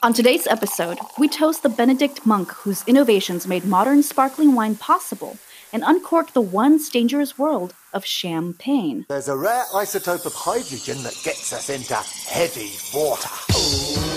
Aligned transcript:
On 0.00 0.12
today's 0.12 0.46
episode, 0.46 1.00
we 1.18 1.26
toast 1.26 1.64
the 1.64 1.68
Benedict 1.68 2.24
monk 2.24 2.52
whose 2.52 2.84
innovations 2.86 3.48
made 3.48 3.64
modern 3.64 4.04
sparkling 4.04 4.54
wine 4.54 4.76
possible 4.76 5.38
and 5.72 5.82
uncork 5.84 6.34
the 6.34 6.40
once 6.40 6.88
dangerous 6.88 7.36
world 7.36 7.74
of 7.92 8.06
champagne. 8.06 9.06
There's 9.08 9.26
a 9.26 9.36
rare 9.36 9.64
isotope 9.74 10.24
of 10.24 10.34
hydrogen 10.34 11.02
that 11.02 11.20
gets 11.24 11.52
us 11.52 11.68
into 11.68 11.94
heavy 11.94 12.70
water. 12.94 13.28
It's 13.48 14.07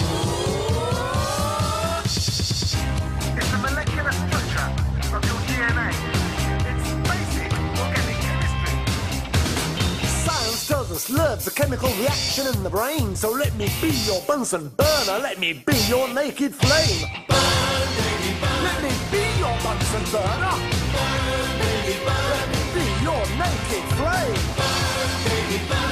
Science 11.02 11.18
love's 11.18 11.48
a 11.48 11.52
chemical 11.52 11.90
reaction 11.96 12.46
in 12.48 12.64
the 12.64 12.70
brain. 12.70 13.16
So 13.16 13.32
let 13.32 13.56
me 13.56 13.68
be 13.82 13.90
your 14.06 14.22
Bunsen 14.28 14.70
burner. 14.78 15.20
Let 15.20 15.40
me 15.40 15.54
be 15.54 15.76
your 15.90 16.08
naked 16.14 16.54
flame. 16.54 17.10
Burn, 17.28 17.88
baby, 17.98 18.38
burn. 18.40 18.64
Let 18.64 18.84
me 18.84 18.92
be 19.10 19.40
your 19.40 19.58
Bunsen 19.64 20.04
burner. 20.12 20.56
Burn, 20.94 21.60
baby, 21.60 21.98
burn. 22.06 22.30
Let 22.30 22.48
me 22.50 22.62
be 22.76 22.86
your 23.02 23.24
naked 23.42 23.86
flame. 23.98 24.44
Burn, 24.58 25.10
baby, 25.26 25.64
burn. 25.70 25.91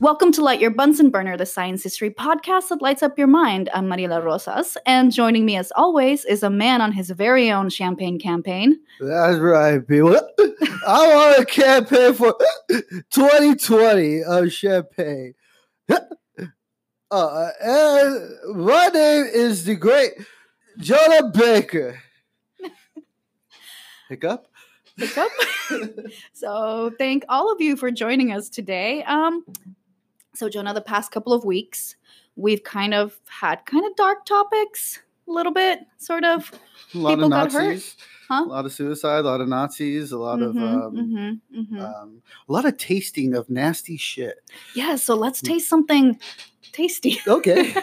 Welcome 0.00 0.32
to 0.32 0.42
Light 0.42 0.60
Your 0.60 0.70
Bunsen 0.70 1.10
Burner, 1.10 1.36
the 1.36 1.44
science 1.44 1.82
history 1.82 2.08
podcast 2.08 2.68
that 2.68 2.80
lights 2.80 3.02
up 3.02 3.18
your 3.18 3.26
mind. 3.26 3.68
I'm 3.74 3.84
Mariela 3.84 4.24
Rosas, 4.24 4.78
and 4.86 5.12
joining 5.12 5.44
me 5.44 5.56
as 5.58 5.70
always 5.76 6.24
is 6.24 6.42
a 6.42 6.48
man 6.48 6.80
on 6.80 6.92
his 6.92 7.10
very 7.10 7.50
own 7.50 7.68
champagne 7.68 8.18
campaign. 8.18 8.80
That's 8.98 9.36
right, 9.36 9.86
people. 9.86 10.16
I 10.86 11.14
want 11.14 11.40
a 11.40 11.44
campaign 11.44 12.14
for 12.14 12.34
2020 13.10 14.24
of 14.24 14.50
champagne. 14.50 15.34
Uh, 17.12 17.50
and 17.60 18.56
my 18.56 18.86
name 18.86 19.26
is 19.34 19.64
the 19.64 19.74
great 19.74 20.12
Jonah 20.78 21.28
Baker. 21.28 22.00
Hiccup? 24.08 24.46
Hiccup. 24.96 25.32
so 26.32 26.92
thank 26.98 27.24
all 27.28 27.50
of 27.50 27.60
you 27.60 27.76
for 27.76 27.90
joining 27.90 28.30
us 28.30 28.48
today. 28.48 29.02
Um, 29.02 29.44
so 30.34 30.48
Jonah, 30.48 30.74
the 30.74 30.80
past 30.80 31.10
couple 31.12 31.32
of 31.32 31.44
weeks, 31.44 31.96
we've 32.36 32.62
kind 32.62 32.94
of 32.94 33.18
had 33.28 33.64
kind 33.66 33.84
of 33.84 33.94
dark 33.96 34.24
topics, 34.24 35.00
a 35.28 35.30
little 35.32 35.52
bit, 35.52 35.80
sort 35.98 36.24
of. 36.24 36.50
A 36.94 36.98
lot 36.98 37.10
People 37.10 37.24
of 37.26 37.30
got 37.30 37.52
hurt? 37.52 37.68
Nazis. 37.68 37.96
Huh? 38.28 38.44
A 38.44 38.48
lot 38.48 38.64
of 38.64 38.72
suicide, 38.72 39.20
a 39.20 39.28
lot 39.28 39.40
of 39.40 39.48
Nazis, 39.48 40.12
a 40.12 40.18
lot 40.18 40.40
of 40.40 40.54
Mhm, 40.54 40.62
um, 40.62 40.96
mhm, 40.96 41.40
mhm. 41.72 41.80
um, 42.02 42.22
a 42.48 42.52
lot 42.52 42.64
of 42.64 42.76
tasting 42.76 43.34
of 43.34 43.50
nasty 43.50 43.96
shit. 43.96 44.36
yeah, 44.74 44.94
so 44.96 45.14
let's 45.16 45.40
taste 45.42 45.68
something 45.68 46.18
tasty. 46.72 47.18
Okay. 47.26 47.74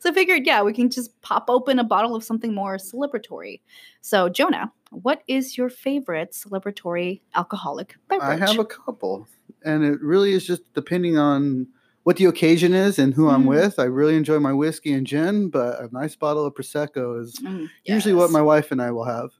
So 0.00 0.10
I 0.10 0.12
figured, 0.12 0.46
yeah, 0.46 0.62
we 0.62 0.72
can 0.72 0.90
just 0.90 1.20
pop 1.22 1.46
open 1.48 1.80
a 1.80 1.84
bottle 1.84 2.14
of 2.14 2.22
something 2.22 2.54
more 2.54 2.76
celebratory. 2.76 3.60
So, 4.00 4.28
Jonah, 4.28 4.72
what 4.92 5.22
is 5.26 5.56
your 5.58 5.68
favorite 5.70 6.32
celebratory 6.32 7.20
alcoholic 7.34 7.96
beverage? 8.08 8.40
I 8.42 8.46
have 8.46 8.58
a 8.58 8.64
couple, 8.64 9.26
and 9.64 9.84
it 9.84 10.00
really 10.00 10.32
is 10.32 10.46
just 10.46 10.62
depending 10.74 11.18
on 11.18 11.66
what 12.04 12.16
the 12.16 12.24
occasion 12.26 12.74
is 12.74 12.98
and 12.98 13.14
who 13.14 13.28
I'm 13.28 13.44
Mm. 13.44 13.48
with. 13.48 13.78
I 13.78 13.84
really 13.84 14.16
enjoy 14.16 14.38
my 14.40 14.52
whiskey 14.52 14.92
and 14.92 15.06
gin, 15.06 15.48
but 15.50 15.80
a 15.80 15.88
nice 15.92 16.14
bottle 16.16 16.44
of 16.44 16.54
prosecco 16.54 17.20
is 17.20 17.34
Mm, 17.40 17.68
usually 17.84 18.14
what 18.14 18.30
my 18.30 18.42
wife 18.42 18.70
and 18.72 18.82
I 18.82 18.90
will 18.90 19.04
have. 19.04 19.30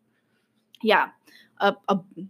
yeah. 0.83 1.09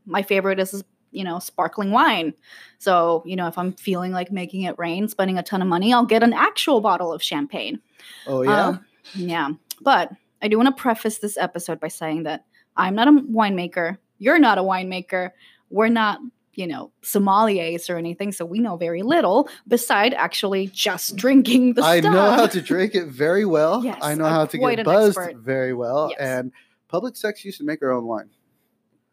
My 0.05 0.23
favorite 0.23 0.59
is 0.59 0.85
you 1.11 1.25
know 1.25 1.39
sparkling 1.39 1.91
wine. 1.91 2.35
So 2.79 3.23
you 3.27 3.37
know 3.37 3.47
if 3.47 3.57
I'm 3.59 3.73
feeling 3.75 4.13
like 4.13 4.31
making 4.33 4.63
it 4.63 4.75
rain, 4.79 5.09
spending 5.09 5.39
a 5.39 5.43
ton 5.43 5.63
of 5.63 5.69
money, 5.69 5.93
I'll 5.93 6.05
get 6.07 6.23
an 6.23 6.33
actual 6.33 6.81
bottle 6.81 7.13
of 7.13 7.23
champagne. 7.23 7.81
Oh 8.27 8.43
yeah, 8.43 8.67
Um, 8.69 8.85
yeah. 9.15 9.49
But 9.81 10.13
I 10.43 10.49
do 10.49 10.57
want 10.59 10.75
to 10.75 10.81
preface 10.83 11.19
this 11.19 11.37
episode 11.37 11.81
by 11.81 11.89
saying 11.89 12.25
that 12.25 12.45
I'm 12.77 12.95
not 12.95 13.09
a 13.09 13.13
winemaker. 13.13 13.99
You're 14.19 14.39
not 14.39 14.59
a 14.59 14.63
winemaker. 14.63 15.31
We're 15.71 15.89
not, 15.89 16.21
you 16.55 16.67
know, 16.67 16.93
sommeliers 17.03 17.91
or 17.91 17.97
anything. 17.97 18.33
So 18.33 18.45
we 18.45 18.59
know 18.59 18.77
very 18.77 19.03
little 19.03 19.49
beside 19.67 20.15
actually 20.15 20.69
just 20.69 21.15
mm. 21.15 21.19
drinking 21.19 21.75
the 21.75 21.83
I 21.83 22.01
stuff. 22.01 22.13
know 22.13 22.31
how 22.31 22.47
to 22.47 22.61
drink 22.61 22.95
it 22.95 23.07
very 23.07 23.45
well. 23.45 23.83
Yes, 23.85 23.99
I 24.03 24.15
know 24.15 24.25
I'm 24.25 24.33
how 24.33 24.47
to 24.47 24.59
get 24.59 24.85
buzzed 24.85 25.19
expert. 25.19 25.37
very 25.39 25.73
well. 25.75 26.09
Yes. 26.11 26.21
And 26.21 26.53
Public 26.89 27.17
Sex 27.17 27.45
used 27.45 27.59
to 27.59 27.65
make 27.65 27.83
our 27.83 27.91
own 27.91 28.05
wine. 28.07 28.31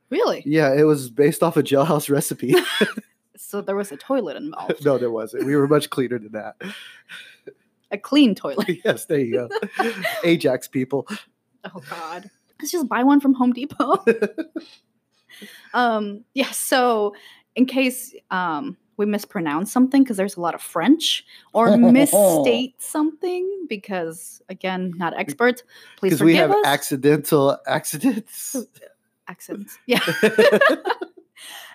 Really? 0.09 0.43
Yeah, 0.45 0.73
it 0.73 0.83
was 0.83 1.09
based 1.09 1.43
off 1.43 1.57
a 1.57 1.63
jailhouse 1.63 2.09
recipe. 2.13 2.55
So 3.41 3.61
there 3.61 3.75
was 3.75 3.91
a 3.91 3.97
toilet 3.97 4.37
involved, 4.37 4.85
no, 4.85 4.99
there 4.99 5.09
wasn't. 5.09 5.45
We 5.45 5.55
were 5.55 5.67
much 5.67 5.89
cleaner 5.89 6.19
than 6.19 6.33
that. 6.33 6.55
a 7.89 7.97
clean 7.97 8.35
toilet. 8.35 8.81
yes, 8.85 9.05
there 9.05 9.19
you 9.19 9.49
go. 9.49 9.93
Ajax 10.23 10.67
people. 10.67 11.07
Oh 11.65 11.81
God. 11.89 12.29
Let's 12.59 12.71
just 12.71 12.87
buy 12.87 13.03
one 13.03 13.19
from 13.19 13.33
Home 13.35 13.53
Depot. 13.53 14.03
um, 15.73 16.23
yeah, 16.33 16.51
so 16.51 17.15
in 17.55 17.65
case 17.65 18.13
um 18.31 18.77
we 18.99 19.05
mispronounce 19.05 19.71
something 19.71 20.03
because 20.03 20.17
there's 20.17 20.35
a 20.35 20.41
lot 20.41 20.53
of 20.53 20.61
French 20.61 21.25
or 21.53 21.77
misstate 21.91 22.81
something 22.81 23.65
because 23.69 24.41
again, 24.49 24.93
not 24.97 25.17
experts. 25.17 25.63
Please 25.95 26.09
Because 26.09 26.23
we 26.23 26.35
have 26.35 26.51
us. 26.51 26.65
accidental 26.65 27.57
accidents. 27.65 28.57
accents. 29.29 29.77
Yeah. 29.85 30.01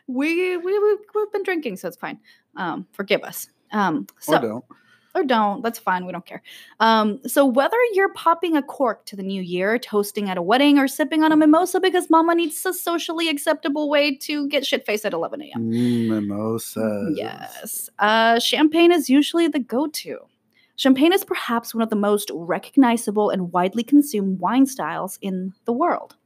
we, 0.06 0.58
we 0.58 0.78
we 0.78 0.98
we've 1.14 1.32
been 1.32 1.42
drinking, 1.44 1.78
so 1.78 1.88
it's 1.88 1.96
fine. 1.96 2.18
Um, 2.56 2.86
forgive 2.92 3.22
us. 3.22 3.48
Um, 3.72 4.06
so 4.20 4.36
or 4.36 4.40
don't. 4.40 4.64
Or 5.14 5.24
don't. 5.24 5.62
That's 5.62 5.78
fine. 5.78 6.06
We 6.06 6.12
don't 6.12 6.26
care. 6.26 6.42
Um, 6.80 7.20
so 7.26 7.46
whether 7.46 7.76
you're 7.92 8.12
popping 8.14 8.56
a 8.56 8.62
cork 8.62 9.06
to 9.06 9.16
the 9.16 9.22
new 9.22 9.40
year, 9.40 9.78
toasting 9.78 10.28
at 10.28 10.36
a 10.36 10.42
wedding, 10.42 10.78
or 10.78 10.88
sipping 10.88 11.22
on 11.22 11.32
a 11.32 11.36
mimosa 11.36 11.80
because 11.80 12.10
mama 12.10 12.34
needs 12.34 12.64
a 12.66 12.72
socially 12.72 13.28
acceptable 13.28 13.88
way 13.88 14.16
to 14.16 14.48
get 14.48 14.66
shit 14.66 14.84
faced 14.84 15.04
at 15.04 15.12
11 15.12 15.42
a.m. 15.42 15.70
Mm, 15.70 16.08
mimosas. 16.08 17.16
Yes. 17.16 17.90
Uh, 17.98 18.38
champagne 18.38 18.92
is 18.92 19.08
usually 19.08 19.48
the 19.48 19.60
go-to. 19.60 20.18
Champagne 20.76 21.12
is 21.12 21.24
perhaps 21.24 21.72
one 21.72 21.82
of 21.82 21.90
the 21.90 21.96
most 21.96 22.30
recognizable 22.34 23.30
and 23.30 23.52
widely 23.52 23.84
consumed 23.84 24.40
wine 24.40 24.66
styles 24.66 25.18
in 25.22 25.52
the 25.66 25.72
world. 25.72 26.16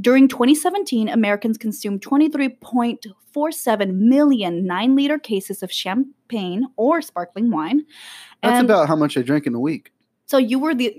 During 0.00 0.28
2017, 0.28 1.08
Americans 1.08 1.58
consumed 1.58 2.02
23.47 2.02 3.94
million 3.94 4.66
nine 4.66 4.96
liter 4.96 5.18
cases 5.18 5.62
of 5.62 5.72
champagne 5.72 6.66
or 6.76 7.02
sparkling 7.02 7.50
wine. 7.50 7.84
That's 8.42 8.58
And 8.58 8.70
about 8.70 8.88
how 8.88 8.96
much 8.96 9.16
I 9.16 9.22
drink 9.22 9.46
in 9.46 9.54
a 9.54 9.60
week. 9.60 9.92
so 10.26 10.38
you 10.38 10.58
were 10.58 10.74
the 10.74 10.94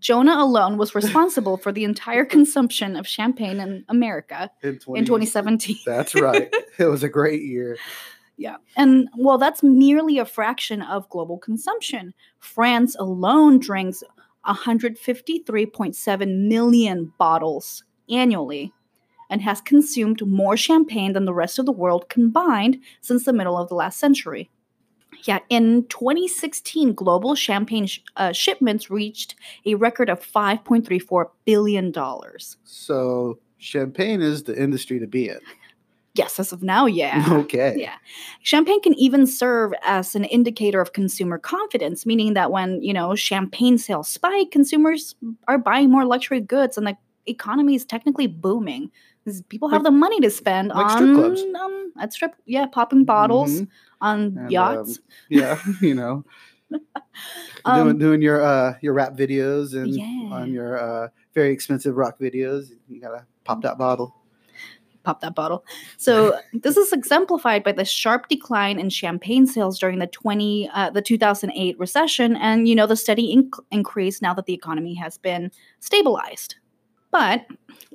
Jonah 0.00 0.36
alone 0.36 0.76
was 0.76 0.94
responsible 0.94 1.56
for 1.56 1.72
the 1.72 1.82
entire 1.84 2.26
consumption 2.26 2.94
of 2.94 3.06
champagne 3.06 3.58
in 3.58 3.86
America 3.88 4.50
In, 4.62 4.78
20, 4.78 4.98
in 4.98 5.06
2017. 5.06 5.76
That's 5.86 6.14
right. 6.14 6.54
it 6.78 6.84
was 6.84 7.02
a 7.02 7.08
great 7.08 7.40
year. 7.40 7.78
Yeah. 8.36 8.56
And 8.76 9.08
well, 9.16 9.38
that's 9.38 9.62
merely 9.62 10.18
a 10.18 10.26
fraction 10.26 10.82
of 10.82 11.08
global 11.08 11.38
consumption. 11.38 12.12
France 12.38 12.94
alone 12.98 13.58
drinks 13.58 14.02
153.7 14.46 16.48
million 16.48 17.12
bottles 17.18 17.84
annually 18.08 18.72
and 19.30 19.42
has 19.42 19.60
consumed 19.60 20.26
more 20.26 20.56
champagne 20.56 21.12
than 21.12 21.24
the 21.24 21.34
rest 21.34 21.58
of 21.58 21.66
the 21.66 21.72
world 21.72 22.08
combined 22.08 22.78
since 23.00 23.24
the 23.24 23.32
middle 23.32 23.58
of 23.58 23.68
the 23.68 23.74
last 23.74 23.98
century. 23.98 24.50
Yeah, 25.24 25.38
in 25.48 25.86
2016, 25.88 26.94
global 26.94 27.34
champagne 27.34 27.86
sh- 27.86 28.00
uh, 28.16 28.32
shipments 28.32 28.90
reached 28.90 29.36
a 29.64 29.74
record 29.74 30.10
of 30.10 30.20
$5.34 30.20 31.30
billion. 31.46 31.94
So 32.64 33.38
champagne 33.56 34.20
is 34.20 34.42
the 34.42 34.60
industry 34.60 34.98
to 34.98 35.06
be 35.06 35.30
in. 35.30 35.38
Yes, 36.14 36.38
as 36.38 36.52
of 36.52 36.62
now, 36.62 36.86
yeah. 36.86 37.24
Okay. 37.32 37.74
Yeah. 37.76 37.94
Champagne 38.42 38.80
can 38.80 38.94
even 38.94 39.26
serve 39.26 39.72
as 39.82 40.14
an 40.14 40.24
indicator 40.24 40.80
of 40.80 40.92
consumer 40.92 41.38
confidence, 41.38 42.06
meaning 42.06 42.34
that 42.34 42.52
when, 42.52 42.80
you 42.82 42.92
know, 42.92 43.14
champagne 43.16 43.78
sales 43.78 44.08
spike, 44.08 44.50
consumers 44.52 45.16
are 45.48 45.58
buying 45.58 45.90
more 45.90 46.04
luxury 46.04 46.40
goods 46.40 46.78
and 46.78 46.86
the 46.86 46.96
economy 47.26 47.74
is 47.74 47.84
technically 47.84 48.28
booming. 48.28 48.90
People 49.48 49.68
have 49.70 49.80
Like- 49.82 49.84
the 49.92 49.98
money 49.98 50.20
to 50.20 50.30
spend 50.30 50.68
like 50.68 50.86
on 50.86 50.90
strip 50.90 51.14
clubs. 51.14 51.42
Um, 51.60 51.92
at 51.98 52.12
strip, 52.12 52.34
yeah, 52.46 52.66
popping 52.66 53.04
bottles 53.04 53.62
Mhm. 53.62 53.68
on 54.00 54.20
And, 54.38 54.50
yachts. 54.52 54.98
um, 54.98 55.04
yeah, 55.30 55.58
you 55.80 55.94
know, 55.94 56.24
Um, 57.64 57.84
doing 57.86 57.98
doing 57.98 58.22
your 58.22 58.42
uh 58.42 58.74
your 58.82 58.92
rap 58.94 59.16
videos 59.16 59.74
and 59.74 59.90
Yeah. 59.96 60.28
on 60.36 60.52
your 60.52 60.78
uh 60.78 61.08
very 61.34 61.50
expensive 61.52 61.96
rock 61.96 62.18
videos. 62.20 62.66
You 62.88 63.00
gotta 63.00 63.24
pop 63.44 63.62
that 63.62 63.78
bottle. 63.78 64.14
Pop 65.04 65.20
that 65.20 65.34
bottle. 65.34 65.64
So 65.96 66.38
this 66.52 66.76
is 66.76 66.92
exemplified 66.92 67.62
by 67.62 67.72
the 67.72 67.84
sharp 67.84 68.28
decline 68.28 68.78
in 68.80 68.90
champagne 68.90 69.46
sales 69.46 69.78
during 69.78 69.98
the 70.00 70.06
20 70.08 70.68
uh, 70.74 70.90
the 70.90 71.02
2008 71.02 71.78
recession 71.78 72.36
and 72.36 72.66
you 72.66 72.74
know 72.74 72.86
the 72.86 72.96
steady 72.96 73.36
inc- 73.36 73.62
increase 73.70 74.20
now 74.20 74.34
that 74.34 74.46
the 74.46 74.54
economy 74.54 74.94
has 74.94 75.18
been 75.18 75.50
stabilized. 75.80 76.56
But 77.10 77.46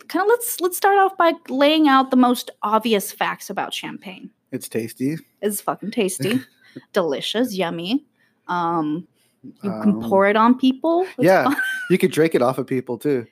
kind 0.07 0.23
of 0.23 0.29
let's 0.29 0.61
let's 0.61 0.77
start 0.77 0.97
off 0.97 1.17
by 1.17 1.33
laying 1.50 1.88
out 1.89 2.09
the 2.11 2.17
most 2.17 2.51
obvious 2.63 3.11
facts 3.11 3.50
about 3.50 3.73
champagne. 3.73 4.29
It's 4.51 4.69
tasty. 4.69 5.17
It's 5.41 5.59
fucking 5.61 5.91
tasty, 5.91 6.39
delicious, 6.94 7.56
yummy. 7.56 8.06
Um, 8.47 9.07
you 9.44 9.53
can 9.81 9.95
Um, 9.95 10.01
pour 10.01 10.27
it 10.27 10.35
on 10.35 10.57
people. 10.57 11.01
It's 11.17 11.25
yeah. 11.25 11.44
fun. 11.45 11.56
You 11.89 11.97
could 11.97 12.11
drink 12.11 12.35
it 12.35 12.41
off 12.41 12.57
of 12.59 12.67
people 12.67 12.97
too. 12.97 13.25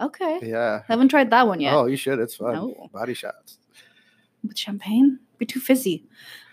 Okay. 0.00 0.40
Yeah. 0.42 0.82
Haven't 0.88 1.08
tried 1.08 1.30
that 1.30 1.46
one 1.46 1.60
yet. 1.60 1.74
Oh, 1.74 1.86
you 1.86 1.96
should. 1.96 2.18
It's 2.18 2.34
fun. 2.34 2.54
No. 2.54 2.90
Body 2.92 3.14
shots. 3.14 3.58
With 4.42 4.58
champagne? 4.58 5.18
Be 5.38 5.46
too 5.46 5.60
fizzy. 5.60 6.04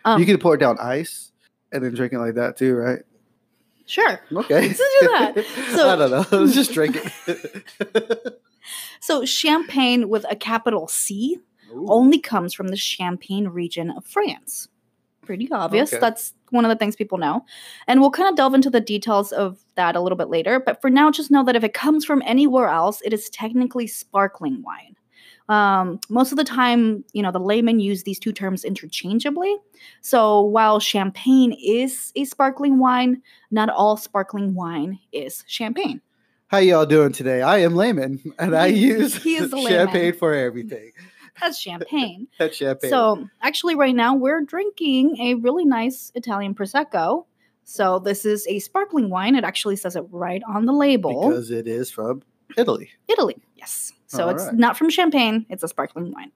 Um, 0.06 0.20
you 0.20 0.26
could 0.26 0.40
pour 0.42 0.56
it 0.56 0.60
down 0.60 0.78
ice 0.80 1.32
and 1.72 1.84
then 1.84 1.94
drink 1.94 2.14
it 2.14 2.20
like 2.20 2.36
that 2.36 2.58
too, 2.58 2.76
right? 2.76 3.00
sure. 3.86 4.22
Okay. 4.32 4.68
Let's 4.70 4.78
do 4.80 5.08
that. 5.08 5.46
So- 5.76 5.90
I 5.94 5.96
don't 5.98 6.12
know. 6.12 6.26
Let's 6.38 6.54
just 6.54 6.74
drink 6.74 6.98
it. 7.28 8.40
So 9.02 9.26
champagne 9.26 10.08
with 10.08 10.26
a 10.30 10.36
capital 10.38 10.88
C 10.88 11.38
Ooh. 11.74 11.86
only 11.90 12.18
comes 12.18 12.54
from 12.54 12.70
the 12.70 12.78
Champagne 12.78 13.50
region 13.50 13.92
of 13.92 14.06
France. 14.06 14.70
Pretty 15.22 15.50
obvious. 15.52 15.92
Okay. 15.92 16.00
That's 16.00 16.34
one 16.54 16.66
of 16.66 16.70
the 16.70 16.76
things 16.76 16.96
people 16.96 17.18
know. 17.18 17.46
And 17.88 18.00
we'll 18.00 18.12
kind 18.12 18.30
of 18.30 18.36
delve 18.36 18.54
into 18.54 18.70
the 18.70 18.80
details 18.80 19.32
of 19.32 19.60
that 19.76 19.96
a 19.96 20.02
little 20.02 20.18
bit 20.18 20.30
later. 20.30 20.60
But 20.60 20.82
for 20.82 20.90
now, 20.90 21.12
just 21.12 21.32
know 21.32 21.44
that 21.44 21.56
if 21.56 21.64
it 21.64 21.74
comes 21.74 22.06
from 22.06 22.22
anywhere 22.26 22.70
else, 22.70 23.02
it 23.04 23.14
is 23.14 23.30
technically 23.30 23.88
sparkling 23.88 24.64
wine. 24.64 24.96
Um, 25.50 26.00
most 26.10 26.32
of 26.32 26.38
the 26.38 26.44
time, 26.44 27.04
you 27.12 27.22
know, 27.22 27.32
the 27.32 27.40
laymen 27.40 27.80
use 27.80 28.04
these 28.04 28.20
two 28.20 28.32
terms 28.32 28.64
interchangeably. 28.64 29.58
So 30.02 30.42
while 30.42 30.80
champagne 30.80 31.54
is 31.62 32.12
a 32.16 32.24
sparkling 32.26 32.80
wine, 32.80 33.22
not 33.52 33.70
all 33.70 33.98
sparkling 33.98 34.56
wine 34.56 35.00
is 35.12 35.44
champagne. 35.48 36.02
How 36.48 36.60
y'all 36.60 36.86
doing 36.86 37.12
today? 37.12 37.42
I 37.42 37.60
am 37.60 37.76
Layman, 37.76 38.20
and 38.38 38.56
I 38.56 38.68
use 38.68 39.16
he 39.16 39.38
is 39.38 39.50
champagne 39.68 40.14
for 40.14 40.34
everything. 40.34 40.92
That's 41.40 41.60
champagne. 41.60 42.28
That's 42.40 42.58
champagne. 42.58 42.90
So, 42.90 43.28
actually, 43.42 43.76
right 43.76 43.96
now 43.96 44.16
we're 44.16 44.42
drinking 44.42 45.18
a 45.20 45.36
really 45.36 45.66
nice 45.66 46.12
Italian 46.16 46.56
Prosecco. 46.56 47.26
So, 47.64 48.00
this 48.00 48.26
is 48.26 48.46
a 48.48 48.60
sparkling 48.60 49.10
wine. 49.10 49.36
It 49.36 49.44
actually 49.44 49.76
says 49.76 49.96
it 49.96 50.06
right 50.12 50.42
on 50.48 50.66
the 50.66 50.74
label. 50.74 51.30
because 51.30 51.52
it 51.52 51.68
is 51.68 51.90
from 51.90 52.22
Italy. 52.58 52.90
Italy, 53.08 53.38
yes. 53.56 53.94
So, 54.08 54.30
it's 54.30 54.44
Alright. 54.44 54.60
not 54.60 54.78
from 54.78 54.90
Champagne, 54.92 55.46
it's 55.50 55.64
a 55.64 55.68
sparkling 55.68 56.12
wine. 56.12 56.32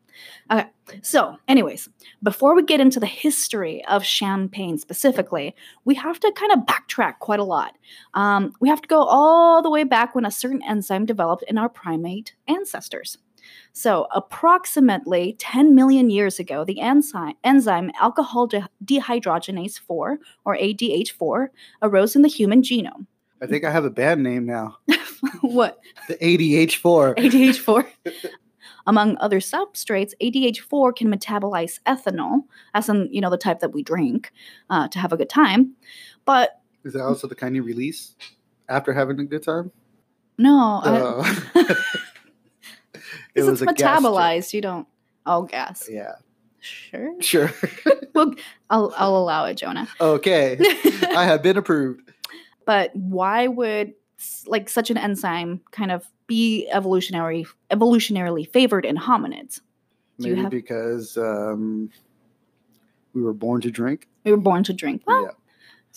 Okay. 0.52 0.66
So, 1.02 1.38
anyways, 1.48 1.90
before 2.24 2.56
we 2.56 2.64
get 2.64 2.80
into 2.80 3.00
the 3.00 3.06
history 3.06 3.84
of 3.86 4.04
champagne 4.04 4.78
specifically, 4.78 5.56
we 5.86 5.96
have 5.96 6.20
to 6.22 6.32
kind 6.32 6.52
of 6.54 6.60
backtrack 6.60 7.20
quite 7.20 7.40
a 7.40 7.44
lot. 7.44 7.76
Um, 8.14 8.54
we 8.60 8.70
have 8.70 8.82
to 8.82 8.88
go 8.88 9.04
all 9.04 9.62
the 9.62 9.70
way 9.70 9.84
back 9.84 10.16
when 10.16 10.26
a 10.26 10.32
certain 10.32 10.62
enzyme 10.68 11.06
developed 11.06 11.44
in 11.48 11.58
our 11.58 11.70
primate 11.70 12.34
ancestors. 12.48 13.18
So, 13.74 14.08
approximately 14.14 15.36
10 15.40 15.76
million 15.76 16.10
years 16.10 16.40
ago, 16.40 16.64
the 16.66 16.80
enzyme, 16.80 17.34
enzyme 17.44 17.92
alcohol 18.00 18.48
de- 18.48 18.68
dehydrogenase 18.84 19.80
4, 19.80 20.20
or 20.46 20.58
ADH4, 20.58 21.48
arose 21.82 22.16
in 22.16 22.22
the 22.24 22.28
human 22.28 22.62
genome. 22.62 23.06
I 23.42 23.46
think 23.46 23.64
I 23.64 23.72
have 23.72 23.86
a 23.86 23.92
band 23.92 24.24
name 24.24 24.46
now. 24.46 24.78
what? 25.42 25.78
The 26.08 26.16
ADH4. 26.16 27.16
ADH4. 27.18 27.86
Among 28.88 29.18
other 29.20 29.40
substrates, 29.40 30.14
ADH4 30.22 30.96
can 30.96 31.14
metabolize 31.14 31.80
ethanol, 31.86 32.44
as 32.74 32.90
in, 32.90 33.10
you 33.12 33.22
know, 33.22 33.30
the 33.30 33.38
type 33.38 33.60
that 33.60 33.74
we 33.74 33.84
drink 33.84 34.32
uh, 34.70 34.88
to 34.88 34.98
have 35.00 35.12
a 35.14 35.18
good 35.18 35.30
time. 35.30 35.74
But 36.26 36.62
Is 36.84 36.94
that 36.94 37.04
also 37.04 37.28
the 37.28 37.36
kind 37.36 37.56
you 37.56 37.64
release 37.64 38.16
after 38.70 38.94
having 38.94 39.20
a 39.20 39.26
good 39.26 39.44
time? 39.44 39.72
no, 40.40 40.82
I- 40.84 41.00
Uh, 41.00 41.74
it 43.38 43.42
because 43.42 43.62
was 43.62 43.62
it's 43.62 43.82
metabolized. 43.82 44.54
You 44.54 44.62
don't. 44.62 44.88
Oh, 45.26 45.44
gas. 45.44 45.88
Yeah, 45.92 46.14
Sure. 46.60 47.22
sure. 47.22 47.52
Well, 48.14 48.34
I'll, 48.72 48.92
I'll 48.98 49.16
allow 49.16 49.46
it, 49.46 49.56
Jonah. 49.58 49.88
okay, 50.02 50.58
I 51.16 51.24
have 51.26 51.44
been 51.44 51.56
approved. 51.58 52.02
but 52.66 52.96
why 52.96 53.48
would 53.48 53.94
like 54.48 54.70
such 54.70 54.90
an 54.90 54.98
enzyme 54.98 55.62
kind 55.70 55.92
of 55.92 56.04
be 56.26 56.68
evolutionary 56.72 57.46
evolutionarily 57.70 58.50
favored 58.52 58.86
in 58.86 58.98
hominids? 58.98 59.62
Do 60.20 60.30
Maybe 60.30 60.42
have- 60.42 60.50
because 60.52 61.16
um, 61.16 61.92
we 63.14 63.22
were 63.22 63.34
born 63.34 63.62
to 63.62 63.70
drink. 63.70 64.08
We 64.24 64.32
were 64.32 64.38
born 64.38 64.64
to 64.64 64.74
drink. 64.74 65.04
Well, 65.06 65.24
yeah. 65.26 65.32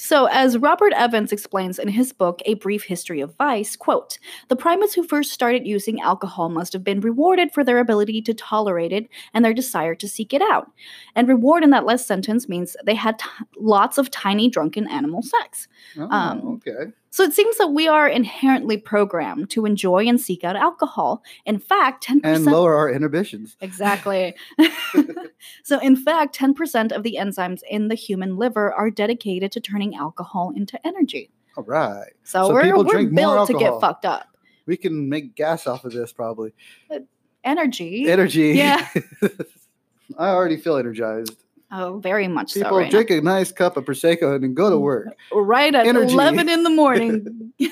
So, 0.03 0.25
as 0.33 0.57
Robert 0.57 0.95
Evans 0.95 1.31
explains 1.31 1.79
in 1.79 1.89
his 1.89 2.11
book, 2.15 2.41
A 2.47 2.55
Brief 2.55 2.85
History 2.85 3.21
of 3.21 3.37
Vice, 3.37 3.77
quote, 3.77 4.19
the 4.49 4.57
primates 4.57 4.95
who 4.95 5.03
first 5.03 5.31
started 5.31 5.67
using 5.67 6.01
alcohol 6.01 6.49
must 6.49 6.73
have 6.73 6.83
been 6.83 7.01
rewarded 7.01 7.53
for 7.53 7.63
their 7.63 7.79
ability 7.79 8.23
to 8.23 8.33
tolerate 8.33 8.93
it 8.93 9.11
and 9.35 9.45
their 9.45 9.53
desire 9.53 9.95
to 9.97 10.09
seek 10.09 10.33
it 10.33 10.41
out. 10.41 10.71
And 11.15 11.29
reward 11.29 11.63
in 11.63 11.69
that 11.71 11.85
last 11.85 12.07
sentence 12.07 12.49
means 12.49 12.79
they 12.83 12.95
had 12.95 13.19
t- 13.19 13.27
lots 13.59 13.99
of 13.99 14.11
tiny 14.11 14.49
drunken 14.49 14.89
animal 14.89 15.23
sex. 15.23 15.69
Oh, 15.99 16.09
um, 16.11 16.61
okay. 16.67 16.93
So 17.11 17.25
it 17.25 17.33
seems 17.33 17.59
that 17.59 17.69
we 17.69 17.89
are 17.89 18.09
inherently 18.09 18.77
programmed 18.77 19.51
to 19.51 19.67
enjoy 19.67 20.07
and 20.07 20.21
seek 20.21 20.45
out 20.45 20.55
alcohol. 20.55 21.23
In 21.45 21.59
fact, 21.59 22.07
10% 22.07 22.21
And 22.23 22.45
lower 22.45 22.77
our 22.77 22.89
inhibitions. 22.89 23.57
Exactly. 23.61 24.35
so, 25.65 25.81
in 25.81 25.97
fact, 25.97 26.39
10% 26.39 26.93
of 26.93 27.03
the 27.03 27.19
enzymes 27.21 27.61
in 27.69 27.89
the 27.89 27.97
human 27.97 28.37
liver 28.37 28.73
are 28.73 28.91
dedicated 28.91 29.51
to 29.53 29.61
turning 29.61 29.97
alcohol 29.97 30.53
into 30.55 30.85
energy. 30.87 31.31
All 31.57 31.65
right. 31.65 32.13
So, 32.23 32.47
So 32.47 32.55
we're, 32.55 32.77
we're 32.77 33.07
built 33.07 33.49
to 33.49 33.59
get 33.59 33.81
fucked 33.81 34.05
up. 34.05 34.29
We 34.67 34.77
can 34.77 35.09
make 35.09 35.35
gas 35.35 35.67
off 35.67 35.85
of 35.85 35.93
this 35.93 36.13
probably. 36.13 36.53
Uh, 36.89 37.01
energy. 37.43 38.09
Energy. 38.09 38.51
Yeah. 38.51 38.87
I 40.19 40.29
already 40.29 40.57
feel 40.59 40.77
energized. 40.77 41.37
Oh, 41.73 41.99
very 42.01 42.27
much 42.29 42.53
so. 42.53 42.63
People 42.63 42.79
Right, 42.79 42.91
drink 42.91 43.11
a 43.11 43.21
nice 43.21 43.53
cup 43.53 43.77
of 43.77 43.85
prosecco 43.85 44.35
and 44.35 44.43
then 44.43 44.55
go 44.55 44.71
to 44.71 44.79
work. 44.79 45.09
right 45.33 45.75
at 45.75 45.87
energy. 45.87 46.13
11 46.15 46.49
in 46.49 46.63
the 46.65 46.71
morning. 46.71 47.53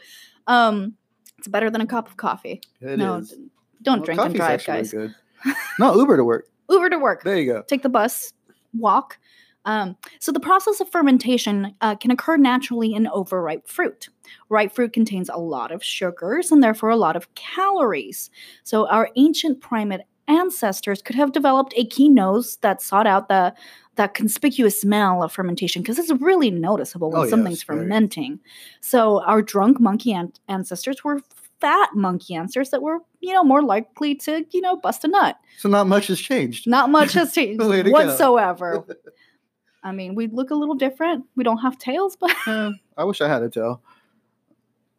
um, 0.46 0.94
It's 1.38 1.48
better 1.48 1.70
than 1.70 1.80
a 1.80 1.86
cup 1.86 2.08
of 2.08 2.16
coffee. 2.16 2.60
It 2.80 2.98
no, 2.98 3.16
is. 3.16 3.34
don't 3.82 3.98
Well, 4.00 4.04
drink 4.06 4.20
and 4.20 4.34
drive, 4.34 4.64
guys. 4.64 4.92
Good. 4.92 5.14
No 5.78 5.94
Uber 5.94 6.18
to 6.18 6.24
work. 6.24 6.48
Uber 6.68 6.90
to 6.90 6.98
work. 6.98 7.22
There 7.24 7.38
you 7.38 7.50
go. 7.50 7.62
take 7.62 7.82
the 7.82 7.88
bus, 7.88 8.32
walk. 8.74 9.18
Um, 9.64 9.96
so 10.20 10.32
the 10.32 10.40
process 10.40 10.80
of 10.80 10.88
fermentation 10.90 11.74
uh, 11.80 11.94
can 11.94 12.10
occur 12.10 12.36
naturally 12.36 12.92
in 12.94 13.06
overripe 13.08 13.66
fruit. 13.68 14.08
Ripe 14.48 14.72
fruit 14.74 14.92
contains 14.92 15.28
a 15.28 15.36
lot 15.38 15.70
of 15.70 15.82
sugars 15.84 16.50
and 16.52 16.62
therefore 16.62 16.90
a 16.90 16.96
lot 16.96 17.16
of 17.16 17.34
calories. 17.34 18.30
So 18.64 18.86
our 18.88 19.08
ancient 19.16 19.60
primate 19.60 20.00
ancestors 20.30 21.02
could 21.02 21.16
have 21.16 21.32
developed 21.32 21.74
a 21.76 21.84
keen 21.86 22.14
nose 22.14 22.56
that 22.62 22.80
sought 22.80 23.06
out 23.06 23.28
the 23.28 23.52
that 23.96 24.14
conspicuous 24.14 24.80
smell 24.80 25.22
of 25.22 25.32
fermentation 25.32 25.82
because 25.82 25.98
it's 25.98 26.10
really 26.22 26.50
noticeable 26.50 27.10
when 27.10 27.22
Oh, 27.22 27.28
something's 27.28 27.62
very. 27.64 27.80
fermenting. 27.80 28.38
So 28.80 29.22
our 29.24 29.42
drunk 29.42 29.78
monkey 29.80 30.12
an- 30.12 30.32
ancestors 30.48 31.02
were 31.04 31.20
fat 31.60 31.90
monkey 31.94 32.34
ancestors 32.34 32.70
that 32.70 32.80
were, 32.80 33.00
you 33.20 33.34
know, 33.34 33.44
more 33.44 33.62
likely 33.62 34.14
to, 34.14 34.46
you 34.52 34.60
know, 34.62 34.76
bust 34.76 35.04
a 35.04 35.08
nut. 35.08 35.36
So 35.58 35.68
not 35.68 35.86
much 35.88 36.06
has 36.06 36.18
changed. 36.18 36.66
Not 36.66 36.88
much 36.88 37.12
has 37.12 37.34
changed 37.38 37.60
Way 37.62 37.82
to 37.82 37.90
go. 37.90 37.92
whatsoever. 37.92 38.86
I 39.82 39.92
mean, 39.92 40.14
we 40.14 40.28
look 40.28 40.50
a 40.50 40.54
little 40.54 40.74
different. 40.76 41.24
We 41.36 41.44
don't 41.44 41.58
have 41.58 41.76
tails, 41.76 42.16
but 42.16 42.30
Eh, 42.46 42.70
I 42.96 43.04
wish 43.04 43.20
I 43.20 43.28
had 43.28 43.42
a 43.42 43.50
tail. 43.50 43.82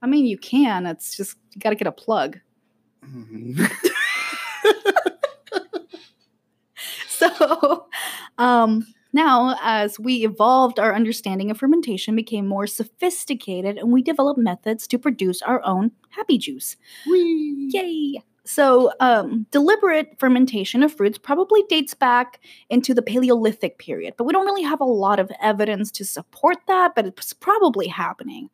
I 0.03 0.07
mean, 0.07 0.25
you 0.25 0.37
can. 0.37 0.85
It's 0.85 1.15
just 1.17 1.37
you 1.55 1.61
got 1.61 1.69
to 1.69 1.75
get 1.75 1.87
a 1.87 1.91
plug. 1.91 2.39
Mhm. 3.03 3.57
So, 7.21 7.85
um, 8.37 8.85
now 9.13 9.57
as 9.61 9.99
we 9.99 10.23
evolved, 10.25 10.79
our 10.79 10.95
understanding 10.95 11.51
of 11.51 11.57
fermentation 11.57 12.15
became 12.15 12.47
more 12.47 12.65
sophisticated, 12.65 13.77
and 13.77 13.91
we 13.91 14.01
developed 14.01 14.39
methods 14.39 14.87
to 14.87 14.97
produce 14.97 15.41
our 15.41 15.63
own 15.63 15.91
happy 16.09 16.37
juice. 16.37 16.77
Whee! 17.07 17.69
Yay! 17.73 18.23
So, 18.43 18.91
um, 18.99 19.45
deliberate 19.51 20.17
fermentation 20.17 20.81
of 20.81 20.91
fruits 20.91 21.19
probably 21.19 21.63
dates 21.69 21.93
back 21.93 22.39
into 22.69 22.93
the 22.93 23.03
Paleolithic 23.03 23.77
period, 23.77 24.15
but 24.17 24.23
we 24.23 24.33
don't 24.33 24.45
really 24.45 24.63
have 24.63 24.81
a 24.81 24.85
lot 24.85 25.19
of 25.19 25.31
evidence 25.41 25.91
to 25.91 26.05
support 26.05 26.57
that, 26.67 26.95
but 26.95 27.05
it's 27.05 27.33
probably 27.33 27.87
happening. 27.87 28.49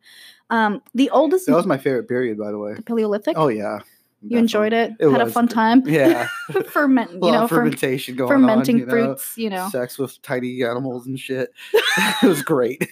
Um, 0.50 0.82
the 0.94 1.08
oldest 1.10 1.46
That 1.46 1.54
was 1.54 1.66
my 1.66 1.78
favorite 1.78 2.06
period, 2.06 2.38
by 2.38 2.50
the 2.50 2.58
way. 2.58 2.74
the 2.74 2.82
Paleolithic. 2.82 3.36
Oh 3.38 3.48
yeah. 3.48 3.80
You 4.22 4.38
enjoyed 4.38 4.72
it? 4.72 4.92
It 4.98 5.10
Had 5.10 5.20
a 5.20 5.30
fun 5.30 5.48
time? 5.48 5.82
Yeah. 5.86 6.28
Ferment, 6.70 7.10
you 7.12 7.18
know, 7.32 7.46
fer- 7.46 7.56
fermentation 7.56 8.16
going 8.16 8.28
fermenting 8.30 8.76
on. 8.76 8.80
you 8.80 8.86
know? 8.86 8.90
fruits, 8.90 9.38
you 9.38 9.50
know. 9.50 9.68
Sex 9.70 9.98
with 9.98 10.20
tiny 10.22 10.62
animals 10.64 11.06
and 11.06 11.18
shit. 11.18 11.50
it 12.22 12.26
was 12.26 12.42
great. 12.42 12.88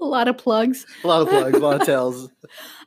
A 0.00 0.04
lot 0.04 0.28
of 0.28 0.38
plugs. 0.38 0.86
a 1.04 1.06
lot 1.06 1.22
of 1.22 1.28
plugs, 1.28 1.56
a 1.56 1.60
lot 1.60 1.80
of 1.80 1.86
tails. 1.86 2.30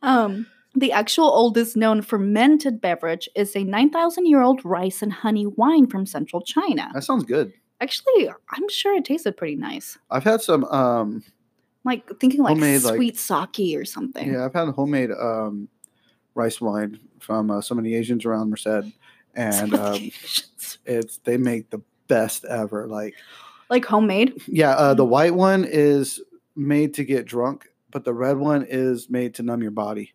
Um, 0.02 0.48
the 0.76 0.92
actual 0.92 1.26
oldest 1.26 1.78
known 1.78 2.02
fermented 2.02 2.82
beverage 2.82 3.30
is 3.36 3.56
a 3.56 3.64
9,000 3.64 4.26
year 4.26 4.42
old 4.42 4.66
rice 4.66 5.02
and 5.04 5.14
honey 5.14 5.46
wine 5.46 5.86
from 5.88 6.06
central 6.08 6.42
China. 6.42 6.90
That 6.94 7.04
sounds 7.04 7.24
good. 7.24 7.54
Actually, 7.80 8.30
I'm 8.50 8.68
sure 8.70 8.96
it 8.96 9.06
tasted 9.06 9.38
pretty 9.38 9.56
nice. 9.56 9.98
I've 10.10 10.24
had 10.24 10.42
some 10.42 10.64
um 10.66 11.24
Like 11.84 12.10
thinking 12.20 12.42
like 12.42 12.54
Homemade, 12.54 12.82
like- 12.82 12.96
sweet 12.96 13.18
sake 13.20 13.78
or 13.78 13.86
something. 13.86 14.32
yeah, 14.34 14.46
I've 14.46 14.54
had 14.54 14.70
homemade 14.70 15.12
um 15.12 15.68
rice 16.36 16.60
wine 16.62 17.00
from 17.20 17.50
uh, 17.52 17.58
of 17.60 17.84
the 17.84 17.96
Asians 17.96 18.26
around 18.26 18.50
Merced 18.50 18.92
and 19.36 19.74
um, 19.74 20.12
it's 20.86 21.18
they 21.24 21.38
make 21.38 21.70
the 21.70 21.82
best 22.08 22.46
ever. 22.46 22.88
Like 22.88 23.16
like 23.70 23.86
homemade. 23.86 24.42
yeah, 24.48 24.72
uh, 24.72 24.94
Mm. 24.94 24.98
the 24.98 25.06
white 25.06 25.34
one 25.34 25.66
is 25.68 26.22
made 26.56 26.94
to 26.96 27.04
get 27.04 27.26
drunk, 27.26 27.68
but 27.92 28.04
the 28.04 28.14
red 28.14 28.38
one 28.38 28.66
is 28.70 29.10
made 29.10 29.34
to 29.36 29.44
numb 29.44 29.62
your 29.62 29.72
body. 29.72 30.14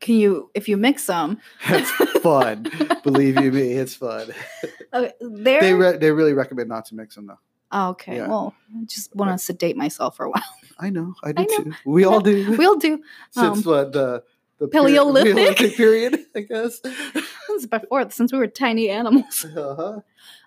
Can 0.00 0.16
you, 0.16 0.50
if 0.54 0.68
you 0.68 0.76
mix 0.76 1.06
them? 1.06 1.38
It's 1.68 1.88
fun. 2.22 2.66
Believe 3.04 3.40
you 3.40 3.52
me, 3.52 3.72
it's 3.74 3.94
fun. 3.94 4.28
Okay. 4.94 5.12
They 5.20 5.72
re- 5.72 5.96
they 5.96 6.10
really 6.10 6.34
recommend 6.34 6.68
not 6.68 6.84
to 6.86 6.94
mix 6.94 7.14
them 7.14 7.26
though. 7.26 7.38
oh, 7.70 7.88
okay. 7.90 8.16
yeah. 8.16 8.26
Well, 8.28 8.54
I 8.78 8.84
just 8.84 9.14
want 9.16 9.30
to 9.30 9.38
sedate 9.42 9.74
myself 9.74 10.16
for 10.16 10.26
a 10.26 10.30
while. 10.30 10.42
I 10.78 10.90
know, 10.90 11.14
I 11.24 11.32
do 11.32 11.42
I 11.42 11.46
know. 11.46 11.64
too. 11.64 11.72
We 11.86 12.04
all 12.04 12.20
do. 12.20 12.54
we 12.58 12.66
all 12.66 12.76
do. 12.76 13.00
Since 13.30 13.58
um, 13.66 13.72
what 13.72 13.92
the 13.92 14.22
the 14.62 14.68
Paleolithic? 14.68 15.34
Paleolithic 15.34 15.76
period, 15.76 16.18
I 16.34 16.40
guess. 16.40 16.80
This 17.48 17.64
is 17.64 17.66
before, 17.66 18.08
since 18.10 18.32
we 18.32 18.38
were 18.38 18.46
tiny 18.46 18.88
animals. 18.88 19.44
uh-huh. 19.56 20.00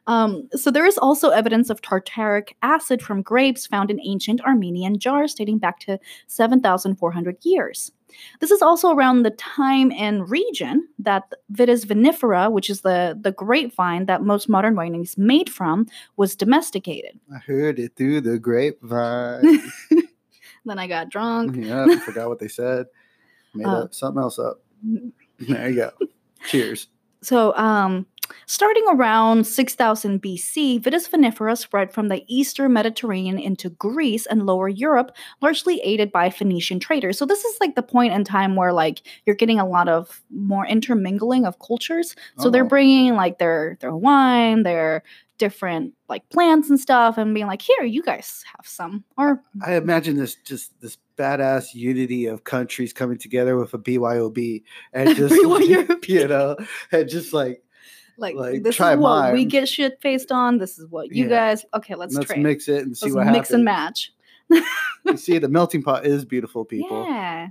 Um, 0.07 0.49
so 0.53 0.71
there 0.71 0.87
is 0.87 0.97
also 0.97 1.29
evidence 1.29 1.69
of 1.69 1.81
tartaric 1.81 2.53
acid 2.63 2.99
from 3.01 3.21
grapes 3.21 3.67
found 3.67 3.91
in 3.91 3.99
ancient 4.03 4.41
Armenian 4.41 4.97
jars 4.97 5.35
dating 5.35 5.59
back 5.59 5.79
to 5.81 5.99
7,400 6.27 7.37
years. 7.45 7.91
This 8.39 8.49
is 8.49 8.63
also 8.63 8.91
around 8.91 9.21
the 9.21 9.31
time 9.31 9.91
and 9.91 10.27
region 10.27 10.87
that 10.97 11.31
Vitis 11.51 11.85
vinifera, 11.85 12.51
which 12.51 12.71
is 12.71 12.81
the, 12.81 13.17
the 13.21 13.33
grapevine 13.33 14.05
that 14.07 14.23
most 14.23 14.49
modern 14.49 14.75
wine 14.75 14.95
is 14.95 15.15
made 15.17 15.49
from, 15.49 15.85
was 16.17 16.35
domesticated. 16.35 17.19
I 17.31 17.37
heard 17.37 17.77
it 17.77 17.95
through 17.95 18.21
the 18.21 18.39
grapevine. 18.39 19.61
Then 20.65 20.79
I 20.79 20.87
got 20.87 21.09
drunk. 21.09 21.55
yeah, 21.57 21.85
I 21.87 21.97
forgot 21.97 22.27
what 22.27 22.39
they 22.39 22.47
said. 22.47 22.87
Made 23.55 23.65
Uh, 23.67 23.83
up 23.83 23.93
something 23.93 24.21
else 24.21 24.37
up. 24.39 24.61
There 25.39 25.69
you 25.69 25.75
go. 25.75 25.91
Cheers. 26.47 26.87
So, 27.21 27.53
um, 27.57 28.05
starting 28.45 28.85
around 28.89 29.45
6000 29.45 30.21
BC, 30.21 30.79
Vitis 30.79 31.09
vinifera 31.09 31.57
spread 31.57 31.91
from 31.91 32.07
the 32.07 32.23
eastern 32.27 32.71
Mediterranean 32.71 33.37
into 33.39 33.69
Greece 33.71 34.25
and 34.27 34.45
lower 34.45 34.69
Europe, 34.69 35.11
largely 35.41 35.79
aided 35.81 36.11
by 36.11 36.29
Phoenician 36.29 36.79
traders. 36.79 37.17
So, 37.17 37.25
this 37.25 37.43
is 37.43 37.57
like 37.59 37.75
the 37.75 37.81
point 37.83 38.13
in 38.13 38.23
time 38.23 38.55
where 38.55 38.71
like 38.71 39.01
you're 39.25 39.35
getting 39.35 39.59
a 39.59 39.67
lot 39.67 39.89
of 39.89 40.21
more 40.29 40.65
intermingling 40.65 41.45
of 41.45 41.59
cultures. 41.59 42.15
So, 42.39 42.49
they're 42.49 42.63
Oh. 42.63 42.69
bringing 42.69 43.15
like 43.15 43.39
their 43.39 43.77
their 43.81 43.95
wine, 43.95 44.63
their 44.63 45.03
different 45.37 45.93
like 46.07 46.29
plants 46.29 46.69
and 46.69 46.79
stuff, 46.79 47.17
and 47.17 47.33
being 47.33 47.47
like, 47.47 47.61
"Here, 47.61 47.83
you 47.83 48.01
guys 48.03 48.45
have 48.55 48.65
some." 48.67 49.03
Or 49.17 49.41
I 49.65 49.75
imagine 49.75 50.15
this 50.15 50.35
just 50.45 50.79
this 50.79 50.97
badass 51.17 51.73
unity 51.73 52.25
of 52.25 52.43
countries 52.43 52.93
coming 52.93 53.17
together 53.17 53.55
with 53.57 53.73
a 53.73 53.77
BYOB 53.77 54.63
and 54.93 55.15
just 55.15 55.33
BYOB. 55.35 56.07
you 56.07 56.27
know 56.27 56.55
and 56.91 57.09
just 57.09 57.33
like 57.33 57.61
like, 58.17 58.35
Like, 58.35 58.63
this 58.63 58.75
is 58.79 58.97
what 58.97 59.33
we 59.33 59.43
get 59.43 59.67
shit 59.67 59.99
faced 60.01 60.31
on. 60.31 60.57
This 60.57 60.79
is 60.79 60.87
what 60.89 61.11
you 61.13 61.25
Yeah. 61.25 61.29
guys. 61.29 61.65
Okay, 61.73 61.95
let's, 61.95 62.15
let's 62.15 62.27
trade. 62.27 62.43
mix 62.43 62.69
it 62.69 62.83
and 62.85 62.97
see 62.97 63.07
let's 63.07 63.15
what 63.15 63.25
mix 63.25 63.49
happens. 63.49 63.51
and 63.55 63.65
match. 63.65 64.13
you 65.03 65.17
see, 65.17 65.37
the 65.37 65.49
melting 65.49 65.83
pot 65.83 66.05
is 66.05 66.23
beautiful, 66.23 66.63
people. 66.63 67.03
Yeah. 67.03 67.49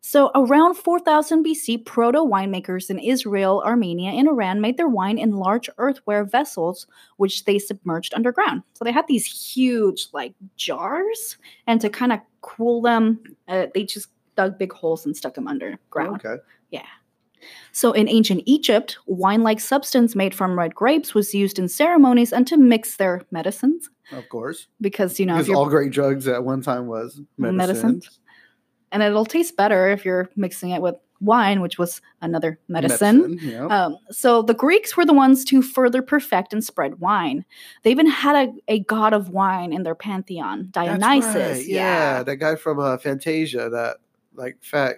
So 0.00 0.30
around 0.34 0.74
4000 0.76 1.44
BC, 1.44 1.84
proto 1.84 2.20
winemakers 2.20 2.88
in 2.88 2.98
Israel, 2.98 3.62
Armenia, 3.66 4.10
and 4.12 4.28
Iran 4.28 4.60
made 4.60 4.76
their 4.76 4.88
wine 4.88 5.18
in 5.18 5.32
large 5.36 5.68
earthenware 5.76 6.24
vessels, 6.24 6.86
which 7.16 7.44
they 7.44 7.58
submerged 7.58 8.14
underground. 8.14 8.62
So 8.74 8.84
they 8.84 8.92
had 8.92 9.06
these 9.08 9.26
huge, 9.26 10.08
like, 10.12 10.34
jars, 10.56 11.36
and 11.66 11.80
to 11.80 11.90
kind 11.90 12.12
of 12.12 12.20
cool 12.40 12.80
them, 12.80 13.20
uh, 13.48 13.66
they 13.74 13.84
just 13.84 14.08
dug 14.36 14.56
big 14.58 14.72
holes 14.72 15.04
and 15.04 15.16
stuck 15.16 15.34
them 15.34 15.48
underground. 15.48 16.24
Okay. 16.24 16.40
Yeah. 16.70 16.86
So 17.72 17.92
in 17.92 18.08
ancient 18.08 18.42
Egypt, 18.46 18.98
wine-like 19.06 19.60
substance 19.60 20.14
made 20.16 20.34
from 20.34 20.58
red 20.58 20.74
grapes 20.74 21.14
was 21.14 21.34
used 21.34 21.58
in 21.58 21.68
ceremonies 21.68 22.32
and 22.32 22.46
to 22.46 22.56
mix 22.56 22.96
their 22.96 23.22
medicines, 23.30 23.90
Of 24.12 24.28
course. 24.28 24.68
because 24.80 25.20
you 25.20 25.26
know 25.26 25.36
Because 25.38 25.50
all 25.54 25.66
great 25.68 25.90
drugs 25.92 26.26
at 26.28 26.44
one 26.44 26.62
time 26.62 26.86
was 26.86 27.20
medicine. 27.36 27.56
Medicine. 27.56 28.02
And 28.92 29.02
it'll 29.02 29.24
taste 29.26 29.56
better 29.56 29.88
if 29.90 30.04
you're 30.04 30.28
mixing 30.36 30.70
it 30.70 30.80
with 30.82 30.94
wine, 31.20 31.60
which 31.60 31.78
was 31.78 32.00
another 32.22 32.58
medicine. 32.68 33.38
yeah. 33.42 33.66
Um, 33.66 33.96
so 34.10 34.40
the 34.42 34.54
Greeks 34.54 34.96
were 34.96 35.04
the 35.04 35.12
ones 35.12 35.44
to 35.46 35.62
further 35.62 36.00
perfect 36.00 36.52
and 36.52 36.62
spread 36.62 37.00
wine. 37.00 37.44
They 37.82 37.90
even 37.90 38.06
had 38.06 38.48
a, 38.48 38.52
a 38.74 38.78
god 38.80 39.12
of 39.12 39.28
wine 39.30 39.72
in 39.72 39.82
their 39.82 39.96
pantheon, 39.96 40.68
Dionysus. 40.70 41.34
right, 41.34 41.66
Yeah. 41.66 42.22
that 42.22 42.36
guy 42.36 42.54
from 42.54 42.78
uh, 42.78 42.98
Fantasia, 42.98 43.68
that 43.70 43.96
like 44.34 44.58
fat, 44.62 44.96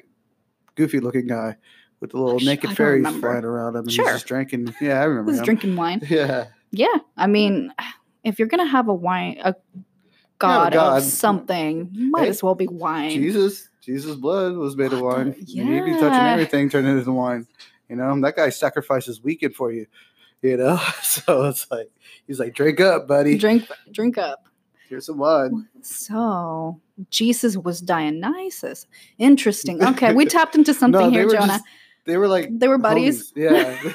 goofy 0.75 1.01
looking 1.01 1.27
guy 1.27 1.57
with 2.01 2.11
the 2.11 2.19
little 2.19 2.39
sh- 2.39 2.43
I 2.43 2.47
naked 2.51 2.77
fairies 2.77 2.99
remember. 3.05 3.31
flying 3.31 3.45
around 3.45 3.77
him 3.77 3.81
and 3.85 3.93
Sure. 3.93 4.05
he's 4.05 4.15
just 4.17 4.27
drinking. 4.27 4.75
Yeah, 4.81 5.01
I 5.01 5.05
remember 5.05 5.33
him. 5.33 5.43
drinking 5.45 5.77
wine? 5.77 6.03
Yeah. 6.11 6.49
Yeah, 6.71 6.97
I 7.17 7.27
mean, 7.27 7.73
if 8.25 8.39
you're 8.39 8.47
gonna 8.47 8.67
have 8.67 8.89
a 8.89 8.95
wine, 8.95 9.39
a 9.43 9.55
god, 10.39 10.75
god. 10.75 10.99
of 10.99 11.03
something, 11.05 11.91
might 12.11 12.25
Hey, 12.25 12.29
as 12.29 12.43
well 12.43 12.55
be 12.55 12.67
wine. 12.69 13.11
Jesus, 13.11 13.70
Jesus' 13.81 14.17
blood 14.17 14.55
was 14.55 14.77
made 14.77 14.93
of 14.93 15.01
wine. 15.01 15.35
You 15.47 15.65
need 15.65 15.79
to 15.81 15.85
be 15.87 15.93
touching 15.93 16.27
everything, 16.27 16.69
turn 16.69 16.87
it 16.87 16.99
into 16.99 17.13
wine. 17.13 17.47
You 17.89 17.97
know, 17.97 18.21
that 18.21 18.37
guy 18.37 18.51
sacrifices 18.51 19.23
weekend 19.23 19.55
for 19.55 19.73
you. 19.73 19.87
You 20.43 20.57
know, 20.57 20.77
so 21.03 21.45
it's 21.47 21.71
like 21.71 21.91
he's 22.27 22.39
like, 22.41 22.55
drink 22.55 22.81
up, 22.81 23.07
buddy. 23.09 23.37
Drink, 23.37 23.69
drink 23.93 24.19
up. 24.19 24.49
Here's 24.89 25.07
some 25.07 25.19
wine. 25.19 25.69
So 25.83 26.81
Jesus 27.11 27.57
was 27.57 27.81
Dionysus. 27.81 28.87
Interesting. 29.19 29.85
Okay, 29.85 30.13
we 30.13 30.27
tapped 30.37 30.57
into 30.57 30.75
something 30.75 31.01
no, 31.01 31.11
here, 31.11 31.29
Jonah. 31.29 31.47
just 31.47 31.65
they 32.07 32.17
were 32.17 32.27
like 32.29 32.49
They 32.59 32.67
were 32.69 32.79
buddies. 32.79 33.33
homies. 33.33 33.37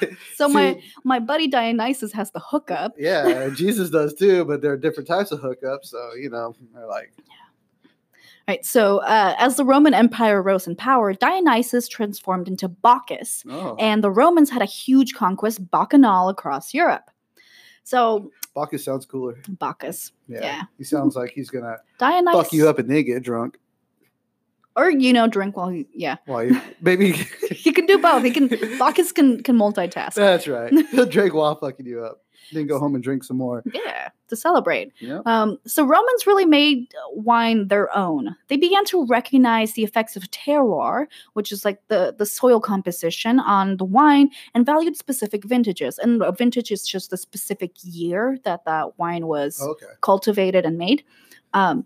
Yeah. 0.01 0.08
So 0.36 0.48
my 0.48 0.74
See, 0.74 0.84
my 1.04 1.20
buddy 1.20 1.48
Dionysus 1.48 2.12
has 2.13 2.32
the 2.32 2.39
hookup. 2.39 2.94
yeah, 2.98 3.50
Jesus 3.56 3.89
does 3.89 4.13
too, 4.13 4.46
but 4.46 4.62
there 4.62 4.72
are 4.72 4.77
different 4.77 5.08
types 5.08 5.32
of 5.32 5.39
hookups. 5.42 5.86
So 5.86 6.13
you 6.13 6.30
know, 6.30 6.56
they're 6.74 6.88
like, 6.88 7.12
Right. 8.48 8.64
So 8.64 9.00
uh, 9.00 9.34
as 9.40 9.56
the 9.58 9.66
Roman 9.66 9.94
Empire 9.96 10.42
rose 10.42 10.68
in 10.68 10.75
power, 10.75 11.14
Dionysus 11.14 11.88
transformed 11.88 12.48
into 12.48 12.68
Bacchus, 12.68 13.44
oh, 13.50 13.75
and 13.80 14.04
the 14.04 14.12
Romans 14.12 14.50
had 14.52 14.62
a 14.62 14.66
huge 14.66 15.14
conquest 15.16 15.70
bacchanal 15.72 16.30
across 16.30 16.74
Europe. 16.74 17.10
So 17.84 18.32
Bacchus 18.56 18.86
sounds 18.86 19.06
cooler. 19.06 19.42
Bacchus, 19.50 20.12
Yeah, 20.28 20.42
Yeah. 20.42 20.62
he 20.78 20.84
sounds 20.84 21.16
like 21.16 21.32
he's 21.32 21.50
gonna 21.50 21.78
Dionysus, 21.98 22.44
fuck 22.44 22.54
you 22.54 22.70
up 22.70 22.78
and 22.80 22.90
then 22.90 23.04
get 23.04 23.24
drunk. 23.24 23.58
or 24.75 24.90
you 24.90 25.14
know, 25.14 25.28
drink 25.28 25.56
while 25.58 25.70
he, 25.70 25.88
yeah, 25.94 26.18
Why? 26.25 26.44
you 26.44 26.62
maybe 26.82 27.12
he 27.52 27.72
can 27.72 27.86
do 27.88 27.98
both. 27.98 28.24
He 28.24 28.32
can 28.32 28.48
Bacchus 28.80 29.12
can 29.12 29.42
can 29.42 29.58
multitask. 29.58 30.14
That's 30.14 30.48
right. 30.48 30.72
He'll 30.92 31.06
drink 31.06 31.34
while 31.34 31.56
fucking 31.60 31.86
you 31.86 32.04
up. 32.04 32.22
Then 32.52 32.68
go 32.68 32.80
home 32.80 32.96
and 32.96 33.04
drink 33.04 33.24
some 33.24 33.38
more. 33.38 33.64
Yeah, 33.74 34.10
to 34.30 34.36
celebrate. 34.36 34.92
Yeah. 35.00 35.22
Um, 35.25 35.58
so 35.66 35.84
Romans 35.84 36.28
really 36.28 36.46
made 36.46 36.88
wine 37.12 37.68
their 37.68 37.96
own. 37.96 38.36
They 38.48 38.58
began 38.58 38.86
to 38.86 39.06
recognize 39.06 39.74
the 39.74 39.84
effects 39.84 40.16
of 40.16 40.24
terroir, 40.32 41.08
which 41.34 41.52
is 41.52 41.66
like 41.66 41.82
the 41.88 42.14
the 42.18 42.25
soil 42.25 42.60
composition 42.60 43.40
on 43.40 43.78
the 43.78 43.86
wine, 43.86 44.30
and 44.54 44.66
valued 44.66 44.96
specific 44.98 45.44
vintages. 45.46 45.98
And 45.98 46.22
a 46.22 46.32
vintage 46.32 46.72
is 46.72 46.88
just 46.88 47.10
the 47.10 47.18
specific 47.18 47.72
year 47.84 48.38
that 48.44 48.66
that 48.66 48.98
wine 49.00 49.28
was 49.28 49.62
Okay. 49.62 49.88
cultivated 50.02 50.66
and 50.66 50.78
made. 50.78 51.04
Um, 51.54 51.86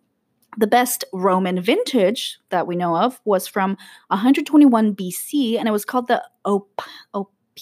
the 0.58 0.66
best 0.68 1.06
Roman 1.13 1.62
vintage 1.62 2.39
that 2.50 2.66
we 2.66 2.75
know 2.75 2.98
of 2.98 3.22
was 3.24 3.48
from 3.48 3.78
121 4.08 4.96
BC, 4.96 5.58
and 5.60 5.68
it 5.68 5.72
was 5.72 5.86
called 5.86 6.08
the 6.08 6.24
Op- 6.44 6.82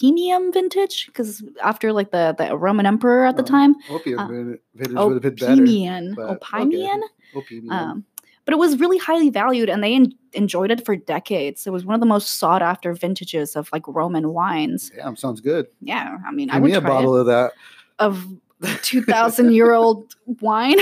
Opimium 0.00 0.52
vintage 0.52 1.06
because 1.06 1.42
after 1.62 1.92
like 1.92 2.10
the 2.10 2.34
the 2.38 2.56
Roman 2.56 2.86
emperor 2.86 3.26
at 3.26 3.36
the 3.36 3.42
time, 3.42 3.74
Opium 3.90 4.18
Uh, 4.18 4.28
vintage 4.28 4.60
would 4.96 5.12
have 5.14 5.22
been 5.22 5.34
better. 5.34 5.52
Opimian, 5.62 6.14
but 6.14 6.30
okay. 6.42 7.00
Opimian. 7.34 7.70
Um, 7.70 8.04
but 8.44 8.54
it 8.54 8.58
was 8.58 8.78
really 8.80 8.96
highly 8.98 9.28
valued, 9.28 9.68
and 9.68 9.84
they 9.84 9.94
en- 9.94 10.14
enjoyed 10.32 10.70
it 10.70 10.84
for 10.86 10.96
decades. 10.96 11.66
It 11.66 11.70
was 11.70 11.84
one 11.84 11.94
of 11.94 12.00
the 12.00 12.06
most 12.06 12.36
sought 12.36 12.62
after 12.62 12.94
vintages 12.94 13.56
of 13.56 13.68
like 13.72 13.86
Roman 13.86 14.32
wines. 14.32 14.90
Yeah, 14.96 15.12
sounds 15.14 15.40
good. 15.42 15.66
Yeah, 15.82 16.16
I 16.26 16.32
mean, 16.32 16.48
I 16.48 16.54
Give 16.54 16.62
would 16.62 16.70
me 16.70 16.76
a 16.76 16.80
bottle 16.80 17.14
of 17.14 17.26
that. 17.26 17.52
of 17.98 18.26
two 18.82 19.02
thousand 19.02 19.52
year 19.52 19.72
old 19.72 20.14
wine. 20.40 20.78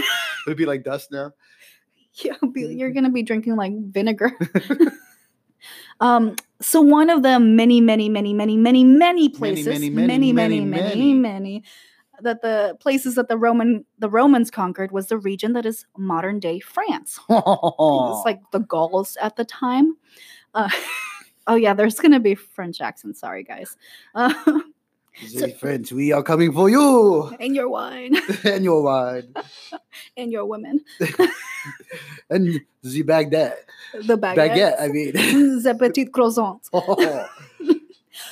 It'd 0.46 0.56
be 0.56 0.64
like 0.66 0.84
dust 0.84 1.10
now. 1.10 1.32
yeah, 2.14 2.34
be- 2.52 2.74
you're 2.74 2.92
gonna 2.92 3.10
be 3.10 3.22
drinking 3.24 3.56
like 3.56 3.72
vinegar. 3.90 4.30
um, 6.00 6.36
so 6.60 6.80
one 6.80 7.10
of 7.10 7.22
the 7.22 7.38
many, 7.38 7.80
many, 7.80 8.08
many, 8.08 8.32
many, 8.32 8.56
many, 8.56 8.84
many 8.84 9.28
places, 9.28 9.66
many, 9.66 9.90
many, 9.90 10.32
many, 10.32 10.60
many, 10.60 10.64
many, 10.64 11.12
many, 11.14 11.64
that 12.20 12.42
the 12.42 12.76
places 12.80 13.14
that 13.16 13.28
the 13.28 13.36
Roman 13.36 13.84
the 13.98 14.08
Romans 14.08 14.50
conquered 14.50 14.90
was 14.90 15.08
the 15.08 15.18
region 15.18 15.52
that 15.52 15.66
is 15.66 15.86
modern 15.96 16.38
day 16.40 16.60
France. 16.60 17.18
It's 17.28 18.24
like 18.24 18.40
the 18.52 18.60
Gauls 18.60 19.16
at 19.20 19.36
the 19.36 19.44
time. 19.44 19.96
Uh, 20.54 20.70
oh 21.46 21.56
yeah, 21.56 21.74
there's 21.74 21.98
gonna 21.98 22.20
be 22.20 22.34
French 22.34 22.80
accent. 22.80 23.16
Sorry, 23.16 23.44
guys. 23.44 23.76
Uh, 24.14 24.32
Say, 25.24 25.52
friends, 25.52 25.92
we 25.92 26.12
are 26.12 26.22
coming 26.22 26.52
for 26.52 26.68
you 26.68 27.34
and 27.40 27.54
your 27.54 27.68
wine 27.68 28.16
and 28.44 28.64
your 28.64 28.82
wine 28.82 29.32
and 30.16 30.30
your 30.30 30.44
women. 30.44 30.84
and 32.28 32.60
the 32.82 33.02
Baghdad. 33.02 33.56
The 33.94 34.18
baguette. 34.18 34.36
Baguette, 34.36 34.80
I 34.80 34.88
mean. 34.88 35.12
Mm, 35.14 35.62
the 35.62 35.74
petite 35.74 36.12
croissant. 36.12 36.68
Oh, 36.72 37.28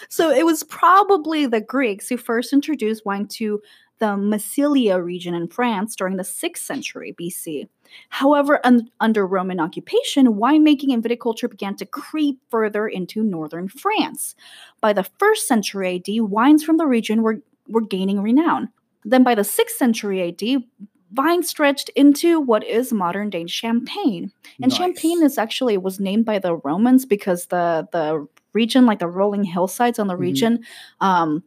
So 0.09 0.31
it 0.31 0.45
was 0.45 0.63
probably 0.65 1.47
the 1.47 1.61
Greeks 1.61 2.09
who 2.09 2.17
first 2.17 2.53
introduced 2.53 3.05
wine 3.05 3.27
to 3.29 3.61
the 3.99 4.17
Massilia 4.17 5.03
region 5.03 5.35
in 5.35 5.49
France 5.49 5.97
during 5.97 6.17
the 6.17 6.23
6th 6.23 6.59
century 6.59 7.15
BC. 7.19 7.69
However, 8.09 8.61
un- 8.65 8.89
under 9.01 9.27
Roman 9.27 9.61
occupation, 9.61 10.35
winemaking 10.35 10.93
and 10.93 11.03
viticulture 11.03 11.49
began 11.51 11.77
to 11.77 11.87
creep 11.87 12.41
further 12.51 12.87
into 12.89 13.23
northern 13.23 13.69
France. 13.69 14.35
By 14.81 14.93
the 14.93 15.05
1st 15.19 15.47
century 15.47 15.97
AD, 15.97 16.21
wines 16.23 16.65
from 16.65 16.77
the 16.77 16.87
region 16.87 17.23
were, 17.23 17.41
were 17.69 17.81
gaining 17.81 18.21
renown. 18.21 18.69
Then 19.05 19.23
by 19.23 19.35
the 19.35 19.43
6th 19.45 19.77
century 19.77 20.23
AD, 20.29 20.65
vine 21.13 21.43
stretched 21.43 21.91
into 21.91 22.41
what 22.41 22.65
is 22.65 22.93
modern 22.93 23.31
day 23.31 23.47
Champagne. 23.47 24.33
And 24.63 24.71
Nice. 24.71 24.77
Champagne 24.77 25.23
is 25.23 25.39
actually 25.39 25.77
was 25.79 26.01
named 26.01 26.25
by 26.25 26.39
the 26.39 26.57
Romans 26.57 27.05
because 27.07 27.47
the 27.47 27.87
the 27.93 28.27
region, 28.53 28.87
like 28.87 29.01
the 29.01 29.09
rolling 29.09 29.45
hillsides 29.45 29.99
on 29.99 30.07
the 30.07 30.15
Mhm. 30.15 30.19
region, 30.21 30.65
um, 31.01 31.43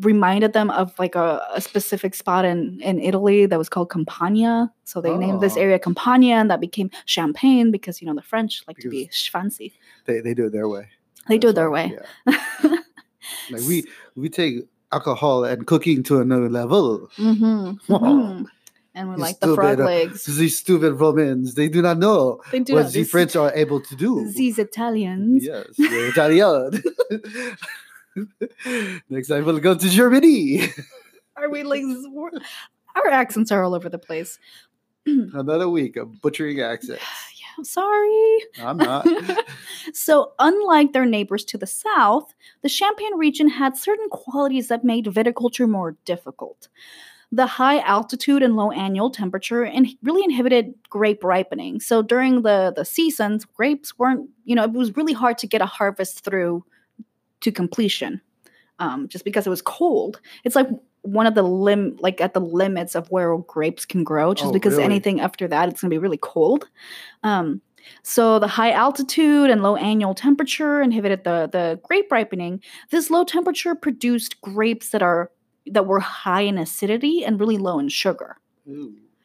reminded 0.00 0.52
them 0.52 0.70
of 0.70 0.96
like 0.98 1.14
a, 1.14 1.42
a 1.54 1.60
specific 1.60 2.14
spot 2.14 2.44
in 2.44 2.80
in 2.80 3.00
Italy 3.00 3.46
that 3.46 3.58
was 3.58 3.68
called 3.68 3.90
Campania. 3.90 4.70
So 4.84 5.00
they 5.00 5.16
named 5.16 5.40
this 5.40 5.56
Oh. 5.56 5.60
area 5.60 5.78
Campania, 5.78 6.36
and 6.36 6.50
that 6.50 6.60
became 6.60 6.90
Champagne 7.06 7.70
because 7.70 8.00
you 8.00 8.06
know 8.06 8.14
the 8.14 8.22
French 8.22 8.62
like 8.68 8.78
to 8.78 8.88
be 8.88 9.04
Because- 9.04 9.26
fancy. 9.26 9.72
They 10.06 10.20
they 10.20 10.34
do 10.34 10.46
it 10.46 10.52
their 10.52 10.68
way. 10.68 10.88
They 11.28 11.38
do 11.38 11.48
it 11.48 11.54
their 11.54 11.70
way. 11.70 11.96
Yeah. 12.26 12.38
Like 13.50 13.62
we 13.68 13.84
we 14.16 14.28
take 14.30 14.54
alcohol 14.90 15.44
and 15.44 15.66
cooking 15.66 16.02
to 16.04 16.20
another 16.20 16.48
level. 16.48 17.10
hmm 17.16 17.72
Wow. 17.88 18.46
And 18.94 19.08
we 19.10 19.14
You 19.16 19.20
like 19.20 19.38
the 19.40 19.54
frog 19.54 19.80
uh, 19.80 19.84
legs. 19.84 20.24
These 20.40 20.58
stupid 20.58 20.94
Romans, 20.94 21.54
they 21.54 21.68
do 21.68 21.82
not 21.82 21.98
know 21.98 22.40
They 22.50 22.60
do 22.60 22.74
what 22.74 22.84
not- 22.84 22.92
the 22.92 23.04
French 23.04 23.36
are 23.36 23.52
able 23.54 23.80
to 23.82 23.94
do. 23.96 24.10
These 24.32 24.58
Italians. 24.58 25.44
Yes, 25.44 25.66
Italian. 25.78 26.82
Next 29.08 29.28
time 29.28 29.44
we'll 29.44 29.58
go 29.60 29.74
to 29.74 29.88
Germany. 29.88 30.62
Are 31.36 31.50
we 31.50 31.62
like 31.62 31.84
our 32.98 33.08
accents 33.08 33.52
are 33.52 33.62
all 33.62 33.74
over 33.74 33.88
the 33.88 33.98
place? 33.98 34.38
Another 35.06 35.68
week 35.68 35.96
of 35.96 36.20
butchering 36.20 36.60
accents. 36.60 37.02
Yeah, 37.40 37.46
I'm 37.56 37.64
sorry. 37.64 38.38
I'm 38.60 38.76
not. 38.78 39.06
so, 39.92 40.32
unlike 40.40 40.92
their 40.92 41.06
neighbors 41.06 41.44
to 41.44 41.58
the 41.58 41.68
south, 41.68 42.34
the 42.62 42.68
Champagne 42.68 43.16
region 43.16 43.48
had 43.48 43.76
certain 43.76 44.08
qualities 44.10 44.66
that 44.68 44.82
made 44.82 45.04
viticulture 45.04 45.68
more 45.68 45.96
difficult. 46.04 46.66
The 47.30 47.46
high 47.46 47.78
altitude 47.78 48.42
and 48.42 48.56
low 48.56 48.72
annual 48.72 49.10
temperature 49.10 49.64
and 49.64 49.86
really 50.02 50.24
inhibited 50.24 50.74
grape 50.90 51.22
ripening. 51.22 51.78
So 51.78 52.02
during 52.02 52.42
the 52.42 52.72
the 52.74 52.84
seasons, 52.84 53.44
grapes 53.44 53.96
weren't, 53.98 54.28
you 54.44 54.56
know, 54.56 54.64
it 54.64 54.72
was 54.72 54.96
really 54.96 55.12
hard 55.12 55.38
to 55.38 55.46
get 55.46 55.62
a 55.62 55.66
harvest 55.66 56.24
through 56.24 56.64
to 57.40 57.52
completion, 57.52 58.20
um, 58.78 59.08
just 59.08 59.24
because 59.24 59.46
it 59.46 59.50
was 59.50 59.62
cold. 59.62 60.20
It's 60.44 60.56
like 60.56 60.68
one 61.02 61.26
of 61.26 61.34
the 61.34 61.42
lim 61.42 61.96
like 62.00 62.20
at 62.20 62.34
the 62.34 62.40
limits 62.40 62.94
of 62.94 63.10
where 63.10 63.36
grapes 63.38 63.84
can 63.86 64.04
grow, 64.04 64.34
just 64.34 64.48
Oh, 64.48 64.52
because 64.52 64.72
really? 64.74 64.84
anything 64.84 65.20
after 65.20 65.48
that 65.48 65.68
it's 65.68 65.80
gonna 65.80 65.90
be 65.90 65.98
really 65.98 66.18
cold. 66.20 66.68
Um, 67.22 67.60
so 68.02 68.38
the 68.38 68.48
high 68.48 68.72
altitude 68.72 69.48
and 69.48 69.62
low 69.62 69.76
annual 69.76 70.14
temperature 70.14 70.82
inhibited 70.82 71.24
the 71.24 71.48
the 71.50 71.80
grape 71.84 72.10
ripening. 72.12 72.62
This 72.90 73.10
low 73.10 73.24
temperature 73.24 73.74
produced 73.74 74.40
grapes 74.42 74.90
that 74.90 75.02
are 75.02 75.30
that 75.66 75.86
were 75.86 76.00
high 76.00 76.42
in 76.42 76.58
acidity 76.58 77.24
and 77.24 77.38
really 77.40 77.58
low 77.58 77.78
in 77.78 77.88
sugar. 77.88 78.36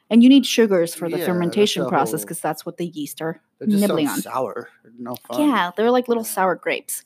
And 0.09 0.21
you 0.21 0.29
need 0.29 0.45
sugars 0.45 0.93
for 0.93 1.05
the 1.09 1.11
Yeah, 1.11 1.17
that's 1.25 1.27
fermentation 1.27 1.87
process 1.87 2.11
whole- 2.21 2.25
because 2.25 2.39
that's 2.41 2.65
what 2.65 2.77
the 2.77 2.87
yeast 2.87 3.21
are 3.21 3.41
just 3.67 3.81
nibbling 3.81 4.07
on. 4.07 4.21
sour. 4.21 4.69
No 4.99 5.15
fun. 5.27 5.39
Yeah, 5.49 5.71
they're 5.75 5.89
like 5.91 6.07
little 6.07 6.23
sour 6.23 6.55
grapes. 6.55 7.03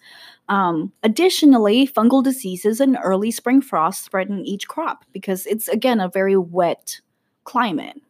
Um, 0.49 0.91
additionally, 1.03 1.87
fungal 1.87 2.23
diseases 2.23 2.81
and 2.81 2.97
early 3.03 3.31
spring 3.31 3.61
frost 3.61 4.09
threaten 4.11 4.45
each 4.45 4.67
crop 4.67 5.05
because 5.13 5.45
it's 5.45 5.67
again 5.67 5.99
a 5.99 6.09
very 6.09 6.35
wet 6.37 6.99
climate. 7.43 8.01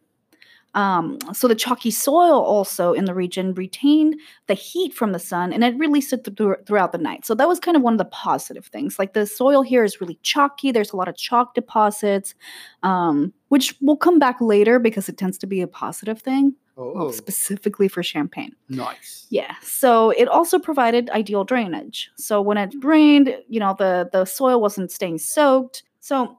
Um, 0.78 1.18
so 1.32 1.48
the 1.48 1.56
chalky 1.64 1.90
soil 1.90 2.38
also 2.54 2.92
in 2.92 3.04
the 3.04 3.14
region 3.24 3.46
retained 3.54 4.12
the 4.46 4.54
heat 4.54 4.94
from 4.94 5.10
the 5.12 5.18
sun 5.18 5.52
and 5.52 5.64
it 5.64 5.76
released 5.76 6.12
it 6.12 6.20
thr- 6.36 6.60
throughout 6.66 6.92
the 6.92 6.98
night. 7.10 7.26
So 7.26 7.34
that 7.34 7.48
was 7.48 7.58
kind 7.58 7.76
of 7.76 7.82
one 7.82 7.94
of 7.94 7.98
the 7.98 8.04
positive 8.28 8.66
things. 8.66 8.96
Like 8.98 9.12
the 9.12 9.26
soil 9.26 9.62
here 9.62 9.82
is 9.88 10.00
really 10.00 10.18
chalky. 10.22 10.70
There's 10.70 10.92
a 10.92 10.96
lot 10.96 11.08
of 11.08 11.16
chalk 11.16 11.54
deposits, 11.54 12.34
um, 12.82 13.32
which 13.48 13.74
will 13.80 13.96
come 13.96 14.18
back 14.20 14.36
later 14.40 14.78
because 14.78 15.08
it 15.08 15.16
tends 15.18 15.36
to 15.38 15.46
be 15.48 15.60
a 15.62 15.66
positive 15.66 16.20
thing, 16.22 16.54
Oh, 16.76 17.10
specifically 17.10 17.88
for 17.88 18.02
champagne. 18.04 18.52
nice. 18.68 19.26
Yeah. 19.30 19.54
So 19.62 20.10
it 20.10 20.28
also 20.28 20.60
provided 20.60 21.10
ideal 21.10 21.42
drainage. 21.44 22.08
So 22.16 22.40
when 22.40 22.56
it 22.56 22.72
rained, 22.84 23.36
you 23.48 23.58
know, 23.58 23.74
the 23.76 24.08
the 24.12 24.24
soil 24.26 24.60
wasn't 24.60 24.92
staying 24.92 25.18
soaked. 25.18 25.82
So 26.00 26.38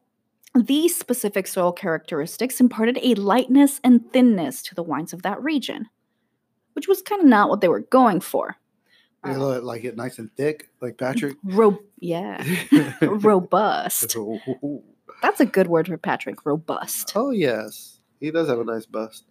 these 0.55 0.97
specific 0.97 1.47
soil 1.47 1.71
characteristics 1.71 2.59
imparted 2.59 2.97
a 3.01 3.15
lightness 3.15 3.79
and 3.83 4.11
thinness 4.11 4.61
to 4.63 4.75
the 4.75 4.83
wines 4.83 5.13
of 5.13 5.21
that 5.21 5.41
region, 5.43 5.87
which 6.73 6.87
was 6.87 7.01
kind 7.01 7.21
of 7.21 7.27
not 7.27 7.49
what 7.49 7.61
they 7.61 7.67
were 7.67 7.81
going 7.81 8.19
for. 8.19 8.57
They 9.23 9.31
Uh, 9.31 9.37
lo- 9.39 9.61
like 9.61 9.83
it 9.83 9.95
nice 9.97 10.17
and 10.17 10.33
thick, 10.35 10.69
like 10.81 10.97
Patrick. 10.97 11.37
ro- 11.43 11.79
yeah, 11.99 12.43
robust. 13.01 14.15
oh 14.17 14.83
That's 15.21 15.41
a 15.41 15.45
good 15.45 15.67
word 15.67 15.87
for 15.87 15.97
Patrick. 15.97 16.45
Robust. 16.45 17.11
Oh 17.15 17.31
yes, 17.31 17.99
he 18.21 18.31
does 18.31 18.47
have 18.47 18.59
a 18.59 18.63
nice 18.63 18.85
bust. 18.85 19.25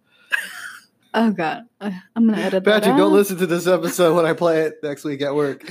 Oh 1.15 1.31
God, 1.31 1.63
Uh, 1.81 1.89
I'm 2.15 2.29
gonna 2.29 2.39
edit 2.39 2.63
that 2.63 2.81
Patrick, 2.83 2.95
don't 2.97 3.11
listen 3.11 3.37
to 3.37 3.47
this 3.47 3.65
episode 3.65 4.15
when 4.15 4.27
I 4.27 4.33
play 4.33 4.61
it 4.61 4.75
next 4.83 5.03
week 5.03 5.23
at 5.23 5.33
work. 5.33 5.67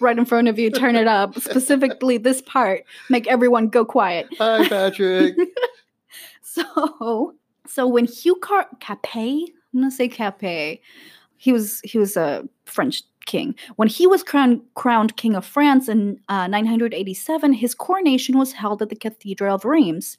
Right 0.00 0.18
in 0.18 0.24
front 0.24 0.48
of 0.48 0.58
you. 0.58 0.70
Turn 0.70 0.96
it 0.96 1.06
up. 1.06 1.34
Specifically, 1.40 2.18
this 2.18 2.42
part. 2.42 2.84
Make 3.08 3.26
everyone 3.26 3.68
go 3.68 3.84
quiet. 3.84 4.28
Hi, 4.38 4.68
Patrick. 4.68 5.36
So, 6.42 7.34
so 7.68 7.86
when 7.86 8.06
Hugh 8.06 8.34
Car- 8.34 8.66
Capet, 8.80 9.44
I'm 9.72 9.80
gonna 9.80 9.90
say 9.92 10.08
Capet, 10.08 10.80
he 11.36 11.52
was 11.52 11.80
he 11.84 11.96
was 11.96 12.16
a 12.16 12.48
French 12.64 13.04
king. 13.24 13.54
When 13.76 13.86
he 13.86 14.08
was 14.08 14.24
crowned 14.24 14.62
crowned 14.74 15.16
king 15.16 15.36
of 15.36 15.46
France 15.46 15.88
in 15.88 16.18
uh, 16.28 16.48
987, 16.48 17.52
his 17.52 17.74
coronation 17.74 18.36
was 18.36 18.52
held 18.52 18.82
at 18.82 18.88
the 18.88 18.96
Cathedral 18.96 19.54
of 19.54 19.64
Reims. 19.64 20.18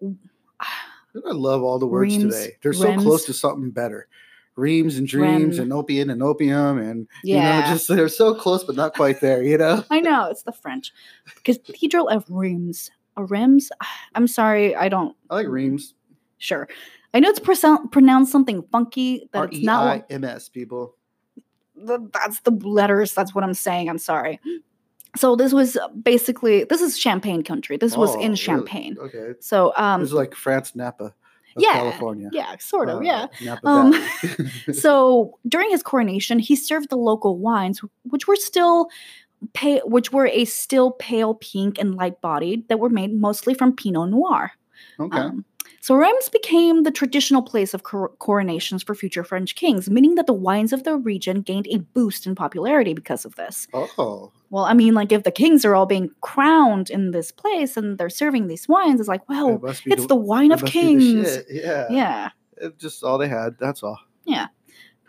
I 0.60 1.32
love 1.32 1.62
all 1.62 1.80
the 1.80 1.86
words 1.86 2.16
Reams, 2.16 2.34
today. 2.34 2.56
They're 2.62 2.72
so 2.72 2.96
close 2.98 3.24
to 3.26 3.32
something 3.32 3.70
better. 3.70 4.06
Reams 4.56 4.96
and 4.98 5.06
dreams 5.08 5.58
Rem. 5.58 5.64
and 5.64 5.72
opium 5.72 6.10
and 6.10 6.22
opium 6.22 6.78
and 6.78 7.08
Yeah, 7.24 7.56
you 7.56 7.62
know, 7.62 7.72
just 7.74 7.88
they're 7.88 8.08
so 8.08 8.34
close 8.34 8.62
but 8.64 8.76
not 8.76 8.94
quite 8.94 9.20
there, 9.20 9.42
you 9.42 9.58
know? 9.58 9.84
I 9.90 10.00
know 10.00 10.28
it's 10.30 10.44
the 10.44 10.52
French 10.52 10.92
Cathedral 11.44 12.08
of 12.08 12.24
Reims. 12.28 12.90
Or 13.16 13.26
Reims? 13.26 13.70
I'm 14.14 14.26
sorry, 14.28 14.74
I 14.76 14.88
don't. 14.88 15.16
I 15.30 15.34
like 15.36 15.48
reams. 15.48 15.94
Sure, 16.38 16.68
I 17.12 17.20
know 17.20 17.30
it's 17.30 17.40
pronoun- 17.40 17.88
pronounced 17.88 18.30
something 18.30 18.62
funky 18.70 19.28
that 19.32 19.38
R 19.38 19.44
it's 19.46 19.58
not. 19.62 19.86
I 19.86 20.04
M 20.10 20.24
S 20.24 20.48
people. 20.48 20.94
that's 21.76 22.40
the 22.40 22.50
letters. 22.50 23.14
That's 23.14 23.34
what 23.34 23.44
I'm 23.44 23.54
saying. 23.54 23.88
I'm 23.88 23.98
sorry. 23.98 24.40
So 25.16 25.36
this 25.36 25.52
was 25.52 25.76
basically 26.02 26.64
this 26.64 26.80
is 26.80 26.98
Champagne 26.98 27.42
country. 27.42 27.76
This 27.76 27.96
was 27.96 28.10
Oh, 28.10 28.14
in 28.20 28.22
really? 28.32 28.36
Champagne. 28.36 28.96
Okay. 29.00 29.32
So 29.40 29.72
um 29.76 30.00
this 30.00 30.08
is 30.10 30.14
like 30.14 30.34
France 30.34 30.74
Napa 30.74 31.14
yeah, 31.56 31.72
California. 31.72 32.28
yeah, 32.32 32.56
sort 32.58 32.88
of, 32.88 32.98
Uh, 32.98 33.28
yeah. 33.40 33.58
Um, 33.64 33.94
So 34.72 35.38
during 35.48 35.70
his 35.70 35.82
coronation, 35.82 36.38
he 36.38 36.56
served 36.56 36.90
the 36.90 36.96
local 36.96 37.38
wines, 37.38 37.80
which 38.04 38.26
were 38.26 38.36
still 38.36 38.88
pale, 39.52 39.82
which 39.84 40.12
were 40.12 40.26
a 40.26 40.44
still 40.44 40.92
pale 40.92 41.34
pink 41.34 41.78
and 41.78 41.94
light 41.94 42.20
bodied 42.20 42.68
that 42.68 42.78
were 42.78 42.88
made 42.90 43.12
mostly 43.14 43.54
from 43.54 43.74
Pinot 43.76 44.10
Noir. 44.10 44.52
okay. 44.98 45.18
Um, 45.18 45.44
so 45.84 45.94
Reims 45.94 46.30
became 46.30 46.84
the 46.84 46.90
traditional 46.90 47.42
place 47.42 47.74
of 47.74 47.82
cor- 47.82 48.08
coronations 48.18 48.82
for 48.82 48.94
future 48.94 49.22
French 49.22 49.54
kings, 49.54 49.90
meaning 49.90 50.14
that 50.14 50.26
the 50.26 50.32
wines 50.32 50.72
of 50.72 50.84
the 50.84 50.96
region 50.96 51.42
gained 51.42 51.66
a 51.68 51.76
boost 51.76 52.26
in 52.26 52.34
popularity 52.34 52.94
because 52.94 53.26
of 53.26 53.34
this. 53.34 53.68
oh. 53.74 54.32
Well, 54.48 54.64
I 54.64 54.72
mean, 54.72 54.94
like 54.94 55.12
if 55.12 55.24
the 55.24 55.30
kings 55.30 55.62
are 55.62 55.74
all 55.74 55.84
being 55.84 56.08
crowned 56.22 56.88
in 56.88 57.10
this 57.10 57.30
place 57.30 57.76
and 57.76 57.98
they're 57.98 58.08
serving 58.08 58.46
these 58.46 58.66
wines, 58.66 58.98
it's 58.98 59.10
like, 59.10 59.28
well, 59.28 59.62
it 59.62 59.82
it's 59.84 60.06
the 60.06 60.16
wine 60.16 60.52
it 60.52 60.54
of 60.54 60.60
the 60.62 60.70
kings. 60.70 61.40
Yeah. 61.50 61.86
Yeah, 61.90 62.30
It's 62.56 62.80
just 62.80 63.04
all 63.04 63.18
they 63.18 63.28
had. 63.28 63.58
That's 63.60 63.82
all. 63.82 63.98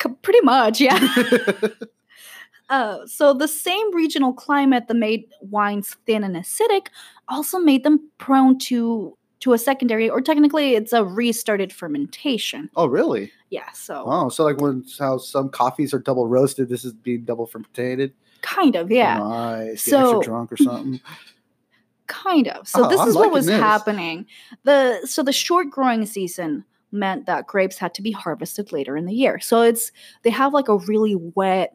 c- 0.04 0.10
pretty 0.24 0.42
much. 0.42 0.82
Yeah. 0.82 1.00
Uh, 2.68 3.06
so 3.06 3.32
the 3.32 3.48
same 3.48 3.94
regional 3.94 4.34
climate 4.34 4.88
that 4.88 4.96
made 4.96 5.26
wines 5.40 5.98
thin 6.08 6.24
and 6.24 6.36
acidic 6.36 6.88
also 7.28 7.60
made 7.60 7.84
them 7.84 8.10
prone 8.18 8.58
to 8.58 9.16
to 9.42 9.54
a 9.54 9.58
secondary, 9.58 10.10
or 10.10 10.22
technically, 10.22 10.76
it's 10.76 10.94
a 10.94 11.04
restarted 11.04 11.72
fermentation. 11.74 12.70
oh, 12.76 12.86
really? 12.88 13.32
Yeah. 13.50 13.70
So 13.74 14.04
Oh, 14.08 14.30
so 14.30 14.44
like 14.44 14.58
when 14.60 14.84
how 15.00 15.18
some 15.18 15.50
coffees 15.50 15.94
are 15.94 16.00
double 16.00 16.28
roasted, 16.28 16.70
this 16.70 16.84
is 16.86 16.94
being 16.94 17.26
double 17.26 17.46
fermented. 17.46 18.14
kind 18.42 18.76
of, 18.76 18.92
yeah. 18.92 19.18
Nice. 19.20 19.84
So- 19.84 20.22
drunk 20.22 20.52
or 20.52 20.58
something. 20.58 21.02
Kind 22.08 22.48
of. 22.50 22.68
So 22.68 22.86
Oh, 22.86 22.90
this 22.90 23.00
I'm 23.00 23.08
is 23.10 23.16
what 23.16 23.32
was 23.32 23.48
this. 23.48 23.60
happening. 23.60 24.28
The 24.64 25.06
so 25.08 25.24
the 25.24 25.34
short 25.34 25.72
growing 25.72 26.06
season 26.06 26.64
meant 26.92 27.26
that 27.26 27.48
grapes 27.48 27.80
had 27.80 27.96
to 27.96 28.04
be 28.04 28.12
harvested 28.12 28.72
later 28.72 28.96
in 28.96 29.06
the 29.06 29.14
year. 29.14 29.40
So 29.40 29.64
it's 29.64 29.92
they 30.22 30.30
have 30.30 30.54
like 30.54 30.68
a 30.70 30.78
really 30.78 31.16
wet 31.16 31.74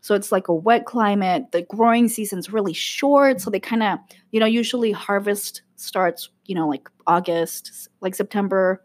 So 0.00 0.14
it's 0.14 0.32
like 0.32 0.48
a 0.48 0.54
wet 0.54 0.86
climate. 0.86 1.52
The 1.52 1.60
growing 1.60 2.08
season's 2.08 2.50
really 2.50 2.72
short. 2.72 3.42
So 3.42 3.50
they 3.50 3.60
kind 3.60 3.82
of, 3.82 3.98
you 4.30 4.40
know, 4.40 4.46
usually 4.46 4.92
harvest 4.92 5.60
starts, 5.80 6.30
you 6.46 6.54
know, 6.54 6.68
like 6.68 6.88
August, 7.06 7.88
like 8.00 8.14
September, 8.14 8.84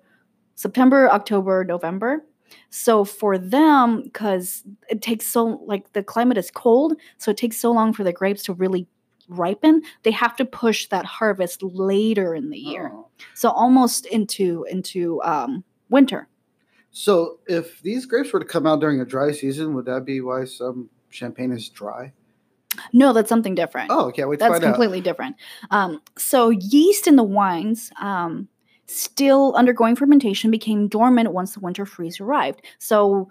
September, 0.56 1.10
October, 1.10 1.64
November. 1.64 2.26
So 2.70 3.04
for 3.04 3.38
them, 3.38 4.04
because 4.04 4.64
it 4.90 5.02
takes 5.02 5.26
so 5.28 5.62
like 5.66 5.94
the 5.94 6.04
climate 6.04 6.38
is 6.38 6.52
cold, 6.52 6.94
so 7.18 7.32
it 7.32 7.38
takes 7.38 7.58
so 7.58 7.72
long 7.72 7.94
for 7.94 8.04
the 8.04 8.14
grapes 8.14 8.44
to 8.44 8.54
really 8.54 8.88
ripen, 9.28 9.82
they 10.04 10.12
have 10.12 10.36
to 10.36 10.46
push 10.46 10.88
that 10.88 11.06
harvest 11.06 11.64
later 11.64 12.36
in 12.36 12.50
the 12.50 12.58
year. 12.58 12.92
Oh. 12.94 13.08
So 13.34 13.50
almost 13.50 14.06
into 14.06 14.66
into 14.70 15.22
um, 15.24 15.64
winter. 15.90 16.28
So 16.92 17.40
if 17.48 17.82
these 17.82 18.06
grapes 18.06 18.32
were 18.32 18.40
to 18.40 18.46
come 18.46 18.66
out 18.66 18.80
during 18.80 19.02
a 19.02 19.06
dry 19.06 19.32
season, 19.32 19.74
would 19.74 19.86
that 19.86 20.06
be 20.06 20.22
why 20.22 20.46
some 20.46 20.90
champagne 21.10 21.52
is 21.52 21.68
dry? 21.68 22.14
No, 22.94 23.14
that's 23.14 23.30
something 23.30 23.56
different. 23.56 23.92
Oh, 23.92 24.12
can't 24.12 24.30
wait 24.30 24.40
that's 24.40 24.60
completely 24.60 25.02
different. 25.02 25.36
Um, 25.72 26.02
so 26.18 26.50
yeast 26.50 27.08
in 27.08 27.16
the 27.16 27.24
wines, 27.24 27.92
um, 28.00 28.48
still 28.88 29.54
undergoing 29.56 29.96
fermentation, 29.96 30.52
became 30.52 30.88
dormant 30.88 31.32
once 31.32 31.54
the 31.54 31.60
winter 31.60 31.86
freeze 31.86 32.20
arrived. 32.20 32.62
So 32.80 33.30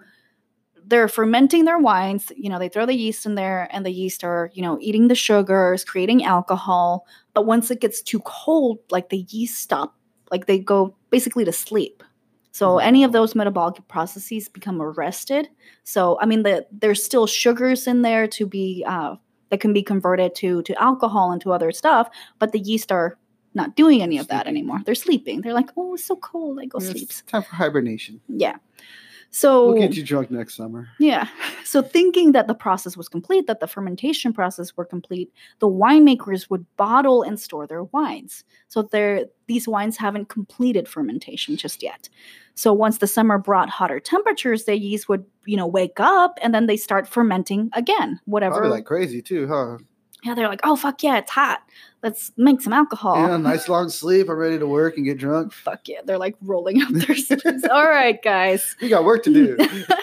they're 0.87 1.07
fermenting 1.07 1.65
their 1.65 1.79
wines. 1.79 2.31
You 2.35 2.49
know, 2.49 2.59
they 2.59 2.69
throw 2.69 2.85
the 2.85 2.93
yeast 2.93 3.25
in 3.25 3.35
there, 3.35 3.67
and 3.71 3.85
the 3.85 3.91
yeast 3.91 4.23
are 4.23 4.51
you 4.53 4.61
know 4.61 4.77
eating 4.81 5.07
the 5.07 5.15
sugars, 5.15 5.83
creating 5.83 6.23
alcohol. 6.23 7.05
But 7.33 7.45
once 7.45 7.71
it 7.71 7.81
gets 7.81 8.01
too 8.01 8.19
cold, 8.21 8.79
like 8.91 9.09
the 9.09 9.25
yeast 9.29 9.59
stop, 9.59 9.95
like 10.31 10.45
they 10.45 10.59
go 10.59 10.95
basically 11.09 11.45
to 11.45 11.51
sleep. 11.51 12.03
So 12.51 12.77
any 12.77 13.03
of 13.03 13.11
those 13.11 13.35
metabolic 13.35 13.85
processes 13.89 14.47
become 14.47 14.81
arrested. 14.81 15.49
So 15.83 16.17
I 16.21 16.25
mean, 16.25 16.43
the, 16.43 16.65
there's 16.71 17.03
still 17.03 17.27
sugars 17.27 17.85
in 17.85 18.01
there 18.01 18.29
to 18.29 18.45
be 18.45 18.81
uh, 18.87 19.15
that 19.49 19.59
can 19.59 19.73
be 19.73 19.83
converted 19.83 20.35
to 20.35 20.61
to 20.63 20.81
alcohol 20.81 21.31
and 21.31 21.41
to 21.41 21.51
other 21.53 21.71
stuff, 21.71 22.09
but 22.39 22.51
the 22.51 22.59
yeast 22.59 22.91
are 22.91 23.17
not 23.53 23.75
doing 23.75 24.01
any 24.01 24.17
of 24.17 24.27
that 24.27 24.47
anymore. 24.47 24.81
They're 24.85 24.95
sleeping. 24.95 25.41
They're 25.41 25.53
like, 25.53 25.69
oh, 25.77 25.93
it's 25.93 26.05
so 26.05 26.17
cold. 26.17 26.59
I 26.61 26.65
go. 26.65 26.79
It's 26.79 27.21
time 27.23 27.43
for 27.43 27.55
hibernation. 27.55 28.21
Yeah. 28.27 28.57
So 29.35 29.73
We'll 29.73 29.81
get 29.81 29.97
you 29.97 30.03
drunk 30.03 30.31
next 30.31 30.55
summer. 30.55 30.87
yeah. 30.97 31.27
So 31.65 31.81
thinking 31.81 32.31
that 32.31 32.47
the 32.47 32.53
process 32.53 32.95
was 32.95 33.09
complete, 33.09 33.47
that 33.47 33.59
the 33.59 33.67
fermentation 33.67 34.31
process 34.31 34.77
were 34.77 34.85
complete, 34.85 35.29
the 35.59 35.67
winemakers 35.67 36.49
would 36.49 36.65
bottle 36.77 37.21
and 37.21 37.37
store 37.37 37.67
their 37.67 37.83
wines. 37.83 38.45
So 38.69 38.83
they're, 38.83 39.25
these 39.47 39.67
wines 39.67 39.97
haven't 39.97 40.29
completed 40.29 40.87
fermentation 40.87 41.57
just 41.57 41.83
yet. 41.83 42.07
So 42.53 42.71
once 42.71 42.99
the 42.99 43.07
summer 43.07 43.37
brought 43.37 43.69
hotter 43.69 43.99
temperatures, 43.99 44.63
the 44.63 44.79
yeast 44.79 45.09
would, 45.09 45.25
you 45.45 45.57
know, 45.57 45.67
wake 45.67 45.99
up 45.99 46.39
and 46.41 46.55
then 46.55 46.67
they 46.67 46.77
start 46.77 47.05
fermenting 47.05 47.69
again. 47.73 48.21
Whatever. 48.23 48.55
Probably 48.55 48.69
like 48.69 48.85
crazy 48.85 49.21
too, 49.21 49.49
huh? 49.49 49.79
Yeah, 50.25 50.33
they're 50.33 50.49
like, 50.49 50.61
oh 50.63 50.75
fuck 50.75 51.01
yeah, 51.03 51.17
it's 51.17 51.31
hot. 51.31 51.61
Let's 52.03 52.31
make 52.37 52.61
some 52.61 52.73
alcohol. 52.73 53.15
Yeah, 53.15 53.37
nice 53.37 53.69
long 53.69 53.89
sleep. 53.89 54.27
I'm 54.29 54.35
ready 54.37 54.59
to 54.59 54.67
work 54.67 54.97
and 54.97 55.05
get 55.05 55.17
drunk. 55.17 55.53
Fuck 55.53 55.87
yeah. 55.87 56.01
They're 56.03 56.17
like 56.17 56.35
rolling 56.41 56.81
up 56.81 56.89
their 56.89 57.15
sleeves. 57.15 57.63
All 57.71 57.87
right, 57.87 58.21
guys. 58.21 58.75
We 58.81 58.89
got 58.89 59.05
work 59.05 59.23
to 59.23 59.33
do. 59.33 59.57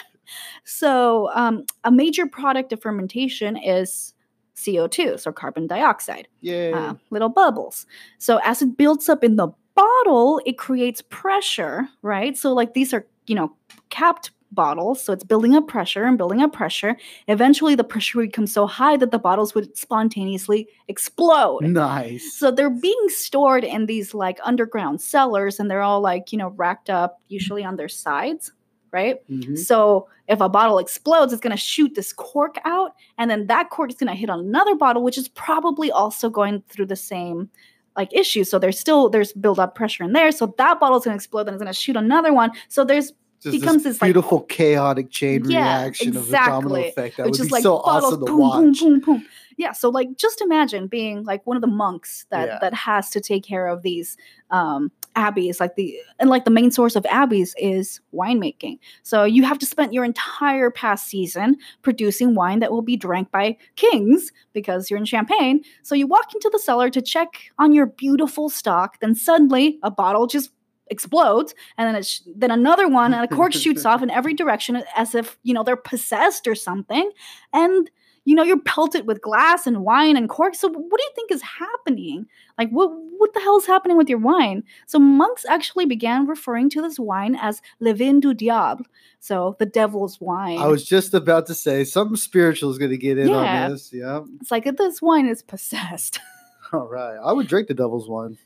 So, 0.65 1.29
um, 1.35 1.65
a 1.85 1.91
major 1.91 2.27
product 2.27 2.73
of 2.73 2.81
fermentation 2.81 3.57
is 3.57 4.15
CO2, 4.57 5.19
so 5.19 5.33
carbon 5.33 5.67
dioxide, 5.67 6.29
Yeah. 6.41 6.71
uh, 6.75 6.95
little 7.11 7.29
bubbles. 7.29 7.85
So, 8.19 8.39
as 8.45 8.63
it 8.63 8.77
builds 8.77 9.09
up 9.09 9.25
in 9.25 9.37
the 9.37 9.49
bottle, 9.75 10.41
it 10.47 10.59
creates 10.59 11.03
pressure, 11.11 11.89
right? 12.03 12.37
So, 12.37 12.53
like 12.53 12.75
these 12.75 12.95
are, 12.95 13.05
you 13.27 13.35
know, 13.35 13.53
capped 13.91 14.31
bottles. 14.55 15.03
So, 15.03 15.13
it's 15.13 15.25
building 15.25 15.55
up 15.55 15.67
pressure 15.69 16.05
and 16.05 16.17
building 16.19 16.41
up 16.43 16.53
pressure. 16.53 16.97
Eventually, 17.29 17.75
the 17.75 17.85
pressure 17.85 18.19
would 18.19 18.29
become 18.29 18.47
so 18.47 18.67
high 18.67 18.97
that 18.99 19.11
the 19.11 19.19
bottles 19.19 19.55
would 19.55 19.77
spontaneously 19.77 20.69
explode. 20.89 21.65
nice. 21.65 22.33
So 22.39 22.51
they're 22.51 22.71
being 22.71 23.09
stored 23.09 23.65
in 23.65 23.87
these 23.87 24.15
like 24.15 24.39
underground 24.45 25.01
cellars 25.01 25.59
and 25.61 25.71
they're 25.71 25.83
all 25.83 26.01
like, 26.01 26.33
you 26.33 26.39
know, 26.39 26.49
racked 26.51 26.91
up 26.91 27.21
usually 27.29 27.65
on 27.65 27.77
their 27.77 27.89
sides, 27.89 28.53
right? 28.93 29.17
Mhm. 29.31 29.57
So 29.59 30.09
if 30.29 30.41
a 30.41 30.49
bottle 30.49 30.79
explodes, 30.79 31.33
it's 31.33 31.41
going 31.43 31.51
to 31.51 31.57
shoot 31.57 31.95
this 31.95 32.13
cork 32.13 32.57
out 32.65 32.93
and 33.19 33.31
then 33.31 33.47
that 33.49 33.71
cork 33.71 33.91
is 33.91 33.97
going 33.97 34.09
to 34.09 34.15
hit 34.15 34.31
on 34.31 34.41
another 34.41 34.75
bottle 34.75 35.03
which 35.03 35.19
is 35.19 35.29
probably 35.29 35.91
also 35.91 36.29
going 36.31 36.63
through 36.69 36.87
the 36.87 36.97
same 36.97 37.49
like 37.97 38.09
issue. 38.15 38.45
So 38.45 38.59
there's 38.59 38.79
still 38.79 39.11
there's 39.11 39.33
build 39.33 39.59
up 39.59 39.75
pressure 39.75 40.05
in 40.05 40.13
there. 40.13 40.33
So 40.33 40.55
that 40.59 40.81
bottle's 40.81 41.05
going 41.05 41.15
to 41.15 41.17
explode 41.17 41.47
and 41.49 41.51
it's 41.51 41.63
going 41.63 41.73
to 41.73 41.79
shoot 41.79 41.97
another 41.97 42.33
one. 42.33 42.51
So 42.69 42.85
there's 42.85 43.13
Just 43.43 43.61
becomes 43.61 43.83
this, 43.83 44.01
like, 44.01 44.07
beautiful 44.09 44.43
chaotic 44.43 45.11
chain 45.11 45.45
Yeah, 45.51 45.83
reaction 45.83 46.17
of 46.17 46.29
a 46.29 46.33
domino 46.33 46.77
effect. 46.77 47.17
That 47.17 47.27
which 47.27 47.33
would 47.33 47.41
is 47.41 47.47
be 47.49 47.53
like 47.53 47.63
so 47.63 47.79
bottles, 47.85 48.05
awesome 48.05 48.21
to 48.21 48.27
boom, 48.27 48.39
watch. 48.39 48.61
boom, 48.61 48.73
boom, 48.73 49.01
boom. 49.01 49.27
Yeah. 49.57 49.73
So 49.73 49.91
like, 49.91 50.17
just 50.17 50.41
imagine 50.41 50.87
being 50.87 51.25
like 51.25 51.47
one 51.47 51.57
of 51.57 51.61
the 51.61 51.67
monks 51.67 52.25
that 52.31 52.47
Yeah. 52.47 52.59
that 52.61 52.73
has 52.75 53.11
to 53.11 53.21
take 53.21 53.43
care 53.45 53.67
of 53.67 53.83
these 53.83 54.17
um, 54.51 54.91
abbeys. 55.17 55.61
Like 55.61 55.75
the 55.77 55.97
and 56.19 56.31
like 56.31 56.45
the 56.45 56.51
main 56.51 56.71
source 56.71 56.97
of 56.97 57.05
abbeys 57.05 57.55
is 57.59 58.01
winemaking. 58.15 58.79
So 59.03 59.25
you 59.25 59.43
have 59.43 59.59
to 59.59 59.67
spend 59.67 59.93
your 59.93 60.05
entire 60.05 60.71
past 60.71 61.07
season 61.09 61.57
producing 61.83 62.35
wine 62.35 62.61
that 62.61 62.71
will 62.73 62.83
be 62.83 62.97
drank 62.97 63.31
by 63.31 63.57
kings 63.77 64.33
because 64.53 64.89
you're 64.91 64.99
in 64.99 65.05
Champagne. 65.05 65.63
So 65.83 65.95
you 65.95 66.07
walk 66.07 66.33
into 66.35 66.49
the 66.53 66.59
cellar 66.59 66.91
to 66.91 67.03
check 67.03 67.29
on 67.59 67.73
your 67.73 67.87
beautiful 67.87 68.49
stock. 68.49 69.01
Then 69.01 69.15
suddenly 69.15 69.79
a 69.83 69.91
bottle 69.91 70.27
just 70.27 70.51
explodes 70.93 71.55
and 71.77 71.89
then 71.89 71.97
it's 71.97 72.23
then 72.37 72.51
another 72.53 72.87
one 72.89 73.13
and 73.13 73.25
a 73.25 73.35
cork 73.35 73.53
shoots 73.63 73.85
off 73.85 74.03
in 74.03 74.11
every 74.11 74.35
direction 74.35 74.83
as 74.97 75.15
if 75.15 75.39
you 75.43 75.53
know 75.55 75.65
they're 75.65 75.77
possessed 75.77 76.47
or 76.47 76.55
something 76.55 77.11
and 77.53 77.91
you 78.25 78.37
know 78.37 78.45
you're 78.45 78.61
pelted 78.61 79.05
with 79.09 79.21
glass 79.21 79.67
and 79.67 79.83
wine 79.83 80.17
and 80.17 80.29
cork 80.29 80.55
so 80.55 80.69
what 80.69 80.99
do 81.01 81.05
you 81.05 81.11
think 81.17 81.33
is 81.33 81.43
happening 81.43 82.27
like 82.59 82.69
what 82.71 82.89
what 83.19 83.33
the 83.35 83.41
hell 83.41 83.57
is 83.59 83.67
happening 83.67 83.97
with 83.97 84.09
your 84.09 84.19
wine 84.19 84.63
so 84.87 84.99
monks 84.99 85.45
actually 85.49 85.87
began 85.87 86.27
referring 86.27 86.71
to 86.71 86.81
this 86.81 86.99
wine 87.01 87.35
as 87.41 87.61
le 87.81 87.93
vin 87.95 88.21
du 88.21 88.33
diable 88.35 88.85
so 89.19 89.57
the 89.59 89.67
devil's 89.67 90.21
wine 90.21 90.59
I 90.59 90.69
was 90.69 90.85
just 90.85 91.15
about 91.15 91.47
to 91.47 91.55
say 91.55 91.83
something 91.85 92.17
spiritual 92.17 92.71
is 92.71 92.79
going 92.79 92.91
to 92.93 92.97
get 92.97 93.19
in 93.19 93.29
Yeah. 93.29 93.65
on 93.65 93.71
this. 93.73 93.93
Yeah. 93.93 94.21
it's 94.41 94.51
like 94.51 94.65
this 94.77 95.03
wine 95.03 95.27
is 95.27 95.43
possessed 95.43 96.21
All 96.73 96.89
right. 96.89 97.19
I 97.23 97.33
would 97.33 97.49
drink 97.49 97.69
the 97.69 97.75
devil's 97.75 98.09
wine. 98.09 98.39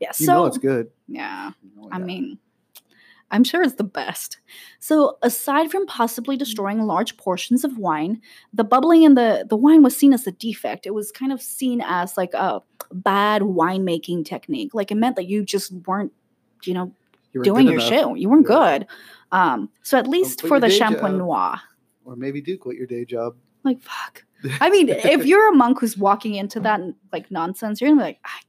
Yeah 0.00 0.12
You 0.18 0.26
so 0.26 0.32
know 0.32 0.46
it's 0.46 0.58
good. 0.58 0.90
yeah 1.06 1.52
You 1.62 1.82
know 1.82 1.88
I 1.92 1.98
mean, 1.98 2.38
I'm 3.30 3.44
sure 3.44 3.62
it's 3.62 3.74
the 3.74 3.84
best. 3.84 4.38
So, 4.80 5.18
aside 5.22 5.70
from 5.70 5.84
possibly 5.86 6.36
mm. 6.36 6.38
destroying 6.38 6.80
large 6.86 7.16
portions 7.18 7.62
of 7.62 7.76
wine, 7.76 8.22
the 8.54 8.64
bubbling 8.64 9.02
in 9.02 9.14
the, 9.14 9.44
the 9.46 9.56
wine 9.56 9.82
was 9.82 9.94
seen 9.94 10.14
as 10.14 10.26
a 10.26 10.32
defect. 10.32 10.86
It 10.86 10.94
was 10.94 11.12
kind 11.12 11.30
of 11.30 11.42
seen 11.42 11.82
as 11.84 12.16
like 12.16 12.32
a 12.32 12.62
bad 12.90 13.42
winemaking 13.42 14.24
technique. 14.24 14.72
Like 14.72 14.90
it 14.90 14.94
meant 14.94 15.16
that 15.16 15.26
you 15.26 15.44
just 15.44 15.72
weren't, 15.86 16.10
you 16.64 16.72
know, 16.72 16.94
You 17.34 17.42
doing 17.42 17.66
your 17.66 17.74
enough. 17.80 17.88
shit. 17.88 18.18
You 18.18 18.30
weren't 18.30 18.46
Yeah. 18.48 18.78
good. 18.78 18.86
Um, 19.30 19.68
so 19.82 19.98
at 19.98 20.06
least 20.06 20.40
for 20.46 20.58
the 20.58 20.68
job. 20.70 20.94
Champenois, 20.94 21.58
Or 22.06 22.16
maybe 22.16 22.40
do 22.40 22.56
quit 22.56 22.76
your 22.78 22.86
day 22.86 23.04
job. 23.04 23.34
like 23.62 23.78
fuck. 23.82 24.24
I 24.60 24.70
mean, 24.70 24.88
if 24.88 25.26
you're 25.30 25.50
a 25.52 25.54
monk 25.54 25.80
who's 25.80 25.98
walking 25.98 26.34
into 26.36 26.60
mm. 26.60 26.62
that 26.62 26.80
like 27.12 27.30
nonsense, 27.30 27.78
you're 27.82 27.90
gonna 27.90 28.00
be 28.00 28.04
like, 28.04 28.20
I, 28.24 28.40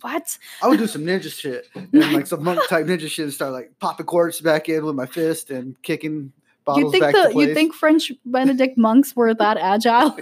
what? 0.00 0.38
I 0.62 0.68
would 0.68 0.78
do 0.78 0.86
some 0.86 1.02
ninja 1.02 1.32
shit 1.32 1.66
and 1.74 2.12
like 2.12 2.26
some 2.26 2.42
monk 2.44 2.60
type 2.68 2.86
ninja 2.86 3.08
shit 3.08 3.24
and 3.24 3.32
start 3.32 3.52
like 3.52 3.72
popping 3.80 4.06
quartz 4.06 4.40
back 4.40 4.68
in 4.68 4.84
with 4.84 4.94
my 4.94 5.06
fist 5.06 5.50
and 5.50 5.80
kicking 5.82 6.32
bottles 6.64 6.84
You 6.84 6.90
think 6.90 7.02
back 7.02 7.14
the 7.14 7.22
to 7.24 7.30
place. 7.30 7.48
you 7.48 7.54
think 7.54 7.74
French 7.74 8.12
Benedict 8.24 8.78
monks 8.78 9.14
were 9.16 9.34
that 9.34 9.56
agile? 9.56 10.16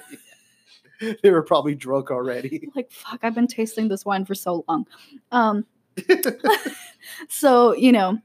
they 1.23 1.31
were 1.31 1.43
probably 1.43 1.75
drunk 1.75 2.11
already. 2.11 2.69
like 2.77 2.91
fuck 2.93 3.19
i've 3.23 3.35
been 3.35 3.47
tasting 3.49 3.89
this 3.89 4.05
wine 4.05 4.25
for 4.25 4.35
so 4.35 4.65
long 4.69 4.87
um 5.33 5.65
so 7.29 7.75
you 7.75 7.93
know 7.93 8.19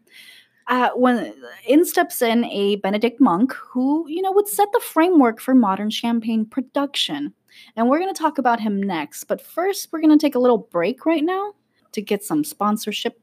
uh, 0.69 0.89
when 0.95 1.33
in 1.65 1.85
steps 1.85 2.21
in 2.21 2.43
a 2.45 2.75
benedict 2.77 3.21
monk 3.21 3.53
who 3.53 4.05
you 4.09 4.21
know 4.21 4.31
would 4.31 4.47
set 4.47 4.67
the 4.73 4.79
framework 4.81 5.39
for 5.39 5.55
modern 5.55 5.89
champagne 5.89 6.45
production 6.45 7.33
and 7.75 7.89
we're 7.89 7.99
going 7.99 8.13
to 8.13 8.17
talk 8.19 8.37
about 8.37 8.59
him 8.59 8.81
next 8.81 9.25
but 9.25 9.41
first 9.41 9.89
we're 9.91 9.99
going 10.01 10.17
to 10.17 10.23
take 10.23 10.35
a 10.35 10.39
little 10.39 10.57
break 10.57 11.05
right 11.05 11.23
now 11.23 11.53
to 11.91 12.01
get 12.01 12.23
some 12.23 12.43
sponsorship 12.43 13.19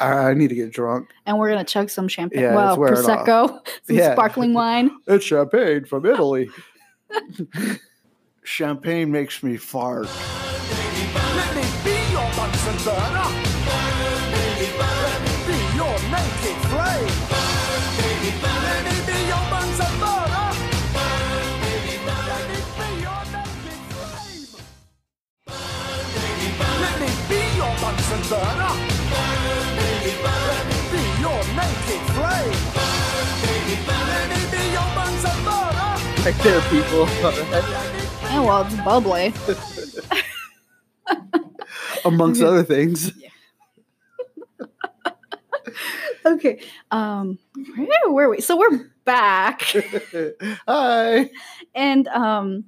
I 0.00 0.30
I 0.30 0.34
need 0.34 0.48
to 0.48 0.54
get 0.54 0.72
drunk. 0.72 1.10
and 1.26 1.38
we're 1.38 1.50
going 1.50 1.64
to 1.64 1.70
chug 1.72 1.90
some 1.90 2.08
champagne 2.08 2.42
Yeah, 2.42 2.54
well 2.54 2.76
prosecco 2.76 3.48
some 3.86 3.96
Yeah. 3.96 4.12
sparkling 4.14 4.54
wine 4.54 4.90
It's 5.06 5.24
champagne 5.24 5.84
from 5.84 6.06
Italy. 6.06 6.50
champagne 8.44 9.10
makes 9.10 9.42
me 9.42 9.56
fart. 9.56 10.08
Bunsen 27.88 28.20
burner. 28.28 28.74
Let 30.22 30.62
me 30.68 30.76
be 30.92 31.02
your 31.22 31.40
naked 31.56 32.02
flame. 32.12 32.58
Let 33.88 34.24
me 34.28 34.40
be 34.50 34.62
your 34.72 34.88
Bunsen 34.94 35.38
burner. 35.42 35.96
right 36.22 36.38
there, 36.42 36.60
people. 36.68 37.04
Yeah, 38.30 38.40
well, 38.40 38.60
it's 38.66 38.76
bubbly. 38.82 39.32
Amongst 42.04 42.42
other 42.42 42.62
things. 42.62 43.10
Okay. 46.26 46.60
Um, 46.90 47.38
where 47.76 48.10
were 48.12 48.28
we? 48.28 48.42
So 48.42 48.58
we're 48.58 48.90
back, 49.06 49.62
Hi. 50.66 51.30
and 51.74 52.06
um, 52.08 52.64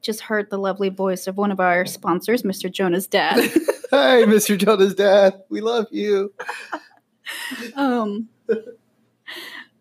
just 0.00 0.20
heard 0.22 0.50
the 0.50 0.58
lovely 0.58 0.88
voice 0.88 1.28
of 1.28 1.36
one 1.36 1.52
of 1.52 1.60
our 1.60 1.86
sponsors, 1.86 2.42
Mr. 2.42 2.68
Jonah's 2.72 3.06
dad. 3.06 3.52
Hi, 3.92 4.22
Mr. 4.22 4.56
Jonah's 4.56 4.94
dad. 4.94 5.42
We 5.50 5.60
love 5.60 5.86
you. 5.90 6.32
um, 7.76 8.26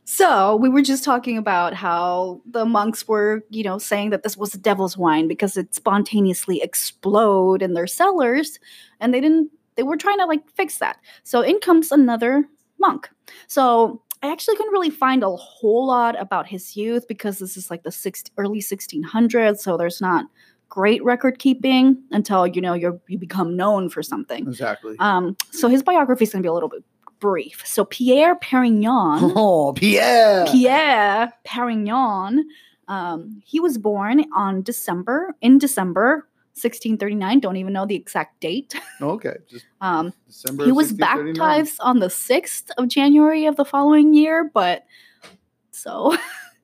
so 0.04 0.58
we 0.58 0.68
were 0.68 0.82
just 0.82 1.06
talking 1.06 1.38
about 1.38 1.74
how 1.74 2.42
the 2.46 2.66
monks 2.66 3.08
were, 3.08 3.46
you 3.50 3.64
know, 3.64 3.78
saying 3.78 4.10
that 4.10 4.24
this 4.24 4.36
was 4.36 4.52
the 4.52 4.58
devil's 4.58 4.98
wine 4.98 5.30
because 5.30 5.56
it 5.56 5.74
spontaneously 5.74 6.62
explode 6.62 7.62
in 7.62 7.74
their 7.74 7.88
cellars, 7.88 8.60
and 9.00 9.14
they 9.14 9.22
didn't. 9.22 9.50
They 9.76 9.84
were 9.84 9.96
trying 9.96 10.18
to 10.18 10.26
like 10.26 10.46
fix 10.58 10.80
that. 10.80 10.98
So 11.24 11.40
in 11.40 11.62
comes 11.62 11.90
another 11.90 12.46
monk. 12.80 13.10
So 13.48 14.02
I 14.22 14.30
actually 14.30 14.58
couldn't 14.58 14.74
really 14.74 14.90
find 14.90 15.24
a 15.24 15.34
whole 15.38 15.88
lot 15.88 16.20
about 16.20 16.48
his 16.48 16.76
youth 16.76 17.08
because 17.08 17.40
this 17.40 17.56
is 17.56 17.72
like 17.72 17.84
the 17.84 17.92
six, 17.92 18.26
early 18.38 18.60
1600s. 18.60 19.60
So 19.60 19.78
there's 19.78 20.02
not 20.02 20.26
great 20.72 21.04
record 21.04 21.38
keeping 21.38 22.02
until 22.12 22.48
you 22.48 22.62
know 22.62 22.74
you're 22.74 22.98
you 23.08 23.18
become 23.20 23.56
known 23.58 23.90
for 23.90 24.02
something. 24.02 24.48
Exactly. 24.48 24.96
Um, 25.00 25.36
so 25.52 25.68
his 25.68 25.84
biography 25.84 26.24
is 26.24 26.32
going 26.32 26.42
to 26.42 26.46
be 26.48 26.50
a 26.50 26.54
little 26.54 26.70
bit 26.70 26.84
brief. 27.20 27.62
So 27.68 27.84
Pierre 27.86 28.36
Perignon, 28.40 29.34
Oh, 29.36 29.74
Pierre. 29.74 30.46
Pierre 30.48 31.32
Perignon, 31.46 32.40
um, 32.88 33.42
he 33.46 33.60
was 33.60 33.78
born 33.78 34.26
on 34.36 34.64
December 34.64 35.36
in 35.42 35.58
December 35.60 36.28
1639. 36.54 37.40
Don't 37.42 37.58
even 37.58 37.74
know 37.74 37.86
the 37.86 37.96
exact 37.96 38.40
date. 38.40 38.74
Okay. 39.02 39.36
Just 39.50 39.66
Um, 39.82 40.14
December. 40.28 40.66
he 40.66 40.72
was 40.72 40.94
baptized 40.94 41.78
on 41.82 42.00
the 42.00 42.08
6th 42.08 42.70
of 42.78 42.88
January 42.88 43.46
of 43.46 43.56
the 43.58 43.66
following 43.66 44.14
year, 44.14 44.50
but 44.54 44.86
so 45.72 46.16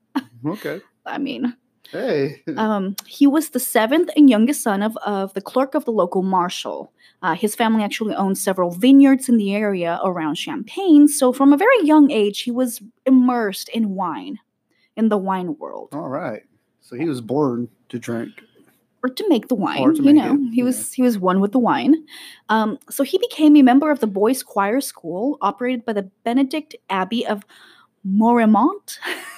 Okay. 0.46 0.82
I 1.06 1.17
mean, 1.17 1.56
Hey. 1.91 2.41
um, 2.58 2.95
he 3.06 3.28
was 3.28 3.50
the 3.50 3.60
seventh 3.60 4.10
and 4.15 4.30
youngest 4.30 4.62
son 4.62 4.82
of, 4.84 4.97
of 4.97 5.34
the 5.34 5.41
clerk 5.41 5.76
of 5.76 5.86
the 5.86 5.91
local 5.91 6.21
marshal. 6.21 6.91
Uh, 7.21 7.34
his 7.34 7.56
family 7.56 7.84
actually 7.84 8.13
owned 8.15 8.38
several 8.38 8.71
vineyards 8.71 9.28
in 9.30 9.38
the 9.38 9.56
area 9.56 10.00
around 10.04 10.36
Champagne, 10.36 11.08
so 11.08 11.34
from 11.34 11.54
a 11.54 11.58
very 11.58 11.82
young 11.84 12.12
age, 12.12 12.41
he 12.41 12.52
was 12.52 12.82
immersed 13.06 13.69
in 13.69 13.95
wine, 13.95 14.38
in 14.95 15.10
the 15.10 15.17
wine 15.17 15.58
world, 15.58 15.89
All 15.93 16.10
right. 16.10 16.43
So 16.82 16.95
he 16.95 17.06
was 17.06 17.19
born 17.19 17.67
to 17.89 18.00
drink. 18.00 18.32
or 19.04 19.10
to 19.10 19.30
make 19.30 19.47
the 19.47 19.56
wine. 19.56 19.95
You 19.95 20.13
know, 20.13 20.36
it, 20.36 20.54
he 20.54 20.60
yeah. 20.60 20.63
was 20.63 20.93
he 20.93 21.02
was 21.02 21.19
one 21.19 21.39
with 21.41 21.52
the 21.52 21.60
wine. 21.60 21.95
Um, 22.50 22.78
so 22.89 23.04
he 23.04 23.17
became 23.17 23.56
a 23.58 23.62
member 23.62 23.91
of 23.91 24.00
the 24.00 24.08
boys' 24.08 24.43
choir 24.43 24.80
school 24.80 25.38
operated 25.41 25.86
by 25.86 25.93
the 25.93 26.10
Benedict 26.23 26.76
Abbey 26.89 27.26
of 27.26 27.45
Moiremont. 28.04 29.00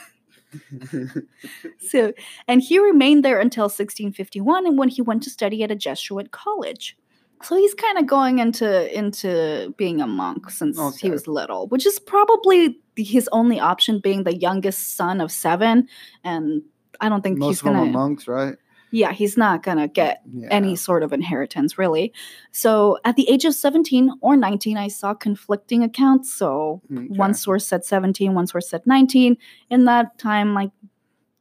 So, 1.79 2.13
and 2.47 2.62
he 2.62 2.79
remained 2.79 3.23
there 3.25 3.39
until 3.39 3.63
1651, 3.65 4.65
and 4.67 4.77
when 4.77 4.89
he 4.89 5.01
went 5.01 5.23
to 5.23 5.29
study 5.29 5.63
at 5.63 5.71
a 5.71 5.75
Jesuit 5.75 6.31
college. 6.31 6.97
So 7.41 7.55
he's 7.55 7.73
kind 7.73 7.97
of 7.97 8.05
going 8.05 8.39
into 8.39 8.93
into 8.97 9.73
being 9.77 10.01
a 10.01 10.07
monk 10.07 10.49
since 10.49 10.77
Okay. 10.77 10.97
he 11.07 11.09
was 11.09 11.25
little, 11.27 11.67
which 11.67 11.85
is 11.85 11.97
probably 11.97 12.77
his 12.97 13.29
only 13.31 13.59
option, 13.59 13.99
being 13.99 14.23
the 14.23 14.35
youngest 14.35 14.95
son 14.97 15.21
of 15.21 15.31
seven. 15.31 15.88
And 16.25 16.63
I 16.99 17.07
don't 17.07 17.21
think 17.21 17.38
Most 17.38 17.47
he's 17.47 17.62
gonna. 17.62 17.85
monks, 17.85 18.27
right? 18.27 18.57
Yeah, 18.91 19.12
he's 19.12 19.38
not 19.38 19.62
gonna 19.63 19.88
get 19.88 20.21
Yeah. 20.34 20.47
any 20.52 20.75
sort 20.75 21.04
of 21.04 21.13
inheritance, 21.13 21.78
really. 21.78 22.12
So 22.52 22.97
at 23.06 23.15
the 23.15 23.30
age 23.30 23.45
of 23.45 23.54
17 23.54 24.12
or 24.21 24.36
19, 24.36 24.78
I 24.78 24.88
saw 24.88 25.13
conflicting 25.13 25.84
accounts. 25.84 26.34
So 26.34 26.82
Okay. 26.91 27.06
one 27.08 27.34
source 27.34 27.65
said 27.67 27.86
17, 27.86 28.34
one 28.34 28.47
source 28.47 28.69
said 28.69 28.82
19. 28.86 29.38
In 29.69 29.86
that 29.86 30.17
time, 30.17 30.54
like 30.54 30.71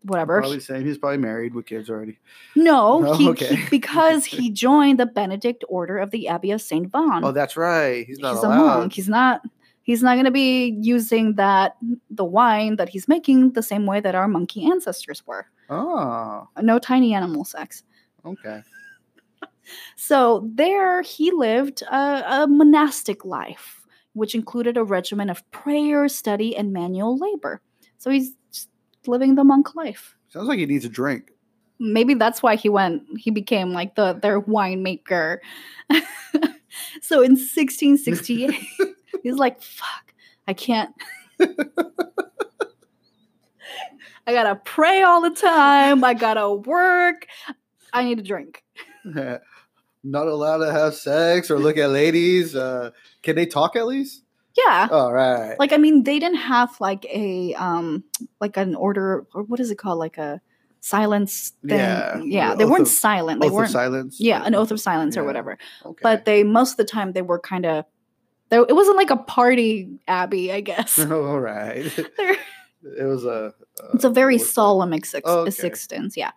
whatever. 0.04 0.40
Probably 0.40 0.60
saying 0.60 0.86
he's 0.86 0.96
probably 0.98 1.18
married 1.18 1.54
with 1.54 1.66
kids 1.66 1.90
already. 1.90 2.18
No, 2.54 3.04
Oh, 3.08 3.14
he, 3.14 3.28
okay. 3.30 3.56
he- 3.56 3.68
because 3.70 4.24
he 4.24 4.50
joined 4.66 4.98
the 5.00 5.06
Benedict 5.06 5.64
Order 5.68 5.98
of 5.98 6.10
the 6.10 6.28
Abbey 6.28 6.50
of 6.52 6.60
Saint 6.62 6.90
Vanne. 6.90 7.24
Oh, 7.24 7.32
that's 7.32 7.56
right. 7.56 8.06
He's 8.06 8.18
not 8.18 8.34
he's 8.34 8.44
a 8.44 8.48
monk. 8.48 8.92
He's 8.92 9.08
not. 9.08 9.42
He's 9.82 10.02
not 10.02 10.16
going 10.16 10.26
to 10.26 10.30
be 10.30 10.76
using 10.82 11.36
that 11.36 11.76
the 12.10 12.24
wine 12.24 12.76
that 12.76 12.90
he's 12.90 13.08
making 13.08 13.52
the 13.52 13.62
same 13.62 13.86
way 13.86 14.00
that 14.00 14.14
our 14.14 14.28
monkey 14.28 14.70
ancestors 14.70 15.26
were. 15.26 15.46
Oh, 15.70 16.48
No 16.62 16.78
tiny 16.78 17.14
animal 17.14 17.44
sex. 17.44 17.82
okay. 18.24 18.62
So 19.96 20.48
there 20.54 21.02
he 21.02 21.30
lived 21.30 21.82
a, 21.82 22.42
a 22.42 22.46
monastic 22.46 23.24
life, 23.26 23.82
which 24.14 24.34
included 24.34 24.78
a 24.78 24.84
regimen 24.84 25.28
of 25.28 25.48
prayer, 25.50 26.08
study, 26.08 26.56
and 26.56 26.72
manual 26.72 27.18
labor. 27.18 27.60
So 27.98 28.10
he's 28.10 28.32
just 28.50 28.68
living 29.06 29.34
the 29.34 29.44
monk 29.44 29.74
life. 29.74 30.16
Sounds 30.30 30.48
like 30.48 30.58
he 30.58 30.64
needs 30.66 30.86
a 30.86 30.88
drink. 30.88 31.32
maybe 31.78 32.14
that's 32.14 32.42
why 32.42 32.56
he 32.56 32.68
went 32.68 33.02
he 33.18 33.30
became 33.30 33.70
like 33.72 33.94
the 33.94 34.12
their 34.14 34.40
winemaker 34.40 35.38
so 37.00 37.22
in 37.22 37.32
1668 37.38 38.50
he's 39.22 39.36
like 39.36 39.62
fuck 39.62 40.12
i 40.48 40.52
can't 40.52 40.90
i 44.28 44.32
gotta 44.32 44.54
pray 44.56 45.02
all 45.02 45.20
the 45.22 45.30
time 45.30 46.04
i 46.04 46.12
gotta 46.14 46.52
work 46.52 47.26
i 47.92 48.04
need 48.04 48.18
a 48.18 48.22
drink 48.22 48.62
not 50.04 50.26
allowed 50.26 50.58
to 50.58 50.70
have 50.70 50.94
sex 50.94 51.50
or 51.50 51.58
look 51.58 51.76
at 51.76 51.90
ladies. 51.90 52.54
Uh, 52.54 52.90
can 53.22 53.34
they 53.36 53.46
talk 53.46 53.74
at 53.74 53.86
least? 53.86 54.22
yeah 54.56 54.88
All 54.90 55.12
right. 55.12 55.56
like 55.58 55.72
i 55.72 55.76
mean 55.76 56.02
they 56.04 56.18
didn't 56.18 56.38
have 56.38 56.70
like 56.80 57.04
a 57.06 57.54
um 57.54 58.04
like 58.40 58.56
an 58.56 58.74
order 58.74 59.24
or 59.34 59.42
what 59.44 59.60
is 59.60 59.70
it 59.70 59.78
called 59.78 59.98
like 59.98 60.18
a 60.18 60.40
silence 60.80 61.52
thing 61.66 61.78
Yeah, 61.78 62.20
yeah 62.22 62.54
they 62.54 62.64
oath 62.64 62.70
weren't 62.70 62.82
of- 62.82 62.88
silent 62.88 63.40
they 63.40 63.46
oath 63.48 63.52
weren't 63.54 63.70
silence. 63.70 64.20
yeah 64.20 64.42
an 64.44 64.54
oath 64.54 64.70
of 64.70 64.80
silence 64.80 65.16
or 65.16 65.24
whatever 65.24 65.58
Okay. 65.84 66.00
but 66.02 66.24
they 66.24 66.42
most 66.44 66.72
of 66.72 66.76
the 66.76 66.84
time 66.84 67.12
they 67.12 67.22
were 67.22 67.38
kind 67.40 67.64
of 67.66 67.84
it 68.50 68.74
wasn't 68.74 68.96
like 68.96 69.10
a 69.10 69.16
party 69.16 69.88
abbey 70.08 70.52
i 70.52 70.60
guess 70.60 70.98
all 71.10 71.38
right. 71.40 71.86
It 72.82 73.04
was 73.04 73.24
a. 73.24 73.52
Uh, 73.82 73.88
it's 73.94 74.04
a 74.04 74.10
very 74.10 74.38
solemn 74.38 74.92
exist- 74.92 75.24
Oh, 75.26 75.40
okay. 75.40 75.48
existence 75.48 76.16
yeah 76.16 76.32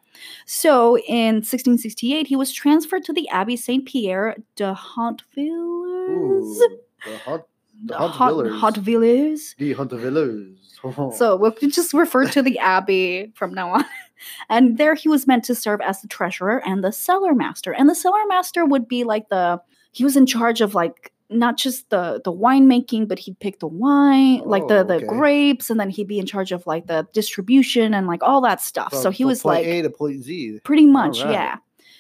so 0.45 0.97
in 0.99 1.36
1668 1.38 2.27
he 2.27 2.36
was 2.36 2.51
transferred 2.51 3.04
to 3.06 3.13
the 3.13 3.27
abbey 3.30 3.56
saint 3.58 3.86
pierre 3.88 4.36
de 4.56 4.73
hautevillers 4.73 6.58
the. 6.60 6.77
The 7.04 7.17
Haut- 7.17 7.47
Hautevillers. 7.88 8.60
Hautevillers. 8.60 9.56
The 9.58 9.73
Hautevillers. 9.73 11.13
so 11.17 11.36
we'll 11.36 11.51
just 11.62 11.93
refer 11.93 12.25
to 12.25 12.41
the 12.43 12.60
abbey 12.60 13.32
from 13.36 13.54
now 13.54 13.71
on 13.73 13.86
and 14.49 14.77
there 14.77 14.93
he 14.93 15.10
was 15.10 15.25
meant 15.25 15.43
to 15.45 15.56
serve 15.56 15.82
as 15.82 16.01
the 16.01 16.08
treasurer 16.08 16.62
and 16.67 16.84
the 16.84 16.91
cellar 16.91 17.34
master 17.34 17.71
and 17.73 17.89
the 17.89 17.95
cellar 17.95 18.23
master 18.27 18.65
would 18.65 18.88
be 18.88 19.04
like 19.04 19.30
the 19.30 19.60
he 19.93 20.04
was 20.04 20.15
in 20.15 20.25
charge 20.25 20.62
of 20.62 20.75
like 20.75 21.11
not 21.32 21.58
just 21.58 21.89
the 21.89 22.22
the 22.24 22.32
winemaking 22.32 23.08
but 23.08 23.17
he'd 23.17 23.39
pick 23.39 23.60
the 23.60 23.67
wine 23.67 24.41
like 24.46 24.67
the 24.67 24.80
Oh, 24.80 24.84
the 24.84 24.96
okay. 24.96 25.06
grapes 25.08 25.70
and 25.70 25.80
then 25.80 25.89
he'd 25.89 26.08
be 26.08 26.20
in 26.20 26.26
charge 26.26 26.52
of 26.52 26.67
like 26.67 26.88
the 26.88 27.08
distribution 27.13 27.94
and 27.94 28.06
like 28.06 28.22
all 28.22 28.41
that 28.41 28.62
stuff 28.62 28.94
so 28.94 29.10
he 29.10 29.24
from 29.24 29.30
was 29.30 29.41
point 29.41 29.58
like 29.60 29.65
A 29.65 29.82
to 29.84 29.89
point 29.89 30.24
Z. 30.24 30.60
pretty 30.63 30.86
much 30.86 31.24
right. 31.24 31.32
yeah 31.32 31.56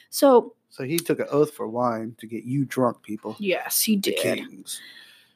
so 0.09 0.53
So 0.69 0.83
he 0.83 0.97
took 0.97 1.19
an 1.19 1.27
oath 1.31 1.53
for 1.53 1.67
wine 1.67 2.15
to 2.19 2.27
get 2.27 2.43
you 2.43 2.65
drunk, 2.65 3.01
people. 3.03 3.35
yes 3.39 3.81
he 3.81 3.95
The 3.95 4.01
did 4.11 4.17
kings. 4.17 4.81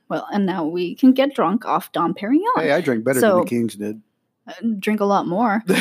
well 0.10 0.28
and 0.34 0.46
now 0.46 0.66
we 0.66 0.96
can 0.96 1.14
get 1.14 1.34
drunk 1.34 1.66
off 1.66 1.92
dom 1.94 2.14
perignon 2.14 2.42
Hey, 2.58 2.72
I 2.72 2.82
drink 2.82 3.06
better 3.06 3.22
So- 3.22 3.36
than 3.38 3.46
the 3.46 3.50
kings 3.50 3.76
did. 3.76 4.02
Uh, 4.48 4.54
drink 4.80 5.00
a 5.00 5.06
lot 5.06 5.26
more 5.28 5.64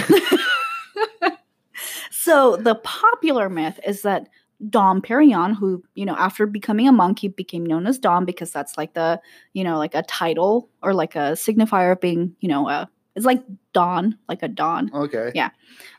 so 2.11 2.57
the 2.57 2.75
popular 2.77 3.49
myth 3.49 3.79
is 3.87 4.03
that 4.03 4.29
Dom 4.71 5.03
Perignon, 5.03 5.55
who, 5.57 5.83
you 5.95 6.05
know, 6.07 6.15
after 6.17 6.47
becoming 6.47 6.89
a 6.89 6.93
monk, 6.93 7.19
he 7.19 7.29
became 7.29 7.67
known 7.67 7.87
as 7.87 7.99
Dom 7.99 8.25
because 8.25 8.51
that's 8.53 8.79
like 8.79 8.95
the, 8.95 9.21
you 9.53 9.65
know, 9.65 9.79
like 9.79 9.95
a 9.95 10.03
title 10.03 10.69
or 10.83 10.95
like 10.95 11.15
a 11.17 11.33
signifier 11.33 11.93
of 11.93 12.01
being, 12.01 12.35
you 12.41 12.49
know, 12.49 12.69
a, 12.69 12.89
it's 13.17 13.27
like 13.27 13.43
Don, 13.73 14.17
like 14.29 14.43
a 14.43 14.49
Don. 14.49 14.91
Okay. 14.95 15.33
Yeah. 15.35 15.51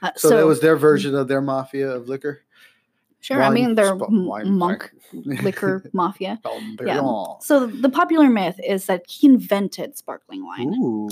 Uh, 0.01 0.11
So, 0.15 0.29
that 0.29 0.45
was 0.45 0.61
their 0.61 0.77
version 0.77 1.15
of 1.15 1.27
their 1.27 1.41
mafia 1.41 1.89
of 1.89 2.07
liquor. 2.09 2.41
sure. 3.21 3.41
I 3.43 3.49
mean, 3.49 3.75
they're 3.75 3.95
sp- 3.99 4.09
wine, 4.09 4.51
monk 4.57 4.91
wine. 5.13 5.37
liquor 5.43 5.83
mafia. 5.93 6.39
Dom 6.43 6.77
Yeah. 6.85 6.97
Perignon. 6.99 7.41
So 7.43 7.67
the 7.67 7.89
popular 7.89 8.29
myth 8.29 8.59
is 8.65 8.85
that 8.87 9.03
he 9.07 9.27
invented 9.27 9.97
sparkling 9.97 10.45
wine, 10.45 10.73
Ooh. 10.81 11.09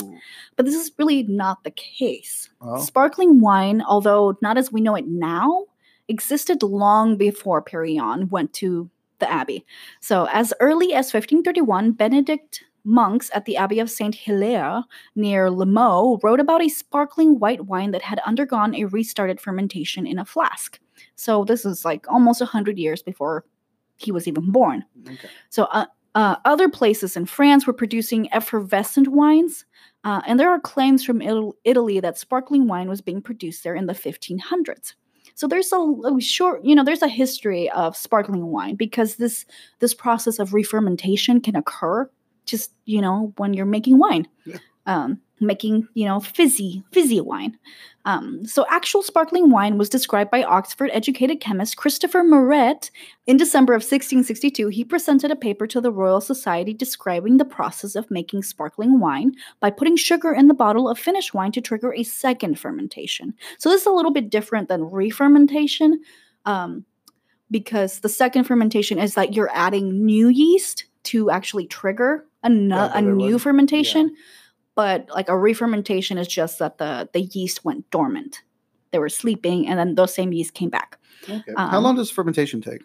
but 0.55 0.65
this 0.65 0.75
is 0.75 0.91
really 0.97 1.23
not 1.23 1.63
the 1.63 1.71
case. 1.71 2.49
Well, 2.61 2.79
Sparkling 2.79 3.39
wine, 3.41 3.81
although 3.81 4.37
not 4.41 4.57
as 4.57 4.71
we 4.71 4.81
know 4.81 4.95
it 4.95 5.07
now, 5.07 5.65
existed 6.07 6.63
long 6.63 7.17
before 7.17 7.61
Perignon 7.61 8.29
went 8.29 8.53
to 8.53 8.89
the 9.19 9.31
abbey. 9.31 9.65
So, 9.99 10.27
as 10.31 10.53
early 10.59 10.93
as 10.93 11.13
1531, 11.13 11.91
Benedict 11.93 12.63
monks 12.83 13.31
at 13.33 13.45
the 13.45 13.55
Abbey 13.57 13.79
of 13.79 13.89
Saint 13.89 14.13
Hilaire 14.13 14.83
near 15.15 15.49
Limoux 15.49 16.21
wrote 16.21 16.39
about 16.39 16.61
a 16.61 16.69
sparkling 16.69 17.39
white 17.39 17.65
wine 17.65 17.91
that 17.91 18.01
had 18.01 18.19
undergone 18.25 18.75
a 18.75 18.85
restarted 18.85 19.39
fermentation 19.39 20.05
in 20.05 20.19
a 20.19 20.25
flask. 20.25 20.79
So 21.15 21.45
this 21.45 21.65
is 21.65 21.85
like 21.85 22.05
almost 22.09 22.41
100 22.41 22.77
years 22.77 23.01
before 23.01 23.45
he 23.97 24.11
was 24.11 24.27
even 24.27 24.51
born. 24.51 24.83
Okay. 25.07 25.29
So 25.49 25.65
uh, 25.65 25.85
uh, 26.15 26.35
other 26.45 26.69
places 26.69 27.15
in 27.15 27.25
France 27.25 27.65
were 27.65 27.73
producing 27.73 28.31
effervescent 28.33 29.07
wines, 29.07 29.65
uh, 30.03 30.21
and 30.27 30.39
there 30.39 30.49
are 30.49 30.59
claims 30.59 31.03
from 31.03 31.21
Italy 31.63 31.99
that 31.99 32.17
sparkling 32.17 32.67
wine 32.67 32.89
was 32.89 33.01
being 33.01 33.21
produced 33.21 33.63
there 33.63 33.75
in 33.75 33.85
the 33.85 33.93
1500s. 33.93 34.93
So 35.35 35.47
there's 35.47 35.71
a, 35.73 35.77
a 35.77 36.21
short, 36.21 36.63
you 36.63 36.75
know, 36.75 36.83
there's 36.83 37.01
a 37.01 37.07
history 37.07 37.69
of 37.71 37.95
sparkling 37.97 38.45
wine 38.47 38.75
because 38.75 39.15
this 39.15 39.45
this 39.79 39.93
process 39.93 40.39
of 40.39 40.53
re-fermentation 40.53 41.41
can 41.41 41.55
occur 41.55 42.09
just 42.45 42.71
you 42.85 43.01
know 43.01 43.33
when 43.37 43.53
you're 43.53 43.65
making 43.65 43.97
wine, 43.99 44.27
Yeah. 44.45 44.57
um, 44.85 45.19
making 45.39 45.87
you 45.93 46.05
know 46.05 46.19
fizzy 46.19 46.83
fizzy 46.91 47.19
wine. 47.21 47.57
Um, 48.05 48.45
so 48.45 48.65
actual 48.69 49.01
sparkling 49.01 49.49
wine 49.49 49.77
was 49.77 49.87
described 49.87 50.29
by 50.29 50.43
Oxford-educated 50.43 51.39
chemist 51.39 51.77
Christopher 51.77 52.21
Merret 52.21 52.91
in 53.27 53.37
December 53.37 53.71
of 53.71 53.77
1662, 53.77 54.67
he 54.67 54.83
presented 54.83 55.31
a 55.31 55.37
paper 55.37 55.65
to 55.67 55.79
the 55.79 55.91
Royal 55.91 56.19
Society 56.19 56.73
describing 56.73 57.37
the 57.37 57.45
process 57.45 57.95
of 57.95 58.11
making 58.11 58.43
sparkling 58.43 58.99
wine 58.99 59.33
by 59.61 59.69
putting 59.69 59.95
sugar 59.95 60.33
in 60.33 60.47
the 60.49 60.53
bottle 60.53 60.89
of 60.89 60.99
finished 60.99 61.33
wine 61.33 61.53
to 61.53 61.61
trigger 61.61 61.93
a 61.93 62.03
second 62.03 62.59
fermentation. 62.59 63.33
So 63.57 63.69
this 63.69 63.81
is 63.81 63.87
a 63.87 63.91
little 63.91 64.11
bit 64.11 64.29
different 64.29 64.67
than 64.67 64.91
re-fermentation, 64.91 66.01
um, 66.45 66.83
because 67.49 67.99
the 68.01 68.09
second 68.09 68.43
fermentation 68.43 68.99
is 68.99 69.13
that 69.13 69.33
you're 69.33 69.51
adding 69.53 70.05
new 70.05 70.27
yeast 70.27 70.85
to 71.03 71.29
actually 71.29 71.67
trigger 71.67 72.25
a, 72.43 72.49
no- 72.49 72.75
Yeah, 72.75 72.97
a 72.97 73.01
new 73.01 73.31
one. 73.35 73.39
fermentation. 73.39 74.13
But 74.75 75.09
like 75.09 75.29
a 75.29 75.37
re-fermentation 75.37 76.17
is 76.17 76.27
just 76.27 76.59
that 76.59 76.77
the 76.77 77.09
the 77.13 77.21
yeast 77.21 77.63
went 77.63 77.89
dormant. 77.91 78.41
They 78.91 78.99
were 78.99 79.09
sleeping, 79.09 79.67
and 79.67 79.77
then 79.79 79.95
those 79.95 80.13
same 80.13 80.33
yeast 80.33 80.53
came 80.53 80.69
back. 80.69 80.97
Okay. 81.23 81.41
How 81.57 81.77
Um, 81.77 81.83
long 81.83 81.95
does 81.95 82.11
fermentation 82.11 82.61
take? 82.61 82.81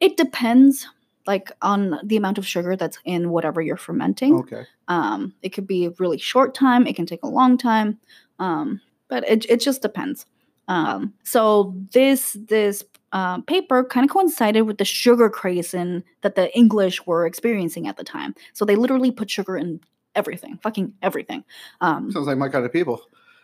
It 0.00 0.16
depends 0.16 0.86
like 1.26 1.50
on 1.62 1.98
the 2.04 2.16
amount 2.16 2.38
of 2.38 2.46
sugar 2.46 2.76
that's 2.76 2.98
in 3.04 3.30
whatever 3.30 3.60
you're 3.60 3.76
fermenting. 3.76 4.36
Okay. 4.36 4.64
Um, 4.88 5.34
it 5.42 5.50
could 5.50 5.66
be 5.66 5.86
a 5.86 5.90
really 5.98 6.18
short 6.18 6.54
time, 6.54 6.86
it 6.86 6.94
can 6.96 7.06
take 7.06 7.22
a 7.24 7.28
long 7.28 7.58
time. 7.58 7.98
Um, 8.38 8.80
but 9.08 9.28
it, 9.28 9.44
it 9.48 9.60
just 9.60 9.82
depends. 9.82 10.26
Um, 10.68 11.14
so 11.24 11.74
this 11.92 12.36
this 12.48 12.84
uh, 13.12 13.40
paper 13.42 13.84
kind 13.84 14.04
of 14.04 14.10
coincided 14.10 14.62
with 14.62 14.78
the 14.78 14.84
sugar 14.84 15.30
craze 15.30 15.74
in, 15.74 16.04
that 16.22 16.34
the 16.34 16.54
English 16.56 17.06
were 17.06 17.24
experiencing 17.26 17.88
at 17.88 17.96
the 17.96 18.04
time. 18.04 18.34
So 18.52 18.64
they 18.64 18.76
literally 18.76 19.10
put 19.10 19.30
sugar 19.30 19.56
in 19.56 19.80
everything, 20.16 20.58
fucking 20.62 20.94
everything. 21.02 21.44
Um, 21.80 22.10
Sounds 22.10 22.26
like 22.26 22.38
my 22.38 22.48
kind 22.48 22.64
of 22.64 22.72
people. 22.72 23.00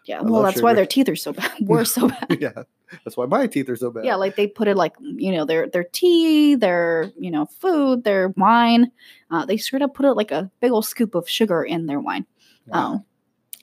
yeah, 0.06 0.18
I 0.18 0.22
well, 0.22 0.42
that's 0.42 0.62
why 0.62 0.74
their 0.74 0.86
teeth 0.86 1.08
are 1.08 1.16
so 1.16 1.32
bad. 1.32 1.52
Were 1.60 1.84
so 1.84 2.08
bad. 2.08 2.26
yeah. 2.40 2.64
That's 3.04 3.16
why 3.16 3.26
my 3.26 3.46
teeth 3.46 3.68
are 3.68 3.76
so 3.76 3.90
bad. 3.90 4.04
Yeah, 4.04 4.16
like 4.16 4.36
they 4.36 4.46
put 4.46 4.68
it 4.68 4.76
like 4.76 4.94
you 5.00 5.32
know 5.32 5.44
their 5.44 5.68
their 5.68 5.84
tea, 5.84 6.56
their 6.56 7.12
you 7.18 7.30
know 7.30 7.46
food, 7.46 8.04
their 8.04 8.30
wine. 8.36 8.90
Uh, 9.30 9.44
they 9.46 9.56
straight 9.56 9.82
up 9.82 9.94
put 9.94 10.06
it 10.06 10.12
like 10.12 10.30
a 10.30 10.50
big 10.60 10.72
old 10.72 10.84
scoop 10.84 11.14
of 11.14 11.28
sugar 11.28 11.62
in 11.62 11.86
their 11.86 12.00
wine. 12.00 12.26
Wow. 12.66 12.92
Um, 12.92 13.04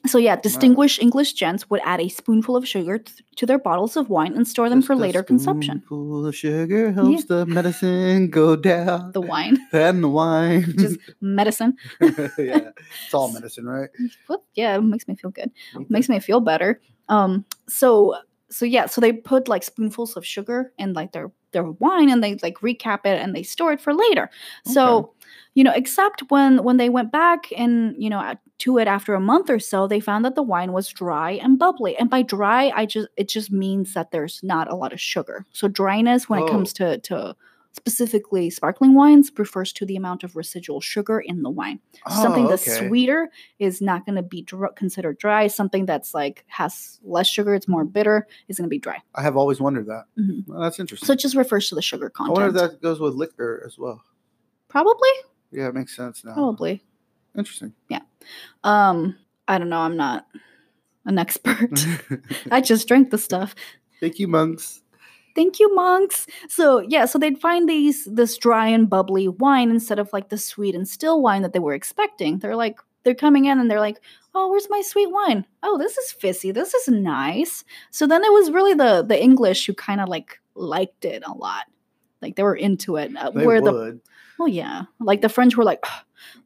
so 0.06 0.16
yeah, 0.18 0.36
distinguished 0.36 1.00
English 1.02 1.34
gents 1.34 1.68
would 1.68 1.80
add 1.84 2.00
a 2.00 2.08
spoonful 2.08 2.56
of 2.56 2.66
sugar 2.66 2.98
th- 2.98 3.22
to 3.36 3.44
their 3.46 3.58
bottles 3.58 3.96
of 3.96 4.08
wine 4.08 4.34
and 4.34 4.48
store 4.48 4.68
them 4.70 4.78
Just 4.80 4.86
for 4.86 4.96
later 4.96 5.22
consumption. 5.22 5.82
spoonful 5.84 6.26
of 6.26 6.34
sugar 6.34 6.92
helps 6.92 7.24
the 7.24 7.44
medicine 7.46 8.30
go 8.30 8.56
down. 8.56 9.12
The 9.12 9.20
wine, 9.20 9.58
and 9.72 10.02
the 10.02 10.08
wine. 10.08 10.74
just 10.78 10.98
medicine. 11.20 11.76
yeah. 12.00 12.70
It's 13.04 13.12
all 13.14 13.32
medicine, 13.36 13.66
right? 13.66 13.90
Well, 14.28 14.42
yeah, 14.54 14.76
it 14.76 14.82
makes 14.82 15.06
me 15.06 15.16
feel 15.16 15.30
good. 15.30 15.50
makes 15.88 16.08
me 16.08 16.18
feel 16.20 16.40
better. 16.40 16.80
Um, 17.08 17.44
so 17.68 18.16
so 18.48 18.64
yeah, 18.64 18.86
so 18.86 19.00
they 19.00 19.12
put 19.12 19.48
like 19.48 19.62
spoonfuls 19.62 20.16
of 20.16 20.24
sugar 20.26 20.72
in 20.78 20.92
like 20.92 21.12
their 21.12 21.30
their 21.52 21.64
wine 21.64 22.10
and 22.10 22.22
they 22.22 22.36
like 22.42 22.58
recap 22.58 23.00
it 23.04 23.20
and 23.20 23.34
they 23.34 23.42
store 23.42 23.72
it 23.72 23.80
for 23.80 23.92
later. 23.92 24.30
So, 24.64 25.14
you 25.54 25.64
know, 25.64 25.72
except 25.74 26.22
when 26.30 26.62
when 26.64 26.76
they 26.76 26.88
went 26.88 27.12
back 27.12 27.46
and 27.56 27.94
you 27.98 28.10
know 28.10 28.34
to 28.58 28.78
it 28.78 28.86
after 28.88 29.14
a 29.14 29.20
month 29.20 29.48
or 29.50 29.58
so, 29.58 29.86
they 29.86 30.00
found 30.00 30.24
that 30.24 30.34
the 30.34 30.42
wine 30.42 30.72
was 30.72 30.88
dry 30.88 31.32
and 31.32 31.58
bubbly. 31.58 31.96
And 31.96 32.10
by 32.10 32.22
dry, 32.22 32.70
I 32.74 32.86
just 32.86 33.08
it 33.16 33.28
just 33.28 33.50
means 33.50 33.94
that 33.94 34.10
there's 34.10 34.40
not 34.42 34.70
a 34.70 34.74
lot 34.76 34.92
of 34.92 35.00
sugar. 35.00 35.46
So 35.52 35.66
dryness 35.68 36.28
when 36.28 36.40
it 36.42 36.50
comes 36.50 36.72
to 36.74 36.98
to 36.98 37.34
specifically 37.72 38.50
sparkling 38.50 38.94
wines 38.94 39.30
refers 39.38 39.72
to 39.72 39.86
the 39.86 39.94
amount 39.96 40.24
of 40.24 40.34
residual 40.34 40.80
sugar 40.80 41.20
in 41.20 41.42
the 41.42 41.48
wine 41.50 41.78
something 42.20 42.46
Oh, 42.46 42.48
that's 42.48 42.66
okay. 42.68 42.88
sweeter 42.88 43.30
is 43.60 43.80
not 43.80 44.04
going 44.04 44.16
to 44.16 44.22
be 44.24 44.42
dr- 44.42 44.74
considered 44.74 45.18
dry 45.18 45.46
something 45.46 45.86
that's 45.86 46.12
like 46.12 46.44
has 46.48 46.98
less 47.04 47.28
sugar 47.28 47.54
it's 47.54 47.68
more 47.68 47.84
bitter 47.84 48.26
is 48.48 48.56
going 48.58 48.64
to 48.68 48.68
be 48.68 48.80
dry 48.80 48.98
I 49.14 49.22
have 49.22 49.36
always 49.36 49.60
wondered 49.60 49.86
that. 49.86 50.04
Mhm. 50.18 50.48
Well, 50.48 50.60
that's 50.60 50.80
interesting. 50.80 51.06
so 51.06 51.12
it 51.12 51.20
just 51.20 51.36
refers 51.36 51.68
to 51.68 51.76
the 51.76 51.80
sugar 51.82 52.10
content. 52.10 52.38
I 52.38 52.42
wonder 52.42 52.56
if 52.64 52.70
that 52.72 52.82
goes 52.82 52.98
with 52.98 53.14
liquor 53.14 53.62
as 53.64 53.78
well. 53.78 54.02
Probably 54.70 55.10
Yeah, 55.50 55.68
it 55.68 55.74
makes 55.74 55.94
sense 55.94 56.24
now. 56.24 56.32
probably 56.34 56.82
Interesting. 57.36 57.74
Yeah. 57.88 58.00
Um 58.64 59.16
i 59.48 59.58
don't 59.58 59.68
know 59.68 59.80
i'm 59.80 59.96
not 59.96 60.26
an 61.06 61.18
expert 61.18 61.70
i 62.50 62.60
just 62.60 62.86
drank 62.88 63.10
the 63.10 63.18
stuff 63.18 63.54
Thank 64.00 64.18
you, 64.18 64.28
monks. 64.28 64.80
Thank 65.36 65.60
you, 65.60 65.74
monks. 65.74 66.26
So 66.48 66.78
yeah, 66.80 67.04
so 67.04 67.18
they'd 67.18 67.38
find 67.38 67.68
these 67.68 68.06
this 68.06 68.38
dry 68.38 68.66
and 68.68 68.88
bubbly 68.88 69.28
wine 69.28 69.70
instead 69.70 69.98
of 69.98 70.10
like 70.12 70.30
the 70.30 70.38
sweet 70.38 70.74
and 70.74 70.88
still 70.88 71.20
wine 71.20 71.42
that 71.42 71.52
they 71.52 71.58
were 71.58 71.74
expecting. 71.74 72.38
They're 72.38 72.56
like 72.56 72.78
they're 73.04 73.14
coming 73.14 73.44
in 73.44 73.60
and 73.60 73.70
they're 73.70 73.78
like, 73.88 74.00
"Oh, 74.34 74.48
where's 74.50 74.68
my 74.70 74.80
sweet 74.82 75.10
wine? 75.10 75.44
Oh, 75.62 75.76
this 75.76 75.98
is 75.98 76.12
fizzy. 76.12 76.50
This 76.50 76.72
is 76.72 76.88
nice." 76.88 77.62
So 77.90 78.06
then 78.06 78.24
it 78.24 78.32
was 78.32 78.50
really 78.50 78.72
the 78.74 79.04
the 79.06 79.22
English 79.22 79.66
who 79.66 79.74
kind 79.74 80.00
of 80.00 80.08
like 80.08 80.40
liked 80.54 81.04
it 81.04 81.22
a 81.26 81.32
lot. 81.34 81.64
Like 82.22 82.36
they 82.36 82.42
were 82.42 82.54
into 82.56 82.96
it. 82.96 83.16
Uh, 83.16 83.30
They 83.30 83.46
where 83.46 83.60
the 83.60 83.72
would. 83.72 84.00
well, 84.38 84.48
yeah, 84.48 84.82
like 85.00 85.20
the 85.22 85.28
French 85.28 85.56
were 85.56 85.64
like, 85.64 85.84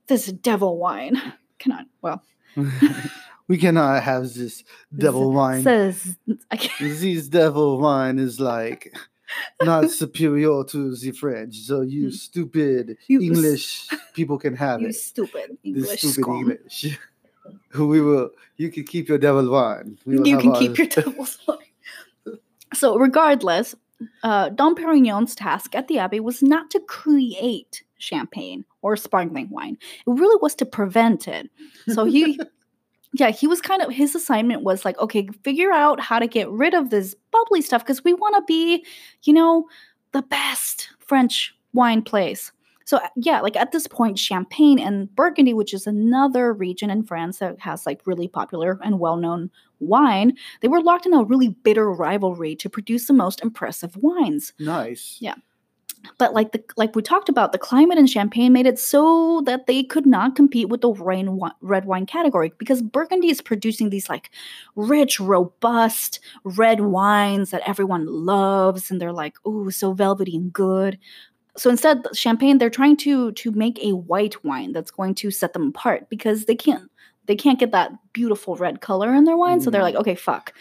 "This 0.06 0.26
devil 0.26 0.78
wine." 0.78 1.20
Cannot. 1.58 1.86
Well, 2.02 2.22
we 3.48 3.56
cannot 3.58 4.02
have 4.02 4.32
this 4.34 4.64
devil 4.96 5.32
wine. 5.32 5.62
says 5.62 6.16
I 6.50 6.56
can't. 6.56 6.72
this 7.00 7.28
devil 7.28 7.78
wine 7.80 8.18
is 8.18 8.38
like 8.40 8.94
not 9.62 9.90
superior 9.90 10.62
to 10.64 10.94
the 10.96 11.10
French. 11.12 11.56
So 11.60 11.80
you 11.82 12.08
Mm. 12.08 12.12
stupid 12.12 12.96
You 13.08 13.18
s- 13.18 13.24
English 13.24 13.88
people 14.14 14.38
can 14.38 14.54
have 14.56 14.80
You 14.80 14.88
it. 14.88 14.94
stupid 14.96 15.56
This 15.64 15.64
English 15.64 16.00
stupid 16.00 16.22
scum. 16.22 16.36
English. 16.40 16.98
we 17.78 18.00
will. 18.00 18.30
You 18.56 18.70
can 18.70 18.84
keep 18.84 19.08
your 19.08 19.18
devil 19.18 19.48
wine. 19.50 19.98
You 20.06 20.38
can 20.38 20.52
keep 20.54 20.78
your 20.78 20.86
devil's 20.88 21.38
wine. 21.46 21.58
So, 22.74 22.96
regardless, 22.98 23.74
uh, 24.22 24.48
Dom 24.50 24.74
Perignon's 24.74 25.34
task 25.34 25.74
at 25.74 25.88
the 25.88 25.98
Abbey 25.98 26.20
was 26.20 26.42
not 26.42 26.70
to 26.70 26.80
create 26.80 27.82
champagne 27.98 28.64
or 28.82 28.96
sparkling 28.96 29.48
wine. 29.50 29.78
It 30.06 30.10
really 30.10 30.38
was 30.40 30.54
to 30.56 30.66
prevent 30.66 31.26
it. 31.28 31.50
So 31.88 32.04
he, 32.04 32.38
yeah, 33.14 33.30
he 33.30 33.46
was 33.46 33.60
kind 33.60 33.82
of 33.82 33.90
his 33.90 34.14
assignment 34.14 34.62
was 34.62 34.84
like, 34.84 34.98
okay, 34.98 35.28
figure 35.42 35.72
out 35.72 36.00
how 36.00 36.18
to 36.18 36.26
get 36.26 36.50
rid 36.50 36.74
of 36.74 36.90
this 36.90 37.14
bubbly 37.30 37.62
stuff 37.62 37.82
because 37.82 38.04
we 38.04 38.14
want 38.14 38.34
to 38.36 38.42
be, 38.46 38.84
you 39.22 39.32
know, 39.32 39.66
the 40.12 40.22
best 40.22 40.90
French 40.98 41.54
wine 41.72 42.02
place. 42.02 42.52
So 42.84 42.98
uh, 42.98 43.08
yeah, 43.16 43.40
like 43.40 43.56
at 43.56 43.72
this 43.72 43.86
point, 43.86 44.18
Champagne 44.18 44.78
and 44.78 45.14
Burgundy, 45.14 45.54
which 45.54 45.74
is 45.74 45.86
another 45.86 46.52
region 46.52 46.90
in 46.90 47.02
France 47.02 47.38
that 47.38 47.58
has 47.60 47.86
like 47.86 48.06
really 48.06 48.28
popular 48.28 48.78
and 48.84 49.00
well-known 49.00 49.50
wine, 49.80 50.36
they 50.60 50.68
were 50.68 50.82
locked 50.82 51.06
in 51.06 51.14
a 51.14 51.24
really 51.24 51.48
bitter 51.48 51.90
rivalry 51.90 52.54
to 52.56 52.70
produce 52.70 53.06
the 53.06 53.12
most 53.12 53.42
impressive 53.42 53.96
wines. 53.96 54.52
Nice. 54.58 55.16
Yeah. 55.20 55.34
But 56.18 56.34
like 56.34 56.52
the 56.52 56.62
like 56.76 56.94
we 56.94 57.02
talked 57.02 57.30
about, 57.30 57.52
the 57.52 57.58
climate 57.58 57.98
in 57.98 58.06
Champagne 58.06 58.52
made 58.52 58.66
it 58.66 58.78
so 58.78 59.42
that 59.46 59.66
they 59.66 59.82
could 59.82 60.06
not 60.06 60.36
compete 60.36 60.68
with 60.68 60.82
the 60.82 60.92
rain 60.92 61.26
wi- 61.26 61.52
red 61.62 61.86
wine 61.86 62.04
category 62.04 62.52
because 62.58 62.82
Burgundy 62.82 63.30
is 63.30 63.40
producing 63.40 63.90
these 63.90 64.08
like 64.08 64.30
rich, 64.76 65.18
robust 65.18 66.20
red 66.44 66.80
wines 66.80 67.50
that 67.50 67.66
everyone 67.66 68.06
loves, 68.06 68.90
and 68.90 69.00
they're 69.00 69.12
like, 69.12 69.34
ooh, 69.46 69.70
so 69.70 69.92
velvety 69.92 70.36
and 70.36 70.52
good. 70.52 70.98
So 71.56 71.70
instead, 71.70 72.04
Champagne 72.14 72.58
they're 72.58 72.70
trying 72.70 72.96
to 72.98 73.32
to 73.32 73.52
make 73.52 73.78
a 73.82 73.92
white 73.94 74.42
wine 74.44 74.72
that's 74.72 74.90
going 74.90 75.14
to 75.16 75.30
set 75.30 75.52
them 75.52 75.68
apart 75.68 76.08
because 76.08 76.46
they 76.46 76.56
can't 76.56 76.90
they 77.26 77.36
can't 77.36 77.58
get 77.58 77.70
that 77.72 77.90
beautiful 78.12 78.56
red 78.56 78.80
color 78.80 79.14
in 79.14 79.24
their 79.24 79.36
wine. 79.36 79.60
So 79.60 79.70
they're 79.70 79.80
Mm. 79.80 79.84
like, 79.84 79.94
okay, 79.96 80.14
fuck. 80.14 80.52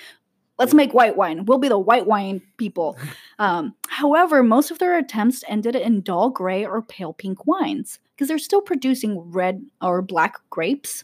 Let's 0.60 0.74
make 0.76 0.94
white 0.94 1.18
wine. 1.18 1.46
We'll 1.46 1.58
be 1.58 1.68
the 1.68 1.80
white 1.80 2.06
wine 2.06 2.42
people. 2.58 2.98
Um, 3.40 3.74
however, 3.90 4.44
most 4.44 4.70
of 4.72 4.78
their 4.80 4.96
attempts 4.98 5.44
ended 5.50 5.76
in 5.76 6.02
dull 6.02 6.30
gray 6.30 6.64
or 6.66 6.82
pale 6.84 7.12
pink 7.12 7.46
wines 7.48 8.00
because 8.16 8.28
they're 8.30 8.38
still 8.38 8.62
producing 8.62 9.20
red 9.32 9.66
or 9.82 10.02
black 10.04 10.36
grapes, 10.52 11.04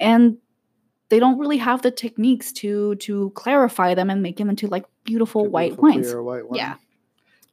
and 0.00 0.38
they 1.10 1.20
don't 1.20 1.38
really 1.38 1.58
have 1.58 1.82
the 1.82 1.90
techniques 1.90 2.50
to 2.54 2.94
to 2.96 3.30
clarify 3.36 3.94
them 3.94 4.08
and 4.10 4.22
make 4.22 4.38
them 4.38 4.48
into 4.48 4.66
like 4.66 4.86
beautiful 5.04 5.42
Good, 5.44 5.52
white 5.52 5.78
wines. 5.78 6.12
white 6.12 6.48
wine. 6.48 6.56
Yeah. 6.56 6.74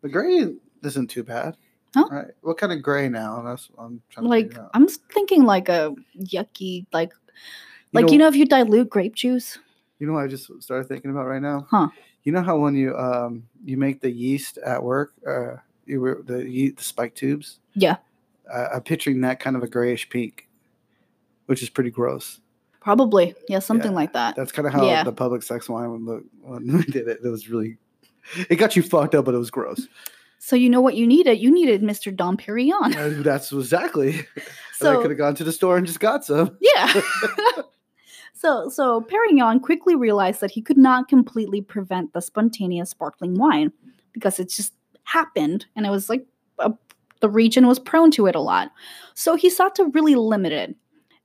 The 0.01 0.09
gray 0.09 0.55
isn't 0.83 1.07
too 1.09 1.23
bad. 1.23 1.57
Huh? 1.95 2.07
Right. 2.11 2.27
What 2.41 2.57
kind 2.57 2.71
of 2.71 2.81
gray 2.83 3.09
now? 3.09 3.41
That's 3.41 3.69
what 3.71 3.85
I'm 3.85 4.01
trying 4.09 4.25
to 4.25 4.29
Like. 4.29 4.53
I'm 4.75 4.87
thinking 4.87 5.45
like 5.45 5.69
a 5.69 5.95
yucky, 6.19 6.85
like 6.93 7.11
like 7.93 8.11
you 8.11 8.17
know 8.17 8.27
if 8.27 8.35
you 8.35 8.45
dilute 8.45 8.89
grape 8.89 9.15
juice. 9.15 9.57
You 9.99 10.07
know 10.07 10.13
what 10.13 10.25
I 10.25 10.27
just 10.27 10.51
started 10.61 10.87
thinking 10.87 11.09
about 11.09 11.25
right 11.25 11.41
now? 11.41 11.65
Huh. 11.71 11.87
You 12.23 12.31
know 12.33 12.41
how 12.43 12.57
when 12.57 12.75
you 12.75 12.95
um 12.97 13.43
you 13.63 13.77
make 13.77 14.01
the 14.01 14.11
yeast 14.11 14.57
at 14.59 14.83
work, 14.83 15.13
uh 15.27 15.55
you 15.85 16.01
were 16.01 16.21
the 16.25 16.47
ye- 16.47 16.71
the 16.71 16.83
spike 16.83 17.15
tubes? 17.15 17.59
Yeah. 17.73 17.95
Uh, 18.53 18.67
I'm 18.75 18.81
picturing 18.81 19.21
that 19.21 19.39
kind 19.39 19.55
of 19.55 19.63
a 19.63 19.67
grayish 19.67 20.07
pink, 20.09 20.47
which 21.45 21.63
is 21.63 21.69
pretty 21.69 21.89
gross. 21.91 22.41
Probably. 22.81 23.33
Yeah, 23.47 23.59
something 23.59 23.91
Yeah, 23.91 23.95
like 23.95 24.13
that. 24.13 24.35
That's 24.35 24.51
kind 24.51 24.67
of 24.67 24.73
how 24.73 24.85
Yeah. 24.85 25.03
the 25.03 25.11
public 25.13 25.41
sex 25.43 25.67
wine 25.69 25.89
would 25.91 26.01
look 26.01 26.23
when 26.41 26.67
we 26.77 26.83
did 26.83 27.07
it. 27.07 27.19
It 27.23 27.29
was 27.29 27.49
really 27.49 27.77
it 28.49 28.57
got 28.57 28.75
you 28.75 28.81
fucked 28.83 29.15
up, 29.15 29.25
but 29.25 29.33
it 29.33 29.37
was 29.37 29.49
gross. 29.51 29.87
So 30.45 30.55
you 30.55 30.69
know 30.69 30.79
what 30.79 30.93
you 30.93 31.07
needed? 31.07 31.39
You 31.39 31.51
needed 31.51 31.81
Mr. 31.81 32.15
Dom 32.15 32.37
Perignon. 32.37 32.95
Uh, 32.95 33.23
That's 33.23 33.51
exactly. 33.51 34.27
and 34.79 34.89
I 34.89 34.95
could 34.97 35.09
have 35.09 35.17
gone 35.17 35.33
to 35.33 35.43
the 35.43 35.51
store 35.51 35.75
and 35.75 35.87
just 35.87 35.99
got 35.99 36.23
some. 36.23 36.55
yeah. 36.75 37.01
so 38.35 38.69
so 38.69 39.01
Perignon 39.01 39.59
quickly 39.59 39.95
realized 39.95 40.41
that 40.41 40.51
he 40.51 40.61
could 40.61 40.77
not 40.77 41.07
completely 41.07 41.61
prevent 41.61 42.13
the 42.13 42.21
spontaneous 42.21 42.91
sparkling 42.91 43.33
wine 43.33 43.73
because 44.13 44.39
it 44.39 44.51
just 44.51 44.73
happened 45.05 45.65
and 45.75 45.87
it 45.87 45.89
was 45.89 46.09
like 46.09 46.27
a, 46.59 46.71
the 47.21 47.29
region 47.29 47.65
was 47.65 47.79
prone 47.79 48.11
to 48.11 48.27
it 48.27 48.35
a 48.35 48.39
lot. 48.39 48.69
So 49.15 49.35
he 49.35 49.49
sought 49.49 49.73
to 49.77 49.85
really 49.95 50.13
limit 50.13 50.51
it. 50.51 50.75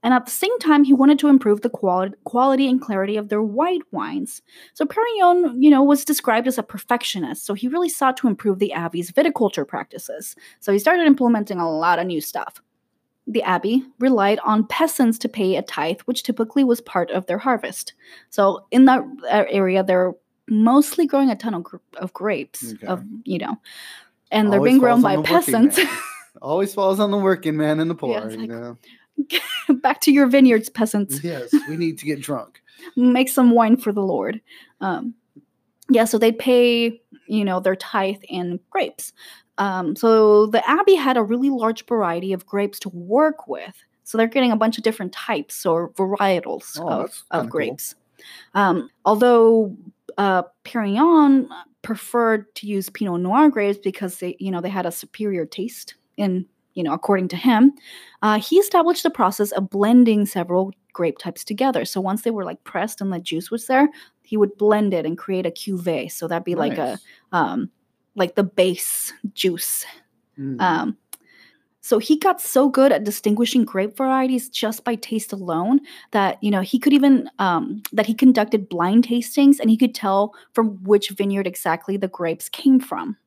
And 0.03 0.15
at 0.15 0.25
the 0.25 0.31
same 0.31 0.59
time, 0.61 0.85
he 0.85 0.95
wanted 0.95 1.19
to 1.19 1.29
improve 1.29 1.61
the 1.61 1.69
quality, 1.69 2.15
quality 2.25 2.69
and 2.69 2.81
clarity 2.81 3.17
of 3.19 3.29
their 3.29 3.43
white 3.43 3.83
wines. 3.91 4.41
So 4.73 4.87
Perignon, 4.87 5.63
you 5.63 5.69
know, 5.71 5.83
was 5.83 6.05
described 6.07 6.49
as 6.49 6.57
a 6.57 6.63
perfectionist. 6.63 7.45
So 7.45 7.53
he 7.53 7.69
really 7.69 7.91
sought 7.91 8.17
to 8.19 8.27
improve 8.29 8.59
the 8.61 8.73
Abbey's 8.73 9.11
viticulture 9.13 9.69
practices. 9.69 10.37
So 10.61 10.73
he 10.73 10.79
started 10.79 11.07
implementing 11.07 11.59
a 11.59 11.71
lot 11.71 11.99
of 11.99 12.07
new 12.07 12.21
stuff. 12.23 12.63
The 13.27 13.43
Abbey 13.43 13.85
relied 13.99 14.39
on 14.41 14.67
peasants 14.67 15.19
to 15.19 15.29
pay 15.29 15.57
a 15.57 15.63
tithe, 15.63 16.01
which 16.07 16.23
typically 16.23 16.65
was 16.65 16.81
part 16.81 17.11
of 17.11 17.27
their 17.27 17.39
harvest. 17.39 17.93
So 18.31 18.65
in 18.71 18.87
that 18.87 19.03
uh, 19.31 19.45
area, 19.51 19.85
they're 19.85 20.15
mostly 20.49 21.07
growing 21.07 21.31
a 21.31 21.37
ton 21.37 21.55
of, 21.55 21.65
of 21.99 22.13
grapes, 22.15 22.73
Okay. 22.73 22.87
of 22.87 23.05
you 23.25 23.39
know, 23.39 23.57
and 24.33 24.51
they're 24.51 24.59
Always 24.61 24.71
being 24.71 24.81
grown 24.81 25.03
by 25.03 25.15
on 25.15 25.23
the 25.23 25.31
working 25.33 25.53
peasants. 25.69 25.79
Always 26.43 26.73
falls 26.75 26.99
on 27.01 27.11
the 27.11 27.19
working 27.19 27.57
man 27.57 27.79
and 27.81 27.91
the 27.91 27.95
poor. 27.95 28.31
you 28.31 28.37
like- 28.39 28.49
know? 28.49 28.79
Back 29.69 30.01
to 30.03 30.13
your 30.13 30.27
vineyards, 30.27 30.69
peasants. 30.69 31.23
Yes, 31.23 31.53
we 31.69 31.77
need 31.77 31.99
to 31.99 32.07
get 32.07 32.21
drunk. 32.21 32.63
make 32.97 33.29
some 33.29 33.51
wine 33.53 33.77
for 33.77 33.93
the 33.93 34.03
Lord. 34.03 34.41
Um, 34.81 35.15
yeah, 35.91 36.05
so 36.05 36.19
they 36.19 36.33
pay, 36.33 37.01
you 37.27 37.45
know, 37.45 37.61
their 37.61 37.77
tithe 37.77 38.23
in 38.29 38.61
grapes. 38.71 39.13
Um, 39.59 39.95
so 39.97 40.47
the 40.47 40.67
abbey 40.69 40.95
had 40.95 41.17
a 41.17 41.23
really 41.23 41.51
large 41.51 41.85
variety 41.87 42.33
of 42.33 42.47
grapes 42.47 42.79
to 42.81 42.89
work 42.91 43.47
with. 43.47 43.75
So 44.05 44.17
they're 44.17 44.27
getting 44.27 44.53
a 44.53 44.57
bunch 44.57 44.79
of 44.79 44.85
different 44.85 45.13
types 45.13 45.67
or 45.67 45.91
varietals 45.91 46.79
Oh, 46.81 46.89
of, 46.89 47.05
of 47.05 47.11
kinda 47.11 47.43
cool. 47.43 47.47
grapes. 47.49 47.95
Um, 48.55 48.91
although 49.05 49.77
uh, 50.19 50.45
Perignon 50.65 51.49
preferred 51.83 52.53
to 52.57 52.67
use 52.67 52.89
Pinot 52.91 53.21
Noir 53.21 53.51
grapes 53.51 53.79
because 53.83 54.19
they, 54.19 54.37
you 54.39 54.51
know, 54.51 54.61
they 54.61 54.69
had 54.69 54.87
a 54.87 54.93
superior 54.93 55.47
taste 55.47 55.95
in, 56.17 56.47
you 56.81 56.85
know, 56.85 56.95
according 56.95 57.29
to 57.29 57.37
him, 57.37 57.73
uh, 58.23 58.41
he 58.41 58.57
established 58.57 59.03
the 59.03 59.11
process 59.11 59.53
of 59.53 59.69
blending 59.69 60.25
several 60.25 60.73
grape 60.95 61.19
types 61.19 61.45
together. 61.45 61.85
So 61.85 62.01
once 62.01 62.23
they 62.23 62.31
were 62.31 62.47
like 62.47 62.65
pressed 62.65 63.03
and 63.03 63.13
the 63.13 63.21
juice 63.21 63.51
was 63.51 63.67
there, 63.67 63.91
he 64.23 64.39
would 64.39 64.57
blend 64.57 64.95
it 64.95 65.05
and 65.05 65.19
create 65.19 65.45
a 65.45 65.51
cuvee. 65.51 66.11
So 66.11 66.27
that'd 66.27 66.43
be 66.43 66.55
like 66.55 66.79
a 66.79 66.99
um, 67.33 67.71
like 68.15 68.35
the 68.35 68.45
base 68.45 69.13
juice. 69.35 69.85
Mm. 70.39 70.59
Um, 70.59 70.97
so 71.83 71.99
he 71.99 72.17
got 72.17 72.41
so 72.41 72.71
good 72.71 72.93
at 72.93 73.05
distinguishing 73.05 73.67
grape 73.67 73.95
varieties 73.95 74.49
just 74.49 74.83
by 74.83 74.95
taste 74.95 75.35
alone 75.35 75.81
that 76.13 76.43
you 76.43 76.51
know 76.51 76.63
he 76.63 76.79
could 76.79 76.95
even 76.95 77.29
um, 77.39 77.83
that 77.93 78.07
he 78.07 78.15
conducted 78.15 78.71
blind 78.71 79.07
tastings 79.07 79.61
and 79.61 79.69
he 79.69 79.77
could 79.77 79.95
tell 79.95 80.35
from 80.55 80.83
which 80.85 81.11
vineyard 81.11 81.47
exactly 81.47 81.99
the 81.99 82.09
grapes 82.09 82.49
came 82.49 82.81
from. 82.81 83.19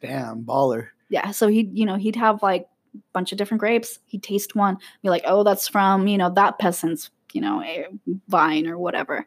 Damn, 0.00 0.44
baller. 0.44 0.88
Yeah, 1.10 1.30
so 1.30 1.46
he 1.46 1.68
you 1.74 1.84
know 1.84 1.96
he'd 1.96 2.16
have 2.16 2.42
like 2.42 2.66
bunch 3.12 3.32
of 3.32 3.38
different 3.38 3.60
grapes. 3.60 3.98
He'd 4.06 4.22
taste 4.22 4.54
one, 4.54 4.78
be 5.02 5.08
like, 5.10 5.22
oh, 5.26 5.42
that's 5.44 5.68
from 5.68 6.06
you 6.06 6.18
know 6.18 6.30
that 6.30 6.58
peasant's 6.58 7.10
you 7.32 7.40
know 7.40 7.64
vine 8.28 8.66
or 8.66 8.78
whatever. 8.78 9.26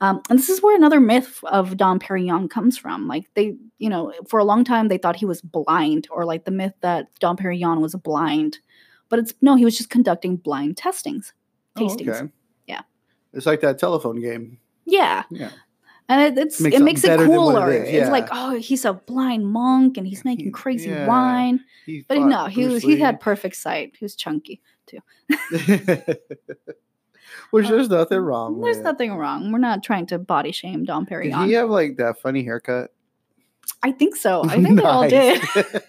Um, 0.00 0.22
and 0.30 0.38
this 0.38 0.48
is 0.48 0.62
where 0.62 0.76
another 0.76 1.00
myth 1.00 1.40
of 1.44 1.76
Dom 1.76 1.98
Perignon 1.98 2.48
comes 2.48 2.78
from. 2.78 3.08
Like 3.08 3.28
they, 3.34 3.56
you 3.78 3.88
know, 3.90 4.12
for 4.28 4.38
a 4.38 4.44
long 4.44 4.62
time 4.64 4.88
they 4.88 4.98
thought 4.98 5.16
he 5.16 5.26
was 5.26 5.42
blind, 5.42 6.06
or 6.10 6.24
like 6.24 6.44
the 6.44 6.50
myth 6.52 6.74
that 6.82 7.08
Dom 7.18 7.36
Perignon 7.36 7.80
was 7.80 7.94
blind, 7.96 8.58
but 9.08 9.18
it's 9.18 9.34
no, 9.42 9.56
he 9.56 9.64
was 9.64 9.76
just 9.76 9.90
conducting 9.90 10.36
blind 10.36 10.76
testings, 10.76 11.32
Oh, 11.76 11.80
tastings. 11.86 12.08
okay. 12.22 12.32
Yeah. 12.66 12.82
It's 13.32 13.46
like 13.46 13.60
that 13.62 13.78
telephone 13.78 14.20
game. 14.20 14.58
Yeah, 14.86 15.24
Yeah. 15.30 15.50
And 16.10 16.36
it, 16.36 16.42
it's 16.42 16.60
Makes 16.60 16.76
it 16.76 16.82
makes 16.82 17.04
it 17.04 17.06
something 17.06 17.28
better 17.28 17.30
than 17.30 17.40
what 17.40 17.68
it 17.68 17.84
cooler. 17.84 17.84
It's 17.84 18.10
like, 18.10 18.28
oh, 18.32 18.58
he's 18.58 18.84
a 18.84 18.92
blind 18.92 19.46
monk 19.46 19.96
and 19.96 20.06
he's 20.06 20.24
making 20.24 20.50
crazy 20.50 20.90
yeah. 20.90 21.06
wine. 21.06 21.60
He 21.86 22.04
But 22.08 22.18
no, 22.18 22.46
he 22.46 22.66
was 22.66 22.82
he 22.82 22.98
had 22.98 23.20
perfect 23.20 23.54
sight. 23.54 23.94
He 23.96 24.04
was 24.04 24.16
chunky. 24.16 24.60
Too. 24.86 24.98
Which 27.52 27.66
Uh, 27.66 27.70
there's 27.70 27.88
nothing 27.88 28.18
wrong 28.18 28.60
There's 28.60 28.78
with. 28.78 28.84
nothing 28.84 29.14
wrong. 29.14 29.52
We're 29.52 29.58
not 29.58 29.84
trying 29.84 30.06
to 30.06 30.18
body 30.18 30.50
shame 30.50 30.84
Dom 30.84 31.04
Did 31.04 31.14
Perignon. 31.14 31.46
he 31.46 31.52
have 31.52 31.70
like 31.70 31.96
that 31.98 32.20
funny 32.20 32.42
haircut? 32.42 32.92
I 33.82 33.92
think 33.92 34.16
so. 34.16 34.42
I 34.44 34.56
think 34.62 34.78
they 34.78 34.84
all 34.84 35.08
did. 35.08 35.40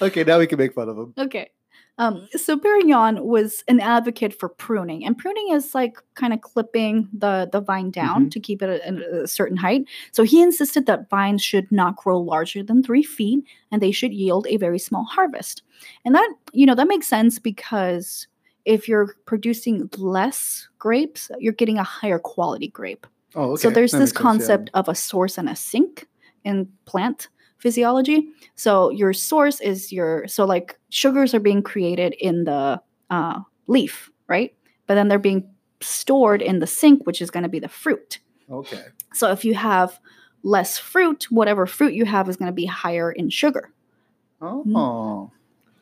Okay, 0.00 0.22
now 0.22 0.38
we 0.38 0.46
can 0.46 0.58
make 0.58 0.74
fun 0.74 0.88
of 0.88 0.96
him. 0.96 1.12
Okay. 1.18 1.50
Um, 1.98 2.26
so 2.32 2.56
Perignon 2.56 3.20
was 3.24 3.62
an 3.68 3.78
advocate 3.78 4.32
for 4.32 4.48
pruning, 4.48 5.04
and 5.04 5.16
pruning 5.16 5.52
is 5.52 5.74
like 5.74 5.98
kind 6.14 6.32
of 6.32 6.40
clipping 6.40 7.08
the 7.12 7.48
the 7.52 7.60
vine 7.60 7.90
down 7.90 8.26
Mhm. 8.26 8.30
to 8.32 8.40
keep 8.40 8.62
it 8.62 8.70
at 8.70 8.94
a, 8.94 9.22
a 9.24 9.28
certain 9.28 9.56
height. 9.58 9.84
So 10.10 10.22
he 10.22 10.42
insisted 10.42 10.86
that 10.86 11.10
vines 11.10 11.42
should 11.42 11.70
not 11.70 11.96
grow 11.96 12.18
larger 12.18 12.62
than 12.62 12.82
three 12.82 13.02
feet, 13.02 13.44
and 13.70 13.82
they 13.82 13.92
should 13.92 14.12
yield 14.14 14.46
a 14.48 14.56
very 14.56 14.78
small 14.78 15.04
harvest. 15.04 15.62
And 16.04 16.14
that 16.14 16.28
you 16.52 16.64
know 16.66 16.74
that 16.74 16.88
makes 16.88 17.06
sense 17.08 17.38
because 17.38 18.26
if 18.64 18.88
you're 18.88 19.14
producing 19.26 19.90
less 19.98 20.68
grapes, 20.78 21.30
you're 21.40 21.52
getting 21.52 21.78
a 21.78 21.84
higher 21.84 22.18
quality 22.18 22.68
grape. 22.68 23.06
Oh, 23.34 23.52
okay. 23.52 23.62
So 23.62 23.70
there's 23.70 23.92
that 23.92 23.98
this 23.98 24.10
makes 24.10 24.18
sense, 24.18 24.24
yeah. 24.24 24.30
concept 24.56 24.70
of 24.74 24.88
a 24.88 24.94
source 24.94 25.36
and 25.36 25.48
a 25.48 25.56
sink 25.56 26.06
in 26.44 26.68
plant 26.86 27.28
physiology. 27.62 28.28
So 28.56 28.90
your 28.90 29.12
source 29.12 29.60
is 29.60 29.92
your 29.92 30.26
so 30.26 30.44
like 30.44 30.76
sugars 30.90 31.32
are 31.32 31.40
being 31.40 31.62
created 31.62 32.12
in 32.18 32.42
the 32.42 32.82
uh, 33.08 33.38
leaf, 33.68 34.10
right? 34.26 34.52
But 34.88 34.96
then 34.96 35.06
they're 35.06 35.20
being 35.20 35.48
stored 35.80 36.42
in 36.42 36.58
the 36.58 36.66
sink, 36.66 37.06
which 37.06 37.22
is 37.22 37.30
going 37.30 37.44
to 37.44 37.48
be 37.48 37.60
the 37.60 37.68
fruit. 37.68 38.18
Okay. 38.50 38.82
So 39.14 39.30
if 39.30 39.44
you 39.44 39.54
have 39.54 40.00
less 40.42 40.76
fruit, 40.76 41.30
whatever 41.30 41.66
fruit 41.66 41.94
you 41.94 42.04
have 42.04 42.28
is 42.28 42.36
going 42.36 42.48
to 42.48 42.52
be 42.52 42.66
higher 42.66 43.12
in 43.12 43.30
sugar. 43.30 43.70
Oh. 44.40 44.64
Mm. 44.66 45.30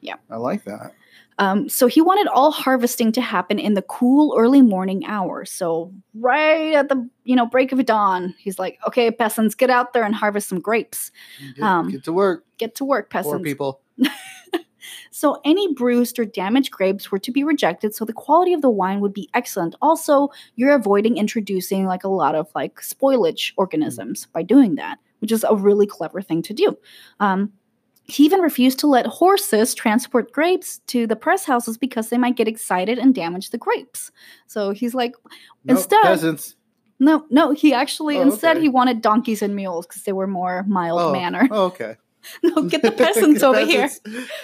Yeah. 0.03 0.17
I 0.29 0.37
like 0.37 0.65
that. 0.65 0.93
Um, 1.39 1.69
so 1.69 1.87
he 1.87 2.01
wanted 2.03 2.27
all 2.29 2.51
harvesting 2.51 3.13
to 3.13 3.21
happen 3.21 3.59
in 3.59 3.75
the 3.75 3.83
cool 3.83 4.37
early 4.39 4.61
morning 4.61 5.07
hours. 5.07 5.51
So 5.51 5.93
right 6.15 6.75
at 6.75 6.89
the 6.89 7.09
you 7.25 7.35
know 7.35 7.47
break 7.47 7.73
of 7.73 7.85
dawn, 7.87 8.35
he's 8.39 8.59
like, 8.59 8.79
"Okay, 8.87 9.11
peasants, 9.11 9.55
get 9.55 9.71
out 9.71 9.93
there 9.93 10.05
and 10.05 10.15
harvest 10.15 10.49
some 10.49 10.61
grapes. 10.61 11.11
Get, 11.55 11.65
Um, 11.65 11.91
get 11.91 12.05
to 12.05 12.13
work, 12.13 12.45
Get 12.59 12.75
to 12.77 12.85
work, 12.85 13.11
poor 13.11 13.23
peasants." 13.23 13.45
people. 13.45 13.81
So 15.11 15.41
any 15.45 15.75
bruised 15.75 16.19
or 16.19 16.25
damaged 16.25 16.71
grapes 16.71 17.11
were 17.11 17.19
to 17.19 17.31
be 17.31 17.45
rejected, 17.45 17.95
so 17.95 18.05
the 18.05 18.13
quality 18.13 18.53
of 18.55 18.63
the 18.63 18.71
wine 18.71 19.01
would 19.01 19.13
be 19.13 19.29
excellent. 19.35 19.75
Also, 19.83 20.31
you're 20.57 20.75
avoiding 20.75 21.17
introducing 21.17 21.85
like 21.85 22.05
a 22.05 22.09
lot 22.09 22.35
of 22.35 22.49
like 22.55 22.81
spoilage 22.81 23.53
organisms 23.57 24.27
by 24.33 24.43
doing 24.43 24.77
that, 24.77 24.99
which 25.19 25.33
is 25.33 25.45
a 25.49 25.55
really 25.55 25.87
clever 25.87 26.23
thing 26.23 26.43
to 26.43 26.55
do. 26.55 26.79
Um, 27.19 27.53
he 28.11 28.25
even 28.25 28.41
refused 28.41 28.79
to 28.81 28.87
let 28.87 29.07
horses 29.07 29.75
transport 29.75 30.33
grapes 30.33 30.79
to 30.89 31.07
the 31.07 31.17
press 31.17 31.45
houses 31.45 31.79
because 31.79 32.09
they 32.09 32.19
might 32.19 32.37
get 32.37 32.49
excited 32.49 32.99
and 32.99 33.15
damage 33.15 33.51
the 33.51 33.59
grapes. 33.59 34.11
So 34.47 34.71
he's 34.73 34.95
like, 34.95 35.13
Nope, 35.65 35.77
Instead- 35.79 36.03
peasants. 36.03 36.57
no, 36.99 37.25
no. 37.31 37.53
He 37.53 37.73
actually 37.73 38.19
Oh, 38.19 38.23
instead 38.23 38.57
okay. 38.57 38.63
he 38.65 38.69
wanted 38.69 39.01
donkeys 39.03 39.43
and 39.43 39.55
mules 39.55 39.87
because 39.87 40.03
they 40.03 40.13
were 40.13 40.27
more 40.27 40.65
mild 40.69 41.01
Oh, 41.01 41.13
manner. 41.13 41.49
oh, 41.51 41.65
okay. 41.67 41.97
no, 42.43 42.63
get 42.63 42.83
the 42.83 42.93
peasants 43.03 43.43
over 43.43 43.65
here. 43.65 43.89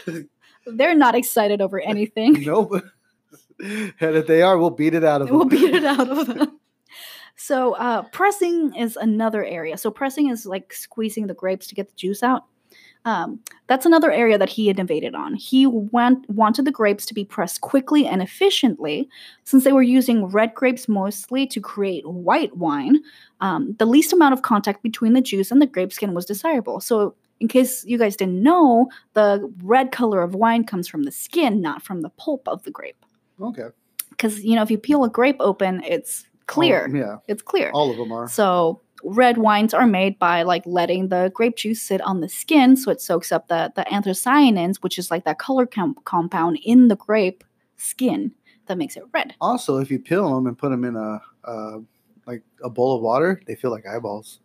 They're 0.67 0.95
not 0.95 1.15
excited 1.15 1.61
over 1.61 1.81
anything. 1.81 2.43
nope. 2.43 2.73
and 3.61 3.93
if 4.01 4.27
they 4.27 4.43
are, 4.43 4.59
we'll 4.59 4.71
beat 4.71 4.95
it 4.95 5.05
out 5.05 5.23
of 5.23 5.29
them. 5.29 5.37
we'll 5.37 5.47
beat 5.47 5.75
it 5.75 5.85
out 5.85 6.09
of 6.09 6.27
them. 6.27 6.59
So 7.37 7.75
uh, 7.75 8.03
pressing 8.13 8.75
is 8.75 8.97
another 8.97 9.45
area. 9.45 9.77
So 9.77 9.91
pressing 9.91 10.31
is 10.31 10.47
like 10.47 10.73
squeezing 10.73 11.27
the 11.27 11.35
grapes 11.35 11.67
to 11.69 11.75
get 11.75 11.89
the 11.89 11.95
juice 11.95 12.23
out. 12.23 12.45
Um, 13.07 13.39
that's 13.69 13.87
another 13.87 14.11
area 14.11 14.37
that 14.37 14.49
he 14.49 14.69
innovated 14.69 15.15
on. 15.15 15.35
He 15.35 15.65
went, 15.67 16.29
wanted 16.29 16.65
the 16.65 16.73
grapes 16.73 17.07
to 17.07 17.15
be 17.15 17.25
pressed 17.25 17.61
quickly 17.61 18.05
and 18.05 18.21
efficiently, 18.21 19.09
since 19.45 19.63
they 19.63 19.73
were 19.73 19.83
using 19.83 20.27
red 20.27 20.55
grapes 20.55 20.89
mostly 20.89 21.47
to 21.47 21.61
create 21.61 22.07
white 22.07 22.57
wine. 22.57 23.01
Um, 23.41 23.77
the 23.79 23.87
least 23.87 24.13
amount 24.13 24.35
of 24.35 24.43
contact 24.43 24.83
between 24.83 25.13
the 25.13 25.21
juice 25.21 25.53
and 25.53 25.63
the 25.63 25.67
grape 25.67 25.93
skin 25.93 26.15
was 26.15 26.27
desirable. 26.27 26.81
So 26.81 27.15
in 27.39 27.47
case 27.47 27.85
you 27.85 27.97
guys 27.97 28.17
didn't 28.17 28.43
know, 28.43 28.89
the 29.15 29.53
red 29.63 29.93
color 29.93 30.21
of 30.21 30.35
wine 30.35 30.65
comes 30.65 30.89
from 30.89 31.05
the 31.05 31.13
skin, 31.13 31.63
not 31.63 31.83
from 31.83 32.03
the 32.03 32.11
pulp 32.11 32.49
of 32.49 32.65
the 32.65 32.73
grape. 32.73 33.05
Okay. 33.41 33.69
Because 34.11 34.43
you 34.43 34.57
know, 34.57 34.63
if 34.63 34.71
you 34.71 34.79
peel 34.79 35.05
a 35.05 35.11
grape 35.11 35.37
open, 35.39 35.81
it's 35.85 36.27
clear. 36.47 36.87
All- 36.87 36.97
yeah. 36.97 37.17
It's 37.29 37.43
clear. 37.43 37.71
All 37.73 37.91
of 37.91 37.97
them 37.97 38.13
are. 38.13 38.29
So 38.29 38.81
red 39.05 39.39
wines 39.39 39.75
are 39.75 39.87
made 39.87 40.19
by 40.19 40.43
like 40.43 40.63
letting 40.67 41.09
the 41.09 41.31
grape 41.35 41.57
juice 41.57 41.83
sit 41.83 42.01
on 42.01 42.21
the 42.21 42.29
skin, 42.29 42.77
so 42.77 42.91
it 42.91 43.01
soaks 43.01 43.31
up 43.33 43.49
the 43.49 43.73
the 43.77 43.83
anthocyanins, 43.85 44.77
which 44.77 44.99
is 44.99 45.11
like 45.11 45.25
that 45.25 45.39
color 45.39 45.67
com- 45.67 45.97
compound 46.05 46.59
in 46.65 46.89
the 46.89 46.97
grape 46.97 47.45
skin 47.77 48.33
that 48.67 48.79
makes 48.79 48.97
it 48.97 49.05
red. 49.13 49.35
Also, 49.41 49.79
if 49.79 49.91
you 49.91 49.99
peel 49.99 50.35
them 50.35 50.47
and 50.47 50.59
put 50.59 50.71
them 50.71 50.85
in 50.85 50.97
a 50.97 51.21
uh, 51.45 51.79
like 52.27 52.43
a 52.63 52.71
bowl 52.71 52.97
of 52.97 53.03
water, 53.03 53.41
they 53.47 53.55
feel 53.55 53.71
like 53.71 53.87
eyeballs. 53.87 54.41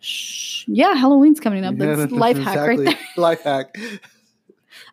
Shh. 0.00 0.64
Yeah, 0.66 0.94
Halloween's 0.94 1.38
coming 1.38 1.64
up. 1.64 1.74
Yeah, 1.76 1.94
That's 1.94 2.12
life 2.12 2.36
hack 2.38 2.56
right 2.56 2.78
there. 2.78 2.98
Life 3.16 3.42
hack. 3.42 3.76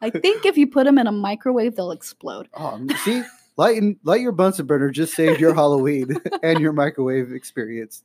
I 0.01 0.09
think 0.11 0.45
if 0.45 0.57
you 0.57 0.67
put 0.67 0.83
them 0.85 0.97
in 0.99 1.07
a 1.07 1.11
microwave, 1.11 1.75
they'll 1.75 1.91
explode. 1.91 2.47
Oh, 2.53 2.79
see, 3.03 3.23
light 3.59 3.83
light 4.03 4.21
your 4.21 4.31
Bunsen 4.31 4.65
burner 4.65 4.89
just 4.89 5.13
saved 5.13 5.39
your 5.39 5.53
Halloween 5.61 6.15
and 6.43 6.59
your 6.61 6.71
microwave 6.73 7.31
experience. 7.33 8.03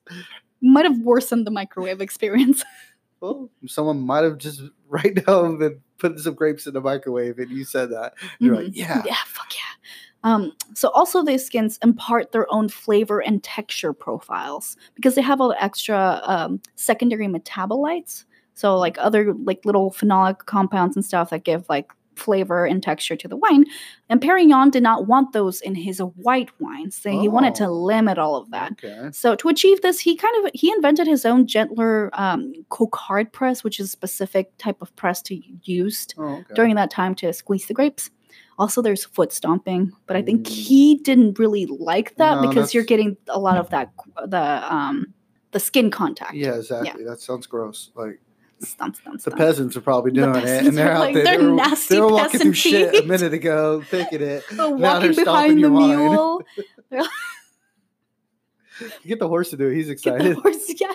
Might 0.61 0.85
have 0.85 0.99
worsened 0.99 1.47
the 1.47 1.51
microwave 1.51 2.01
experience. 2.01 2.63
Well, 3.21 3.49
someone 3.67 4.01
might 4.01 4.25
have 4.25 4.37
just 4.37 4.61
right 4.87 5.17
now 5.27 5.57
been 5.57 5.81
putting 5.97 6.19
some 6.19 6.35
grapes 6.35 6.67
in 6.67 6.75
the 6.75 6.83
microwave, 6.83 7.39
and 7.39 7.51
you 7.51 7.65
said 7.65 7.89
that. 7.89 8.13
You're 8.39 8.55
like, 8.57 8.67
Mhm. 8.67 8.73
yeah, 8.75 9.03
yeah, 9.07 9.17
fuck 9.27 9.51
yeah. 9.55 10.31
Um, 10.31 10.53
so 10.75 10.91
also 10.91 11.23
these 11.23 11.47
skins 11.47 11.79
impart 11.83 12.33
their 12.33 12.53
own 12.53 12.69
flavor 12.69 13.23
and 13.23 13.43
texture 13.43 13.95
profiles 13.95 14.77
because 14.95 15.15
they 15.15 15.23
have 15.23 15.41
all 15.41 15.49
the 15.49 15.65
extra 15.65 16.21
um, 16.25 16.61
secondary 16.75 17.27
metabolites. 17.27 18.25
So 18.53 18.77
like 18.77 18.99
other 18.99 19.33
like 19.33 19.65
little 19.65 19.91
phenolic 19.91 20.41
compounds 20.45 20.95
and 20.95 21.05
stuff 21.05 21.31
that 21.31 21.45
give 21.45 21.67
like 21.71 21.93
flavor 22.17 22.65
and 22.65 22.83
texture 22.83 23.17
to 23.17 23.29
the 23.29 23.37
wine. 23.37 23.65
And 24.09 24.21
Perignon 24.21 24.71
did 24.71 24.83
not 24.83 25.07
want 25.07 25.33
those 25.33 25.61
in 25.61 25.75
his 25.75 25.99
white 25.99 26.51
wines. 26.61 26.95
So 26.97 27.11
he 27.11 27.29
wanted 27.29 27.55
to 27.57 27.67
Oh. 27.67 27.73
limit 27.73 28.19
all 28.19 28.37
of 28.37 28.51
that. 28.51 28.73
Okay. 28.73 29.09
So 29.13 29.35
to 29.37 29.49
achieve 29.49 29.83
this, 29.83 30.01
he 30.01 30.17
kind 30.17 30.45
of 30.45 30.51
he 30.55 30.71
invented 30.73 31.07
his 31.07 31.25
own 31.25 31.47
gentler 31.47 32.11
um, 32.13 32.53
coquard 32.69 33.33
press, 33.33 33.65
which 33.65 33.81
is 33.81 33.87
a 33.87 33.91
specific 33.91 34.57
type 34.59 34.81
of 34.83 34.95
press 34.97 35.23
to 35.23 35.41
use 35.63 36.07
Oh, 36.19 36.35
okay. 36.37 36.55
during 36.55 36.75
that 36.77 36.91
time 36.91 37.15
to 37.17 37.33
squeeze 37.33 37.67
the 37.67 37.75
grapes. 37.75 38.11
Also, 38.59 38.81
there's 38.83 39.05
foot 39.05 39.33
stomping, 39.33 39.91
but 40.07 40.17
I 40.17 40.23
think 40.23 40.47
Mm. 40.47 40.51
he 40.51 40.95
didn't 40.97 41.39
really 41.39 41.67
like 41.67 42.17
that 42.17 42.41
No, 42.41 42.49
because 42.49 42.73
you're 42.73 42.85
getting 42.85 43.17
a 43.29 43.39
lot 43.39 43.57
of 43.59 43.71
that 43.71 43.91
the 44.27 44.75
um 44.75 45.13
the 45.51 45.61
skin 45.61 45.91
contact. 45.91 46.35
yeah, 46.35 46.55
exactly. 46.57 47.05
That 47.05 47.21
sounds 47.21 47.47
gross. 47.47 47.91
Like 47.95 48.21
Stomp, 48.65 48.97
stomp, 48.97 49.21
the 49.23 49.31
peasants 49.31 49.77
are 49.77 49.81
probably 49.81 50.11
The 50.13 50.21
doing 50.23 50.37
it, 50.37 50.67
and 50.67 50.77
they're 50.77 50.93
out 50.93 51.01
like- 51.01 51.15
there. 51.15 51.25
they're 51.25 51.39
they 51.39 51.47
were, 51.47 51.53
nasty 51.55 51.95
they 51.95 52.01
were 52.01 52.09
walking 52.09 52.31
through 52.41 52.51
peasant 52.53 52.57
shit 52.57 53.05
a 53.05 53.07
minute 53.07 53.33
ago, 53.33 53.83
picking 53.91 54.21
it. 54.23 54.43
Walking 54.57 54.79
they're 54.81 55.13
stomping 55.13 55.57
behind 55.61 55.65
the 55.65 55.71
mule. 55.71 56.43
Get 59.07 59.21
the 59.21 59.29
horse 59.29 59.51
to 59.51 59.57
do 59.57 59.69
it. 59.69 59.75
He's 59.77 59.87
the 59.87 59.93
excited. 59.93 60.37
horse, 60.37 60.73
yeah. 60.81 60.93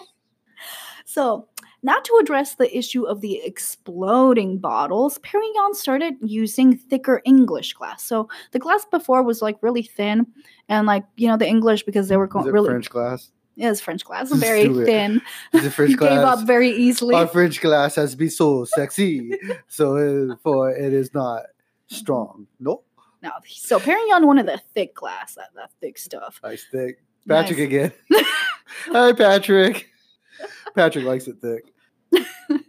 So, 1.06 1.48
now 1.82 1.98
to 1.98 2.20
address 2.22 2.56
the 2.56 2.78
issue 2.78 3.06
of 3.08 3.22
the 3.22 3.42
exploding 3.44 4.60
bottles, 4.60 5.18
Perignon 5.20 5.74
started 5.74 6.16
using 6.22 6.78
thicker 6.78 7.22
English 7.26 7.74
glass. 7.74 8.04
So 8.04 8.28
the 8.52 8.60
glass 8.60 8.86
before 8.92 9.24
was 9.24 9.42
like 9.42 9.58
really 9.62 9.84
thin, 9.84 10.28
and 10.68 10.86
like 10.86 11.06
you 11.16 11.28
know 11.30 11.38
the 11.38 11.48
English 11.48 11.84
because 11.84 12.10
they 12.10 12.18
were 12.18 12.28
going 12.28 12.46
really 12.48 12.68
French 12.70 12.90
glass? 12.90 13.32
It 13.60 13.70
was 13.70 13.82
French 13.82 14.06
glass, 14.06 14.32
Let's 14.32 14.42
very 14.42 14.68
thin. 14.86 15.22
It 15.54 15.70
French 15.72 15.98
Gave 16.00 16.12
up 16.12 16.46
very 16.48 16.70
easily. 16.72 17.16
Our 17.16 17.28
French 17.28 17.60
glass 17.62 17.96
has 17.96 18.12
to 18.12 18.18
be 18.18 18.30
so 18.30 18.64
sexy, 18.66 19.38
so 19.68 19.98
uh, 20.32 20.36
for 20.42 20.72
it 20.72 20.94
is 20.94 21.14
not 21.14 21.44
strong. 21.88 22.48
Nope. 22.60 22.86
No, 23.22 23.32
so 23.48 23.80
Perignon 23.80 24.26
wanted 24.26 24.46
the 24.46 24.62
thick 24.74 24.96
glass, 24.96 25.36
that, 25.36 25.50
that 25.56 25.72
thick 25.82 25.98
stuff. 25.98 26.40
Nice 26.42 26.66
thick. 26.72 27.02
Patrick 27.28 27.60
Nice. 27.60 27.68
again. 27.68 27.92
Hi, 28.88 29.12
Patrick. 29.12 29.90
Patrick 30.74 31.04
likes 31.04 31.28
it 31.28 31.36
thick. 31.42 31.74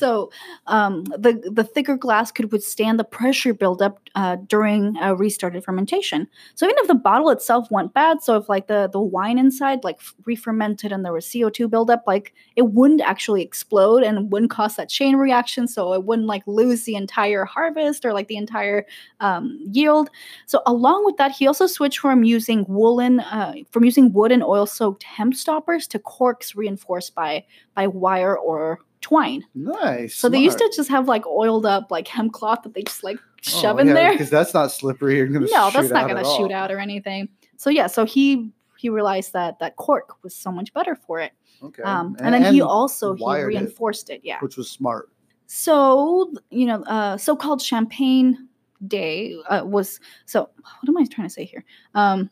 So 0.00 0.32
um, 0.66 1.04
the 1.04 1.50
the 1.52 1.62
thicker 1.62 1.96
glass 1.96 2.32
could 2.32 2.50
withstand 2.50 2.98
the 2.98 3.04
pressure 3.04 3.52
buildup 3.52 4.00
uh, 4.14 4.36
during 4.46 4.96
a 4.96 5.14
restarted 5.14 5.62
fermentation. 5.62 6.26
So 6.54 6.64
even 6.64 6.78
if 6.78 6.88
the 6.88 6.94
bottle 6.94 7.28
itself 7.28 7.70
went 7.70 7.92
bad, 7.92 8.22
so 8.22 8.36
if 8.36 8.48
like 8.48 8.66
the 8.66 8.88
the 8.90 9.00
wine 9.00 9.38
inside 9.38 9.84
like 9.84 10.00
re-fermented 10.24 10.90
and 10.90 11.04
there 11.04 11.12
was 11.12 11.30
CO 11.30 11.50
two 11.50 11.68
buildup, 11.68 12.04
like 12.06 12.32
it 12.56 12.62
wouldn't 12.72 13.02
actually 13.02 13.42
explode 13.42 14.02
and 14.02 14.32
wouldn't 14.32 14.50
cause 14.50 14.76
that 14.76 14.88
chain 14.88 15.16
reaction. 15.16 15.68
So 15.68 15.92
it 15.92 16.04
wouldn't 16.04 16.26
like 16.26 16.44
lose 16.46 16.84
the 16.84 16.94
entire 16.94 17.44
harvest 17.44 18.06
or 18.06 18.14
like 18.14 18.28
the 18.28 18.38
entire 18.38 18.86
um, 19.20 19.58
yield. 19.70 20.08
So 20.46 20.62
along 20.66 21.04
with 21.04 21.18
that, 21.18 21.32
he 21.32 21.46
also 21.46 21.66
switched 21.66 21.98
from 21.98 22.24
using 22.24 22.64
woolen 22.68 23.20
uh, 23.20 23.52
from 23.70 23.84
using 23.84 24.14
wood 24.14 24.32
and 24.32 24.42
oil 24.42 24.66
soaked 24.66 25.02
hemp 25.02 25.34
stoppers 25.34 25.86
to 25.88 25.98
corks 25.98 26.56
reinforced 26.56 27.14
by 27.14 27.44
by 27.74 27.86
wire 27.86 28.38
or 28.38 28.80
twine. 29.00 29.44
Nice. 29.54 29.89
So 30.08 30.28
they 30.28 30.38
used 30.38 30.58
to 30.58 30.72
just 30.74 30.88
have 30.90 31.08
like 31.08 31.26
oiled 31.26 31.66
up 31.66 31.90
like 31.90 32.08
hemp 32.08 32.32
cloth 32.32 32.62
that 32.62 32.74
they 32.74 32.82
just 32.82 33.04
like 33.04 33.18
shove 33.42 33.78
in 33.78 33.88
there. 33.88 34.12
because 34.12 34.30
that's 34.30 34.54
not 34.54 34.72
slippery. 34.72 35.16
You're 35.16 35.26
gonna 35.28 35.46
No, 35.50 35.70
that's 35.70 35.90
not 35.90 36.08
gonna 36.08 36.24
shoot 36.24 36.52
all. 36.52 36.52
out 36.52 36.70
or 36.70 36.78
anything. 36.78 37.28
So 37.56 37.70
yeah, 37.70 37.86
so 37.86 38.04
he 38.04 38.50
he 38.78 38.88
realized 38.88 39.32
that 39.34 39.58
that 39.58 39.76
cork 39.76 40.22
was 40.22 40.34
so 40.34 40.50
much 40.50 40.72
better 40.72 40.94
for 40.94 41.20
it. 41.20 41.32
Okay. 41.62 41.82
Um, 41.82 42.16
and, 42.20 42.32
then 42.32 42.54
he 42.54 42.62
also 42.62 43.14
he 43.14 43.22
wired 43.22 43.52
it, 43.52 43.58
reinforced 43.58 44.08
it. 44.08 44.22
Yeah. 44.24 44.38
which 44.40 44.56
was 44.56 44.70
smart. 44.70 45.10
So 45.46 46.32
you 46.50 46.66
know, 46.66 46.82
uh, 46.84 47.16
so-called 47.16 47.60
Champagne 47.60 48.48
Day 48.86 49.36
uh, 49.48 49.62
was 49.64 50.00
so. 50.24 50.48
What 50.80 50.88
am 50.88 50.96
I 50.96 51.04
trying 51.04 51.28
to 51.28 51.32
say 51.32 51.44
here? 51.44 51.64
Um, 51.94 52.30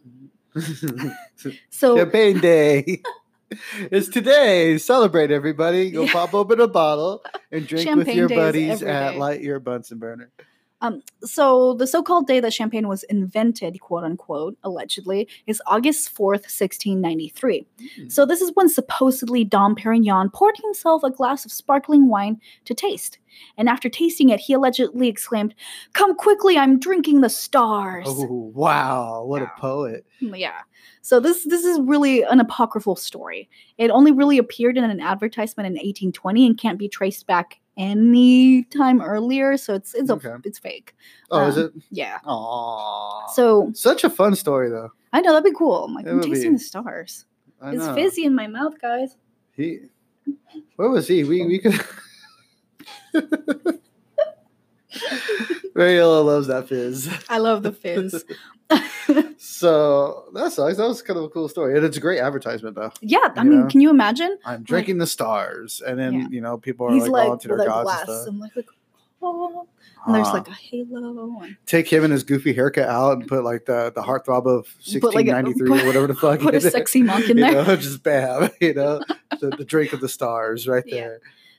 so 1.70 1.96
Champagne 1.96 2.40
Day. 2.40 3.02
it's 3.90 4.08
today. 4.08 4.78
Celebrate, 4.78 5.30
everybody. 5.30 5.90
Go 5.90 6.02
Yeah. 6.04 6.12
pop 6.12 6.34
open 6.34 6.60
a 6.60 6.68
bottle 6.68 7.22
and 7.50 7.66
drink 7.66 7.94
with 7.96 8.08
your 8.08 8.28
buddies 8.28 8.82
at 8.82 9.12
day. 9.12 9.18
Light 9.18 9.40
Your 9.42 9.60
Bunsen 9.60 9.98
Burner. 9.98 10.30
so 11.24 11.74
the 11.74 11.88
so-called 11.88 12.28
day 12.28 12.38
that 12.38 12.52
champagne 12.52 12.86
was 12.86 13.02
invented 13.04 13.80
quote 13.80 14.04
unquote 14.04 14.56
allegedly 14.62 15.26
is 15.48 15.60
august 15.66 16.08
4th 16.14 16.46
1693 16.46 17.66
Hmm. 17.96 18.08
so 18.08 18.24
this 18.24 18.40
is 18.40 18.52
when 18.54 18.68
supposedly 18.68 19.42
dom 19.42 19.74
perignon 19.74 20.30
poured 20.32 20.56
himself 20.58 21.02
a 21.02 21.10
glass 21.10 21.44
of 21.44 21.50
sparkling 21.50 22.08
wine 22.08 22.40
to 22.64 22.74
taste 22.74 23.18
and 23.56 23.68
after 23.68 23.88
tasting 23.88 24.28
it 24.28 24.38
he 24.38 24.52
allegedly 24.52 25.08
exclaimed 25.08 25.52
come 25.94 26.14
quickly 26.14 26.56
i'm 26.56 26.78
drinking 26.78 27.22
the 27.22 27.28
stars 27.28 28.06
Oh 28.08 28.52
wow! 28.54 29.24
What 29.24 29.42
a 29.42 29.50
poet. 29.58 30.06
yeah 30.20 30.60
so 31.02 31.20
this 31.20 31.44
this 31.44 31.64
is 31.64 31.78
really 31.80 32.22
an 32.22 32.40
apocryphal 32.40 32.96
story 32.96 33.48
it 33.78 33.90
only 33.90 34.10
really 34.12 34.38
appeared 34.38 34.76
in 34.76 34.84
an 34.84 35.00
advertisement 35.00 35.66
in 35.66 35.72
1820 35.74 36.46
and 36.46 36.58
can't 36.58 36.78
be 36.78 36.88
traced 36.88 37.26
back 37.26 37.60
any 37.76 38.64
time 38.64 39.00
earlier 39.00 39.56
so 39.56 39.74
it's 39.74 39.94
it's 39.94 40.10
a, 40.10 40.14
Okay. 40.14 40.34
it's 40.44 40.58
fake 40.58 40.94
Oh, 41.30 41.46
is 41.48 41.56
Um, 41.58 41.64
it? 41.64 41.72
yeah 41.90 42.18
Aww. 42.26 43.28
so 43.30 43.70
such 43.74 44.02
a 44.04 44.10
fun 44.10 44.34
story, 44.34 44.68
though. 44.70 44.90
I 45.12 45.20
know 45.20 45.32
that'd 45.32 45.44
be 45.44 45.56
cool. 45.56 45.84
I'm 45.84 45.94
like, 45.94 46.06
It 46.06 46.10
I'm 46.10 46.20
be. 46.20 46.48
the 46.48 46.58
stars. 46.58 47.24
I 47.62 47.70
It's 47.72 47.78
know. 47.86 47.94
fizzy 47.94 48.24
in 48.24 48.34
my 48.34 48.46
mouth, 48.46 48.80
guys. 48.80 49.16
He, 49.56 49.80
where 50.76 50.88
was 50.90 51.06
he? 51.08 51.24
We 51.24 51.46
we 51.46 51.58
could. 51.58 51.78
Mariella 55.74 56.20
loves 56.22 56.46
that 56.48 56.68
fizz. 56.68 57.08
I 57.28 57.38
love 57.38 57.62
the 57.62 57.72
fizz. 57.72 58.24
So 59.40 60.24
that 60.34 60.52
sucks. 60.52 60.76
That 60.76 60.86
was 60.88 61.00
kind 61.02 61.16
of 61.18 61.24
a 61.24 61.28
cool 61.28 61.48
story, 61.48 61.76
and 61.76 61.84
it's 61.84 61.96
a 61.96 62.00
great 62.00 62.20
advertisement, 62.20 62.74
though. 62.76 62.92
yeah, 63.00 63.18
I 63.36 63.42
You 63.42 63.50
mean, 63.50 63.60
know? 63.62 63.66
can 63.68 63.80
you 63.80 63.90
imagine? 63.90 64.36
I'm 64.44 64.62
drinking 64.62 64.98
the 64.98 65.06
stars, 65.06 65.80
and 65.86 65.98
then 65.98 66.12
Yeah. 66.14 66.26
you 66.30 66.40
know 66.40 66.58
people 66.58 66.86
are 66.86 66.92
He's 66.92 67.08
like, 67.08 67.28
like 67.28 67.32
into 67.44 67.48
their 67.48 67.60
a 67.60 67.66
gods 67.66 67.90
and 67.90 68.02
stuff. 68.08 68.26
and 68.28 68.38
like, 68.40 68.56
like, 68.56 68.66
oh, 69.22 69.66
and 70.06 70.14
there's 70.14 70.28
like 70.32 70.48
a 70.48 70.52
halo, 70.52 71.40
and 71.42 71.56
take 71.66 71.88
him 71.88 72.04
and 72.04 72.12
his 72.12 72.24
goofy 72.24 72.52
haircut 72.52 72.88
out 72.88 73.18
and 73.18 73.26
put 73.28 73.44
like 73.44 73.64
the 73.66 73.92
the 73.94 74.02
heartthrob 74.02 74.46
of 74.46 74.66
Put, 75.00 75.14
like, 75.14 75.26
a- 75.28 75.36
or 75.46 75.86
whatever 75.86 76.06
the 76.08 76.14
fuck. 76.14 76.40
put 76.40 76.54
a 76.54 76.60
sexy 76.60 77.02
monk 77.02 77.28
in 77.30 77.36
you 77.38 77.44
there. 77.44 77.64
know, 77.64 77.76
just 77.76 78.02
bam, 78.02 78.50
you 78.60 78.74
know, 78.74 79.00
the, 79.40 79.50
the 79.50 79.64
drink 79.64 79.92
of 79.92 80.00
the 80.00 80.08
stars 80.08 80.66
right 80.68 80.84
Yeah. 80.86 81.14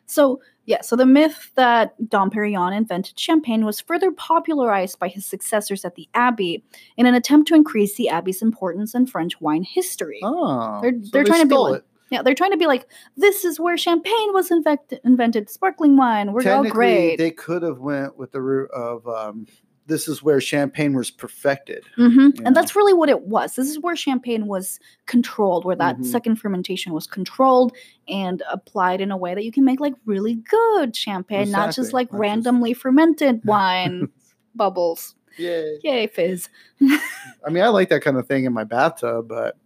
So 0.09 0.41
yeah, 0.65 0.81
so 0.81 0.95
the 0.95 1.05
myth 1.05 1.51
that 1.55 1.93
Dom 2.09 2.29
Perignon 2.29 2.75
invented 2.75 3.17
champagne 3.19 3.65
was 3.65 3.79
further 3.79 4.11
popularized 4.11 4.99
by 4.99 5.07
his 5.07 5.25
successors 5.25 5.83
at 5.83 5.95
the 5.95 6.07
Abbey 6.13 6.63
in 6.97 7.05
an 7.05 7.15
attempt 7.15 7.47
to 7.47 7.55
increase 7.55 7.95
the 7.95 8.09
Abbey's 8.09 8.41
importance 8.41 8.93
in 8.93 9.07
French 9.07 9.39
wine 9.41 9.63
history. 9.63 10.19
Oh, 10.23 10.79
They're- 10.81 10.93
so 11.01 11.09
they're 11.11 11.23
they 11.23 11.29
trying 11.29 11.41
to 11.41 11.47
be 11.47 11.55
like- 11.55 11.83
Yeah, 12.11 12.21
they're 12.23 12.35
trying 12.35 12.51
to 12.51 12.57
be 12.57 12.65
like, 12.67 12.87
this 13.17 13.45
is 13.45 13.59
where 13.59 13.77
champagne 13.77 14.33
was 14.33 14.49
invent- 14.51 14.93
invented, 15.03 15.47
sparkling 15.49 15.95
wine. 15.95 16.33
We're 16.33 16.41
all 16.55 16.63
great. 16.71 17.17
They 17.17 17.29
could 17.31 17.61
have 17.61 17.79
went 17.79 18.17
with 18.17 18.31
the 18.31 18.41
route 18.41 18.71
of 18.71 19.07
um, 19.07 19.45
this 19.89 20.07
is 20.07 20.23
where 20.23 20.39
champagne 20.39 20.93
was 20.93 21.11
perfected. 21.11 21.83
hmm 21.95 22.29
Yeah. 22.35 22.43
And 22.45 22.55
that's 22.55 22.75
really 22.75 22.93
what 22.93 23.09
it 23.09 23.23
was. 23.23 23.55
This 23.55 23.67
is 23.67 23.79
where 23.79 23.95
champagne 23.95 24.47
was 24.47 24.79
controlled, 25.07 25.65
where 25.65 25.75
that 25.75 25.97
Mhm. 25.97 26.05
second 26.05 26.35
fermentation 26.37 26.93
was 26.93 27.05
controlled 27.07 27.73
and 28.07 28.41
applied 28.49 29.01
in 29.01 29.11
a 29.11 29.17
way 29.17 29.35
that 29.35 29.43
you 29.43 29.51
can 29.51 29.65
make 29.65 29.81
like 29.81 29.95
really 30.05 30.35
good 30.35 30.95
champagne, 30.95 31.51
not 31.51 31.75
just 31.75 31.91
like 31.91 32.07
Not 32.11 32.17
just- 32.17 32.21
randomly 32.21 32.73
fermented 32.73 33.41
wine 33.45 34.07
bubbles. 34.55 35.15
Yeah. 35.37 35.63
Yay, 35.83 36.07
fizz. 36.07 36.49
I 36.81 37.49
mean, 37.49 37.63
I 37.63 37.67
like 37.67 37.89
that 37.89 38.01
kind 38.01 38.17
of 38.17 38.27
thing 38.27 38.45
in 38.45 38.53
my 38.53 38.63
bathtub, 38.63 39.27
but 39.27 39.57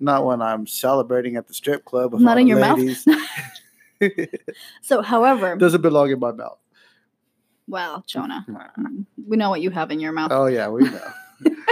not 0.00 0.24
when 0.24 0.42
I'm 0.42 0.66
celebrating 0.66 1.36
at 1.36 1.46
the 1.46 1.54
strip 1.54 1.84
club. 1.84 2.12
Not 2.18 2.38
in 2.38 2.46
your 2.46 2.58
mouth? 2.60 2.78
ladies. 2.78 3.06
So, 4.80 5.00
however, 5.00 5.54
Doesn't 5.56 5.80
belong 5.82 6.10
in 6.10 6.18
my 6.18 6.32
mouth. 6.32 6.58
Well, 7.68 8.04
Jonah, 8.06 8.44
mm, 8.48 9.06
we 9.26 9.36
know 9.36 9.50
what 9.50 9.60
you 9.60 9.70
have 9.70 9.90
in 9.90 10.00
your 10.00 10.12
mouth. 10.12 10.30
Oh 10.32 10.46
yeah, 10.46 10.68
we 10.68 10.82
know. 10.82 11.12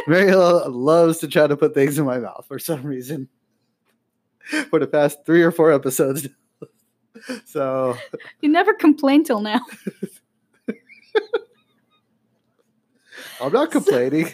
Mary 0.06 0.34
loves 0.34 1.18
to 1.18 1.28
try 1.28 1.46
to 1.46 1.56
put 1.56 1.74
things 1.74 1.98
in 1.98 2.04
my 2.04 2.18
mouth 2.18 2.44
for 2.48 2.58
some 2.58 2.82
reason. 2.82 3.28
For 4.70 4.80
the 4.80 4.86
past 4.86 5.24
three 5.24 5.42
or 5.42 5.52
four 5.52 5.70
episodes. 5.70 6.26
so 7.44 7.96
You 8.40 8.48
never 8.48 8.74
complained 8.74 9.26
till 9.26 9.40
now. 9.40 9.60
I'm 13.40 13.52
not 13.52 13.70
complaining. 13.70 14.28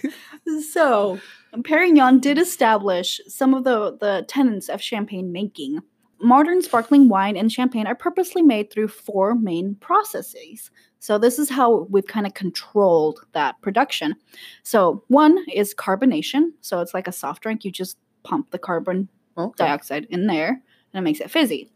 So, 0.70 1.20
Perignon 1.54 2.20
did 2.20 2.38
establish 2.38 3.20
some 3.28 3.54
of 3.54 3.64
the, 3.64 3.96
the 4.00 4.24
tenets 4.28 4.68
of 4.68 4.82
champagne 4.82 5.32
making. 5.32 5.80
Modern 6.20 6.62
sparkling 6.62 7.08
wine 7.08 7.36
and 7.36 7.52
champagne 7.52 7.86
are 7.86 7.94
purposely 7.94 8.42
made 8.42 8.72
through 8.72 8.88
four 8.88 9.34
main 9.34 9.74
processes. 9.76 10.70
So, 10.98 11.18
this 11.18 11.38
is 11.38 11.50
how 11.50 11.86
we've 11.90 12.06
kind 12.06 12.26
of 12.26 12.34
controlled 12.34 13.20
that 13.32 13.60
production. 13.62 14.14
So, 14.62 15.04
one 15.08 15.44
is 15.52 15.74
carbonation. 15.74 16.50
So, 16.60 16.80
it's 16.80 16.94
like 16.94 17.08
a 17.08 17.12
soft 17.12 17.42
drink, 17.42 17.64
you 17.64 17.70
just 17.70 17.98
pump 18.22 18.50
the 18.50 18.58
carbon 18.58 19.08
okay. 19.38 19.64
dioxide 19.64 20.06
in 20.10 20.26
there 20.26 20.48
and 20.48 20.60
it 20.94 21.02
makes 21.02 21.20
it 21.20 21.30
fizzy. 21.30 21.70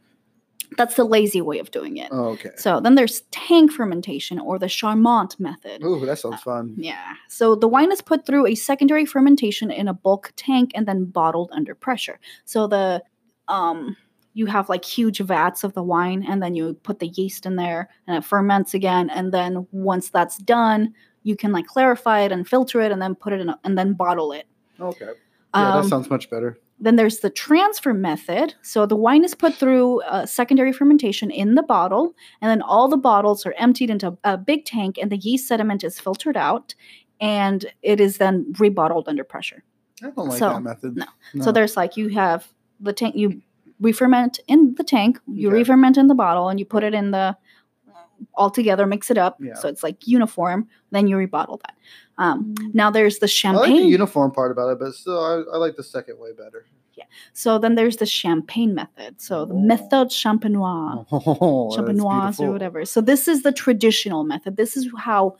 That's 0.76 0.94
the 0.94 1.04
lazy 1.04 1.40
way 1.40 1.58
of 1.58 1.72
doing 1.72 1.96
it. 1.96 2.08
Oh, 2.12 2.28
okay. 2.30 2.50
So, 2.56 2.80
then 2.80 2.94
there's 2.94 3.22
tank 3.32 3.72
fermentation 3.72 4.38
or 4.38 4.58
the 4.58 4.66
Charmat 4.66 5.38
method. 5.38 5.82
Ooh, 5.84 6.04
that 6.06 6.18
sounds 6.18 6.42
fun. 6.42 6.74
Yeah. 6.76 7.14
So 7.28 7.54
the 7.54 7.68
wine 7.68 7.92
is 7.92 8.00
put 8.00 8.24
through 8.24 8.46
a 8.46 8.54
secondary 8.54 9.04
fermentation 9.04 9.70
in 9.70 9.88
a 9.88 9.94
bulk 9.94 10.32
tank 10.36 10.70
and 10.74 10.86
then 10.86 11.04
bottled 11.06 11.50
under 11.52 11.74
pressure. 11.74 12.18
So 12.44 12.66
the 12.66 13.02
um 13.48 13.96
you 14.34 14.46
have 14.46 14.68
like 14.68 14.84
huge 14.84 15.18
vats 15.18 15.64
of 15.64 15.74
the 15.74 15.82
wine 15.82 16.24
and 16.28 16.42
then 16.42 16.54
you 16.54 16.74
put 16.82 16.98
the 17.00 17.08
yeast 17.08 17.46
in 17.46 17.56
there 17.56 17.88
and 18.06 18.16
it 18.16 18.24
ferments 18.24 18.74
again 18.74 19.10
and 19.10 19.32
then 19.32 19.66
once 19.72 20.10
that's 20.10 20.38
done, 20.38 20.94
you 21.24 21.36
can 21.36 21.52
like 21.52 21.66
clarify 21.66 22.20
it 22.20 22.32
and 22.32 22.46
filter 22.48 22.80
it 22.80 22.92
and 22.92 23.02
then 23.02 23.14
put 23.14 23.32
it 23.32 23.40
in 23.40 23.48
a, 23.48 23.58
and 23.64 23.76
then 23.76 23.92
bottle 23.94 24.32
it. 24.32 24.46
Okay. 24.80 25.06
Yeah, 25.54 25.74
Um, 25.76 25.82
that 25.82 25.88
sounds 25.88 26.08
much 26.08 26.30
better. 26.30 26.58
then 26.78 26.96
there's 26.96 27.18
the 27.18 27.28
transfer 27.28 27.92
method. 27.92 28.54
So 28.62 28.86
the 28.86 28.96
wine 28.96 29.24
is 29.24 29.34
put 29.34 29.54
through 29.54 30.00
a 30.08 30.26
secondary 30.26 30.72
fermentation 30.72 31.30
in 31.30 31.56
the 31.56 31.62
bottle, 31.62 32.14
and 32.40 32.50
then 32.50 32.62
all 32.62 32.88
the 32.88 32.96
bottles 32.96 33.44
are 33.44 33.54
emptied 33.58 33.90
into 33.90 34.16
a 34.24 34.38
big 34.38 34.64
tank, 34.64 34.96
and 34.96 35.10
the 35.12 35.18
yeast 35.18 35.46
sediment 35.48 35.84
is 35.84 36.00
filtered 36.00 36.36
out, 36.38 36.74
and 37.20 37.66
it 37.82 38.00
is 38.00 38.16
then 38.18 38.46
rebottled 38.54 39.08
under 39.08 39.24
pressure. 39.24 39.62
I 40.02 40.10
don't 40.10 40.28
like 40.28 40.38
so, 40.38 40.48
that 40.50 40.62
method. 40.62 40.96
no. 40.96 41.06
No. 41.34 41.44
So 41.44 41.52
there's 41.52 41.76
like 41.76 41.98
you 41.98 42.08
have 42.08 42.48
the 42.80 42.94
tank, 42.94 43.14
you 43.14 43.42
re-ferment 43.80 44.40
in 44.46 44.74
the 44.76 44.84
tank, 44.84 45.18
you 45.26 45.48
Okay. 45.48 45.56
re-ferment 45.58 45.96
in 45.96 46.06
the 46.06 46.14
bottle, 46.14 46.48
and 46.48 46.58
you 46.60 46.66
put 46.66 46.82
it 46.84 46.94
in 46.94 47.10
the 47.10 47.36
all 48.34 48.50
together, 48.50 48.86
mix 48.86 49.10
it 49.10 49.16
up, 49.16 49.38
Yeah. 49.40 49.54
so 49.54 49.66
it's 49.68 49.82
like 49.82 50.06
uniform. 50.06 50.68
Then 50.90 51.06
you 51.06 51.16
rebottle 51.16 51.58
that. 51.62 51.74
Um, 52.18 52.54
now 52.74 52.90
there's 52.90 53.18
the 53.18 53.26
champagne. 53.26 53.58
I 53.58 53.60
like 53.62 53.68
the 53.70 53.76
champagne. 53.78 53.90
uniform 53.92 54.32
part 54.32 54.52
about 54.52 54.68
it, 54.72 54.78
but 54.78 54.92
still, 54.94 55.18
I, 55.18 55.54
I 55.54 55.56
like 55.56 55.76
the 55.76 55.82
second 55.82 56.18
way 56.18 56.32
better. 56.32 56.66
Yeah. 56.94 57.04
So 57.32 57.58
then 57.58 57.76
there's 57.76 57.96
the 57.96 58.04
champagne 58.04 58.74
method. 58.74 59.22
So 59.22 59.46
the 59.46 59.54
Oh. 59.54 59.58
method 59.58 60.08
champenoise. 60.10 61.06
Oh, 61.12 61.74
that's 61.74 61.80
champenoise 61.98 62.40
or 62.40 62.50
whatever. 62.52 62.84
So 62.84 63.00
this 63.00 63.26
is 63.26 63.42
the 63.42 63.52
traditional 63.52 64.22
method. 64.24 64.58
This 64.58 64.76
is 64.76 64.86
how 64.98 65.36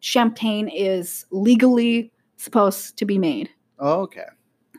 champagne 0.00 0.68
is 0.68 1.24
legally 1.30 2.10
supposed 2.36 2.96
to 2.98 3.04
be 3.04 3.16
made. 3.18 3.48
Oh, 3.78 4.00
okay. 4.02 4.24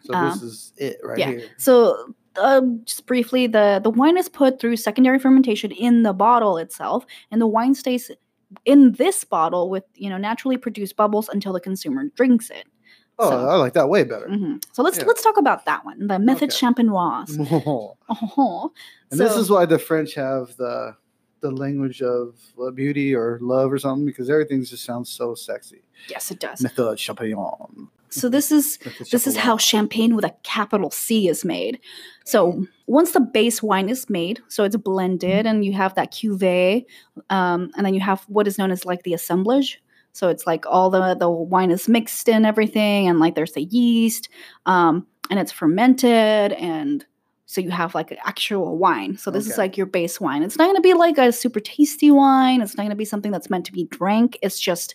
So 0.04 0.14
Um, 0.14 0.30
this 0.30 0.41
is 0.41 0.74
it 0.78 0.97
right 1.06 1.18
yeah. 1.18 1.28
here. 1.32 1.43
So 1.58 2.14
um, 2.38 2.82
just 2.86 3.05
briefly, 3.05 3.47
the 3.47 3.80
the 3.84 3.89
wine 3.89 4.17
is 4.17 4.30
put 4.30 4.59
through 4.59 4.77
secondary 4.77 5.19
fermentation 5.19 5.71
in 5.71 6.03
the 6.03 6.13
bottle 6.13 6.57
itself, 6.57 7.05
and 7.32 7.41
the 7.41 7.47
wine 7.47 7.73
stays 7.75 8.11
in 8.65 8.93
this 8.93 9.23
bottle 9.23 9.69
with 9.69 9.84
you 9.95 10.09
know 10.09 10.17
naturally 10.17 10.57
produced 10.57 10.95
bubbles 10.95 11.30
until 11.30 11.53
the 11.53 11.59
consumer 11.59 12.05
drinks 12.15 12.49
it. 12.49 12.65
Oh, 13.21 13.30
so- 13.32 13.47
I 13.49 13.55
like 13.55 13.73
that 13.73 13.89
way 13.89 14.03
better. 14.05 14.27
Mhm. 14.27 14.63
So 14.73 14.82
let's 14.84 14.97
Yeah. 14.97 15.05
let's 15.05 15.21
talk 15.23 15.38
about 15.38 15.65
that 15.65 15.84
one, 15.86 16.07
the 16.07 16.19
method 16.19 16.51
Okay. 16.51 16.65
champenoise. 16.67 17.38
and 17.38 17.47
Oh, 18.38 18.71
this 19.11 19.34
so- 19.34 19.39
is 19.39 19.49
why 19.49 19.65
the 19.65 19.80
French 19.80 20.13
have 20.15 20.55
the 20.57 20.95
the 21.41 21.51
language 21.51 22.01
of 22.01 22.36
uh, 22.61 22.69
beauty 22.69 23.15
or 23.15 23.39
love 23.41 23.71
or 23.71 23.80
something 23.80 24.05
because 24.05 24.30
everything 24.30 24.61
just 24.63 24.84
sounds 24.84 25.09
so 25.09 25.34
sexy. 25.36 25.82
yes, 26.09 26.32
it 26.32 26.39
does. 26.39 26.61
Method 26.61 26.97
champignon. 26.97 27.88
So 28.10 28.30
this 28.30 28.51
is 28.51 28.78
This 29.12 29.28
is 29.28 29.38
how 29.38 29.57
champagne 29.57 30.16
with 30.16 30.26
a 30.26 30.36
capital 30.43 30.91
C 30.91 31.28
is 31.28 31.45
made. 31.45 31.80
So 32.26 32.66
once 32.88 33.12
the 33.12 33.22
base 33.22 33.62
wine 33.64 33.89
is 33.89 34.10
made, 34.10 34.41
so 34.47 34.64
it's 34.64 34.76
blended 34.76 35.45
and 35.45 35.64
you 35.64 35.74
have 35.74 35.95
that 35.95 36.12
cuvee, 36.12 36.86
um, 37.30 37.72
and 37.76 37.86
then 37.86 37.93
you 37.93 38.01
have 38.01 38.24
what 38.28 38.47
is 38.47 38.57
known 38.57 38.72
as 38.72 38.86
like 38.86 39.03
the 39.03 39.14
assemblage. 39.14 39.82
So 40.12 40.30
it's 40.30 40.47
like 40.47 40.66
all 40.66 40.89
the 40.89 41.16
the 41.16 41.30
wine 41.30 41.72
is 41.72 41.88
mixed 41.88 42.28
and 42.30 42.45
everything, 42.45 43.07
and 43.07 43.20
like 43.20 43.36
there's 43.36 43.53
the 43.53 43.64
yeast, 43.64 44.30
um, 44.66 45.05
and 45.30 45.39
it's 45.39 45.51
fermented, 45.51 46.53
and 46.53 47.05
so 47.45 47.62
you 47.62 47.72
have 47.72 47.95
like 47.95 48.12
an 48.12 48.18
actual 48.26 48.78
wine. 48.78 49.18
So 49.18 49.32
this 49.32 49.47
is 49.47 49.57
like 49.57 49.76
your 49.76 49.88
base 49.88 50.22
wine. 50.22 50.43
It's 50.43 50.57
not 50.57 50.66
going 50.66 50.76
to 50.76 50.82
be 50.82 50.93
like 50.93 51.18
a 51.18 51.32
super 51.32 51.60
tasty 51.60 52.12
wine. 52.12 52.62
It's 52.62 52.78
not 52.78 52.84
going 52.84 52.91
to 52.91 52.95
be 52.95 53.05
something 53.05 53.32
that's 53.32 53.49
meant 53.49 53.66
to 53.66 53.72
be 53.72 53.86
drank. 53.86 54.38
It's 54.43 54.60
just 54.60 54.93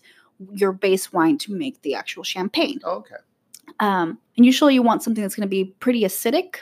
your 0.55 0.73
base 0.73 1.13
wine 1.13 1.39
to 1.39 1.53
make 1.55 1.83
the 1.83 1.95
actual 1.95 2.23
champagne. 2.25 2.81
Okay. 2.85 3.17
Um, 3.81 4.19
and 4.37 4.45
usually 4.47 4.75
you 4.75 4.83
want 4.83 5.03
something 5.03 5.23
that's 5.23 5.35
going 5.35 5.47
to 5.47 5.51
be 5.51 5.65
pretty 5.81 6.03
acidic 6.03 6.57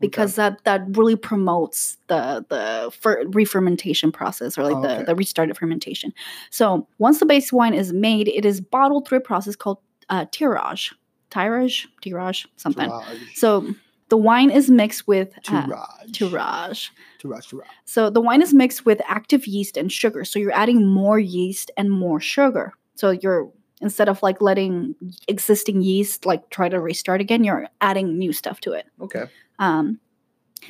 because 0.00 0.34
that 0.36 0.64
that 0.64 0.82
really 0.96 1.16
promotes 1.16 1.98
the 2.08 2.44
the 2.48 2.90
fer- 2.98 3.24
re-fermentation 3.28 4.10
process 4.10 4.56
or 4.58 4.64
like 4.64 4.76
Oh, 4.76 4.82
the 4.82 4.94
okay. 4.96 5.04
the 5.04 5.14
restarted 5.14 5.56
fermentation. 5.56 6.12
So 6.50 6.88
once 6.98 7.20
the 7.20 7.26
base 7.26 7.52
wine 7.52 7.74
is 7.74 7.92
made, 7.92 8.28
it 8.28 8.44
is 8.44 8.60
bottled 8.60 9.06
through 9.06 9.18
a 9.18 9.22
process 9.22 9.56
called 9.56 9.78
uh, 10.08 10.24
tirage, 10.32 10.94
tirage, 11.30 11.86
tirage, 12.00 12.48
something. 12.56 12.88
Tirage. 12.88 13.20
So 13.34 13.74
the 14.08 14.16
wine 14.16 14.50
is 14.50 14.68
mixed 14.68 15.06
with 15.06 15.36
uh, 15.48 15.66
Tirage. 15.66 16.12
tirage. 16.12 16.90
Tirage. 17.20 17.48
Tirage. 17.48 17.66
So 17.84 18.10
the 18.10 18.20
wine 18.20 18.42
is 18.42 18.52
mixed 18.52 18.84
with 18.84 19.00
active 19.06 19.46
yeast 19.46 19.76
and 19.76 19.92
sugar. 19.92 20.24
So 20.24 20.38
you're 20.40 20.50
adding 20.52 20.86
more 20.88 21.18
yeast 21.20 21.70
and 21.76 21.90
more 21.90 22.18
sugar. 22.20 22.72
So 23.00 23.10
you're 23.12 23.50
instead 23.80 24.10
of 24.10 24.22
like 24.22 24.42
letting 24.42 24.94
existing 25.26 25.80
yeast 25.80 26.26
like 26.26 26.50
try 26.50 26.68
to 26.68 26.78
restart 26.78 27.20
again, 27.22 27.44
you're 27.44 27.66
adding 27.80 28.18
new 28.18 28.30
stuff 28.32 28.60
to 28.60 28.72
it. 28.72 28.86
Okay. 29.00 29.24
Um, 29.58 29.98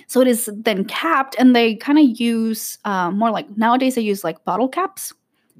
so 0.06 0.20
it 0.20 0.28
is 0.28 0.48
then 0.54 0.84
capped, 0.84 1.34
and 1.38 1.56
they 1.56 1.74
kind 1.74 1.98
of 1.98 2.20
use 2.20 2.78
uh, 2.84 3.10
more 3.10 3.32
like 3.32 3.56
nowadays 3.56 3.96
they 3.96 4.02
use 4.02 4.22
like 4.22 4.44
bottle 4.44 4.68
caps. 4.68 5.12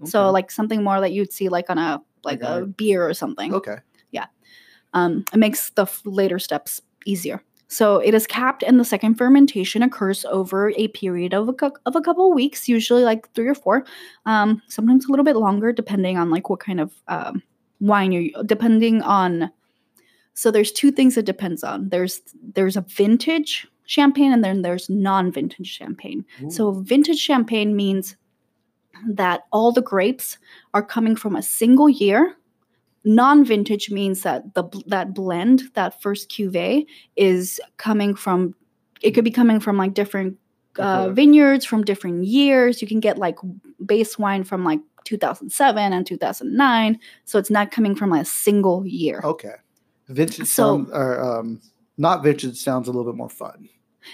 So 0.05 0.31
like 0.31 0.51
something 0.51 0.83
more 0.85 1.01
that 1.01 1.12
you'd 1.12 1.33
see 1.33 1.49
like 1.49 1.68
on 1.68 1.77
a 1.77 2.01
like 2.25 2.41
a 2.41 2.62
a- 2.62 2.66
beer 2.66 3.05
or 3.07 3.14
something. 3.14 3.53
Okay. 3.53 3.79
Yeah. 4.12 4.27
Um, 4.95 5.25
it 5.33 5.39
makes 5.39 5.71
the 5.71 5.83
f- 5.83 6.03
later 6.05 6.39
steps 6.39 6.81
easier. 7.05 7.43
So 7.71 7.99
it 7.99 8.14
is 8.14 8.27
capped, 8.27 8.64
and 8.64 8.81
the 8.81 8.85
second 8.85 9.14
fermentation 9.14 9.81
occurs 9.85 10.25
over 10.25 10.73
a 10.77 10.89
period 10.89 11.33
of 11.33 11.49
a, 11.49 11.73
of 11.87 11.95
a 11.95 12.01
couple 12.01 12.29
of 12.29 12.35
weeks, 12.35 12.68
usually 12.68 13.05
like 13.05 13.33
three 13.33 13.47
or 13.47 13.55
four, 13.55 13.85
um, 14.27 14.61
sometimes 14.66 15.07
a 15.07 15.11
little 15.11 15.25
bit 15.25 15.37
longer, 15.37 15.73
depending 15.73 16.18
on 16.18 16.31
like 16.31 16.51
what 16.51 16.59
kind 16.59 16.81
of 16.81 16.93
um, 17.07 17.45
wine 17.79 18.11
you're. 18.11 18.43
Depending 18.45 19.03
on, 19.03 19.53
so 20.35 20.51
there's 20.51 20.73
two 20.73 20.91
things 20.91 21.16
it 21.16 21.25
depends 21.25 21.62
on. 21.62 21.89
There's 21.91 22.21
there's 22.55 22.77
a 22.77 22.81
vintage 22.81 23.68
champagne, 23.87 24.33
and 24.33 24.43
then 24.43 24.62
there's 24.62 24.91
non-vintage 24.91 25.68
champagne. 25.68 26.25
So 26.51 26.73
vintage 26.73 27.21
champagne 27.21 27.77
means 27.77 28.16
that 29.09 29.43
all 29.53 29.71
the 29.71 29.81
grapes 29.81 30.39
are 30.75 30.83
coming 30.85 31.14
from 31.14 31.37
a 31.37 31.43
single 31.43 31.89
year. 31.89 32.35
Non-vintage 33.05 33.91
means 33.91 34.23
that 34.23 34.55
the 34.55 34.65
that 34.87 35.15
blend, 35.15 35.63
that 35.75 36.01
first 36.03 36.31
cuvee, 36.31 36.87
is 37.17 37.61
coming 37.79 38.15
from. 38.15 38.55
It 39.03 39.13
could 39.13 39.25
be 39.25 39.31
coming 39.31 39.59
from 39.61 39.79
like 39.79 39.95
different 39.95 40.37
uh, 40.79 41.05
Okay. 41.07 41.15
vineyards 41.15 41.65
from 41.65 41.83
different 41.85 42.25
years. 42.27 42.83
You 42.83 42.89
can 42.89 43.01
get 43.01 43.17
like 43.19 43.37
base 43.87 44.19
wine 44.19 44.45
from 44.45 44.65
like 44.65 44.81
2007 45.05 45.93
and 45.95 46.07
2009, 46.07 46.99
so 47.25 47.39
it's 47.39 47.51
not 47.51 47.71
coming 47.71 47.95
from 47.95 48.11
like 48.11 48.23
a 48.23 48.27
single 48.27 48.87
year. 48.87 49.21
Okay. 49.25 49.55
Vintage 50.09 50.47
So- 50.49 50.77
sound, 50.85 50.89
or 50.93 51.21
um, 51.23 51.61
not 51.97 52.23
vintage 52.23 52.59
sounds 52.59 52.87
a 52.87 52.93
little 52.93 53.11
bit 53.11 53.17
more 53.17 53.31
fun. 53.31 53.69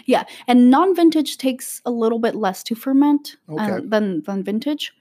Yeah, 0.04 0.24
and 0.48 0.70
non-vintage 0.70 1.38
takes 1.38 1.80
a 1.84 1.90
little 1.90 2.18
bit 2.18 2.34
less 2.34 2.62
to 2.64 2.74
ferment 2.74 3.36
uh, 3.48 3.80
than 3.84 4.22
than 4.22 4.42
vintage. 4.44 4.92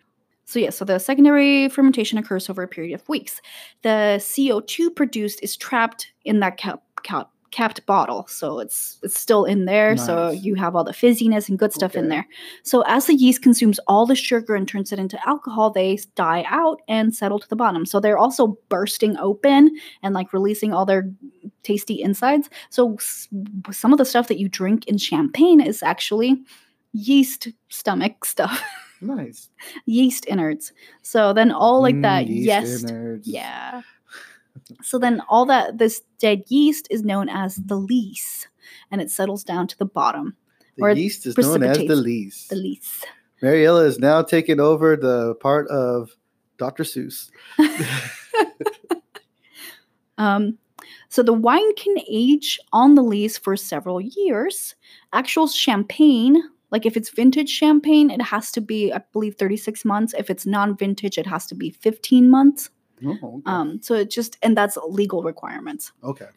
So 0.45 0.59
yeah, 0.59 0.69
so 0.69 0.85
the 0.85 0.99
secondary 0.99 1.69
fermentation 1.69 2.17
occurs 2.17 2.49
over 2.49 2.63
a 2.63 2.67
period 2.67 2.93
of 2.93 3.07
weeks. 3.09 3.41
The 3.81 4.17
CO2 4.19 4.95
produced 4.95 5.39
is 5.43 5.57
trapped 5.57 6.11
in 6.23 6.39
that 6.41 6.57
cap, 6.57 6.81
cap, 7.03 7.31
capped 7.51 7.85
bottle, 7.85 8.27
so 8.27 8.59
it's 8.59 8.99
it's 9.01 9.17
still 9.19 9.45
in 9.45 9.65
there. 9.65 9.95
So 9.97 10.29
you 10.31 10.55
have 10.55 10.75
all 10.75 10.83
the 10.83 10.91
fizziness 10.91 11.47
and 11.49 11.57
good 11.57 11.71
stuff 11.73 11.95
in 11.95 12.09
there. 12.09 12.27
So 12.63 12.81
as 12.85 13.05
the 13.05 13.15
yeast 13.15 13.41
consumes 13.41 13.79
all 13.87 14.05
the 14.05 14.15
sugar 14.15 14.55
and 14.55 14.67
turns 14.67 14.91
it 14.91 14.99
into 14.99 15.17
alcohol, 15.27 15.71
they 15.71 15.97
die 16.15 16.43
out 16.47 16.81
and 16.87 17.15
settle 17.15 17.39
to 17.39 17.47
the 17.49 17.55
bottom. 17.55 17.85
So 17.85 17.99
they're 17.99 18.17
also 18.17 18.57
bursting 18.69 19.17
open 19.17 19.71
and 20.03 20.13
like 20.13 20.31
releasing 20.33 20.73
all 20.73 20.85
their 20.85 21.09
tasty 21.63 22.01
insides. 22.01 22.49
So 22.69 22.95
s- 22.95 23.27
some 23.71 23.91
of 23.93 23.97
the 23.97 24.05
stuff 24.05 24.27
that 24.27 24.37
you 24.37 24.47
drink 24.49 24.85
in 24.87 24.97
champagne 24.97 25.59
is 25.61 25.81
actually 25.81 26.35
yeast 26.93 27.47
stomach 27.69 28.25
stuff. 28.25 28.61
Nice. 29.01 29.49
yeast 29.85 30.25
innards. 30.27 30.71
So 31.01 31.33
then 31.33 31.51
all 31.51 31.81
like 31.81 31.95
Mm, 31.95 32.01
that 32.03 32.27
yeast 32.27 32.61
yeast. 32.67 32.83
innards. 32.89 33.27
Yeah. 33.27 33.81
So 34.81 34.97
then 34.97 35.21
all 35.29 35.45
that 35.45 35.77
this 35.77 36.01
dead 36.19 36.43
yeast 36.47 36.87
is 36.89 37.03
known 37.03 37.27
as 37.29 37.57
the 37.57 37.75
lees 37.75 38.47
and 38.91 39.01
it 39.01 39.11
settles 39.11 39.43
down 39.43 39.67
to 39.67 39.77
the 39.77 39.85
bottom. 39.85 40.35
The 40.77 40.93
yeast 40.97 41.25
is 41.25 41.37
known 41.37 41.63
as 41.63 41.77
the 41.77 41.95
lees. 41.95 42.47
The 42.49 42.55
lees. 42.55 43.03
Mariella 43.41 43.83
is 43.85 43.99
now 43.99 44.21
taking 44.21 44.59
over 44.59 44.95
the 44.95 45.35
part 45.35 45.67
of 45.67 46.09
Dr. 46.57 46.83
Seuss. 46.83 47.29
Um, 50.17 50.57
so 51.09 51.23
the 51.23 51.33
wine 51.33 51.75
can 51.75 51.95
age 52.09 52.57
on 52.71 52.95
the 52.95 53.01
lees 53.03 53.37
for 53.37 53.57
several 53.57 53.99
years. 53.99 54.75
Actual 55.11 55.47
champagne, 55.47 56.41
like 56.71 56.85
if 56.85 56.97
it's 56.97 57.09
vintage 57.09 57.49
champagne, 57.49 58.09
it 58.09 58.21
has 58.21 58.51
to 58.53 58.61
be, 58.61 58.91
I 58.91 59.01
believe, 59.13 59.35
36 59.35 59.85
months. 59.85 60.13
If 60.17 60.29
it's 60.29 60.45
non-vintage, 60.45 61.17
it 61.17 61.27
has 61.27 61.45
to 61.47 61.55
be 61.55 61.69
15 61.69 62.29
months. 62.29 62.69
Oh, 63.05 63.11
okay. 63.23 63.41
Um, 63.45 63.81
so 63.81 63.93
it 63.95 64.09
just 64.09 64.37
and 64.41 64.55
that's 64.57 64.77
legal 64.87 65.21
requirements. 65.23 65.91
okay. 66.03 66.27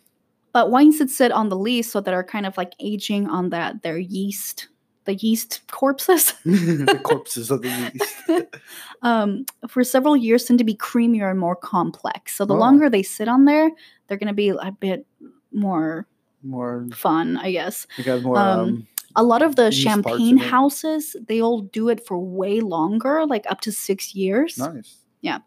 But 0.53 0.71
wines 0.71 0.99
that 0.99 1.11
sit 1.11 1.31
on 1.31 1.51
the 1.51 1.57
lees, 1.57 1.93
so 1.93 2.01
that 2.01 2.15
are 2.15 2.25
kind 2.25 2.47
of 2.47 2.57
like 2.57 2.73
aging 2.81 3.29
on 3.29 3.51
that 3.51 3.83
their 3.83 3.99
yeast, 3.99 4.69
the 5.05 5.15
yeast 5.15 5.61
corpses, 5.71 6.33
the 6.45 7.01
corpses 7.05 7.51
of 7.51 7.63
the 7.63 7.69
yeast. 7.69 8.49
um, 9.03 9.45
for 9.69 9.85
several 9.85 10.17
years 10.17 10.45
tend 10.45 10.59
to 10.59 10.65
be 10.65 10.75
creamier 10.75 11.31
and 11.31 11.39
more 11.39 11.55
complex. 11.55 12.35
So 12.35 12.45
the 12.45 12.55
Oh. 12.55 12.59
longer 12.59 12.89
they 12.91 13.03
sit 13.03 13.29
on 13.29 13.45
there, 13.45 13.71
they're 14.07 14.19
going 14.19 14.29
to 14.29 14.35
be 14.35 14.49
a 14.49 14.73
bit 14.73 15.07
more 15.53 16.07
More, 16.43 16.87
fun, 16.93 17.37
I 17.37 17.53
guess. 17.53 17.87
you 17.97 18.05
got 18.05 18.23
more. 18.23 18.39
Um, 18.39 18.59
Um, 18.61 18.87
A 19.17 19.23
lot 19.23 19.43
of 19.43 19.57
the 19.57 19.71
champagne 19.71 20.37
houses, 20.37 21.17
they 21.27 21.41
all 21.41 21.63
do 21.63 21.89
it 21.89 22.07
for 22.07 22.19
way 22.19 22.61
longer, 22.61 23.25
like 23.27 23.45
up 23.51 23.61
to 23.63 23.73
six 23.73 24.15
years. 24.15 24.59
nice. 24.59 24.99
yeah. 25.21 25.39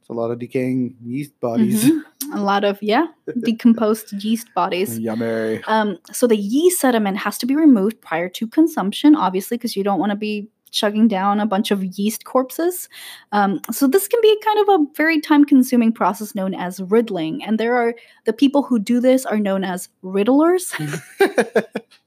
It's 0.00 0.08
a 0.08 0.12
lot 0.14 0.30
of 0.30 0.38
decaying 0.38 0.96
yeast 1.04 1.38
bodies. 1.40 1.84
Mhm. 1.84 2.02
A 2.32 2.40
lot 2.40 2.64
of 2.64 2.78
yeah, 2.82 3.06
decomposed 3.44 4.12
yeast 4.24 4.48
bodies. 4.54 4.98
Yummy. 4.98 5.60
Um, 5.66 5.98
so 6.12 6.26
the 6.26 6.36
yeast 6.36 6.80
sediment 6.80 7.18
has 7.18 7.36
to 7.38 7.46
be 7.46 7.54
removed 7.56 8.00
prior 8.00 8.28
to 8.30 8.46
consumption, 8.46 9.14
obviously, 9.14 9.56
because 9.56 9.76
you 9.76 9.84
don't 9.84 9.98
want 10.00 10.10
to 10.10 10.16
be 10.16 10.48
chugging 10.70 11.08
down 11.08 11.40
a 11.40 11.46
bunch 11.46 11.72
of 11.72 11.82
yeast 11.98 12.24
corpses. 12.24 12.88
Um, 13.32 13.60
so 13.72 13.88
this 13.88 14.06
can 14.06 14.20
be 14.22 14.40
kind 14.44 14.60
of 14.60 14.68
a 14.68 14.86
very 14.96 15.20
time-consuming 15.20 15.92
process 15.92 16.34
known 16.34 16.54
as 16.54 16.80
riddling, 16.80 17.42
and 17.44 17.58
there 17.58 17.74
are 17.74 17.94
the 18.24 18.32
people 18.32 18.62
who 18.62 18.78
do 18.78 19.00
this 19.00 19.26
are 19.26 19.38
known 19.40 19.64
as 19.64 19.88
riddlers. 20.04 20.72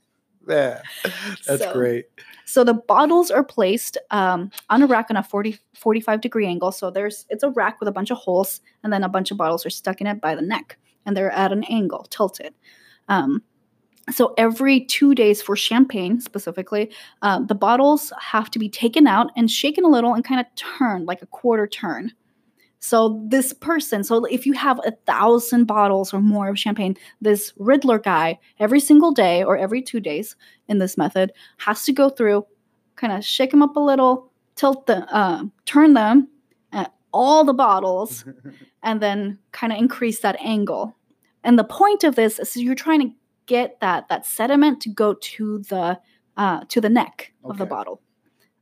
yeah, 0.48 0.82
that's 1.48 1.64
So- 1.64 1.74
great. 1.74 2.06
So 2.46 2.64
the 2.64 2.74
bottles 2.74 3.32
are 3.32 3.44
placed 3.44 3.98
um, 4.12 4.52
on 4.70 4.84
a 4.84 4.88
rack 4.88 5.08
on 5.10 5.16
a 5.18 5.24
40, 5.24 5.58
45 5.76 6.22
degree 6.22 6.46
angle. 6.46 6.72
So 6.72 6.92
there's 6.92 7.26
it's 7.30 7.42
a 7.42 7.50
rack 7.50 7.80
with 7.80 7.88
a 7.88 7.92
bunch 7.92 8.12
of 8.12 8.18
holes, 8.18 8.62
and 8.84 8.92
then 8.92 9.04
a 9.04 9.10
bunch 9.10 9.32
of 9.32 9.38
bottles 9.38 9.66
are 9.66 9.70
stuck 9.72 10.02
in 10.02 10.08
it 10.08 10.22
by 10.22 10.36
the 10.36 10.42
neck, 10.42 10.78
and 11.06 11.16
they're 11.18 11.32
at 11.32 11.52
an 11.52 11.64
angle, 11.66 12.04
tilted. 12.10 12.54
Um, 13.08 13.42
so 14.12 14.34
every 14.38 14.82
two 14.82 15.16
days 15.16 15.42
for 15.42 15.56
champagne 15.56 16.20
specifically, 16.20 16.92
uh, 17.22 17.40
the 17.40 17.56
bottles 17.56 18.12
have 18.20 18.52
to 18.52 18.60
be 18.60 18.68
taken 18.70 19.08
out 19.08 19.32
and 19.38 19.50
shaken 19.50 19.86
a 19.86 19.90
little 19.90 20.14
and 20.14 20.26
kind 20.26 20.42
of 20.42 20.46
turned 20.56 21.06
like 21.08 21.22
a 21.22 21.28
quarter 21.28 21.66
turn. 21.66 22.12
So 22.84 23.24
this 23.26 23.54
person, 23.54 24.04
so 24.04 24.26
if 24.26 24.46
you 24.46 24.52
have 24.52 24.78
a 24.86 24.92
thousand 25.06 25.68
bottles 25.68 26.14
or 26.14 26.20
more 26.20 26.50
of 26.50 26.60
champagne, 26.60 26.98
this 27.22 27.54
Riddler 27.58 27.98
guy 27.98 28.38
every 28.60 28.82
single 28.82 29.14
day 29.14 29.42
or 29.42 29.58
every 29.58 29.82
two 29.82 30.02
days 30.02 30.36
in 30.68 30.80
this 30.80 30.98
method 30.98 31.32
has 31.60 31.86
to 31.86 31.94
go 31.94 32.10
through, 32.10 32.46
kind 32.98 33.14
of 33.14 33.24
shake 33.24 33.52
them 33.52 33.64
up 33.64 33.78
a 33.78 33.80
little, 33.80 34.30
tilt 34.58 34.86
the, 34.86 34.98
uh, 35.16 35.46
turn 35.64 35.94
them 35.94 36.28
at 36.74 36.94
all 37.14 37.46
the 37.46 37.54
bottles, 37.54 38.26
and 38.84 39.02
then 39.02 39.40
kind 39.54 39.72
of 39.72 39.80
increase 39.80 40.20
that 40.20 40.36
angle. 40.42 40.94
And 41.46 41.58
the 41.58 41.64
point 41.64 42.04
of 42.04 42.16
this 42.16 42.38
is 42.38 42.58
you're 42.58 42.76
trying 42.76 43.00
to 43.00 43.16
get 43.46 43.80
that 43.80 44.10
that 44.10 44.26
sediment 44.26 44.82
to 44.82 44.90
go 44.90 45.14
to 45.14 45.60
the 45.70 46.02
uh, 46.36 46.66
to 46.68 46.82
the 46.82 46.90
neck 46.90 47.32
of 47.46 47.58
the 47.58 47.66
bottle. 47.66 48.02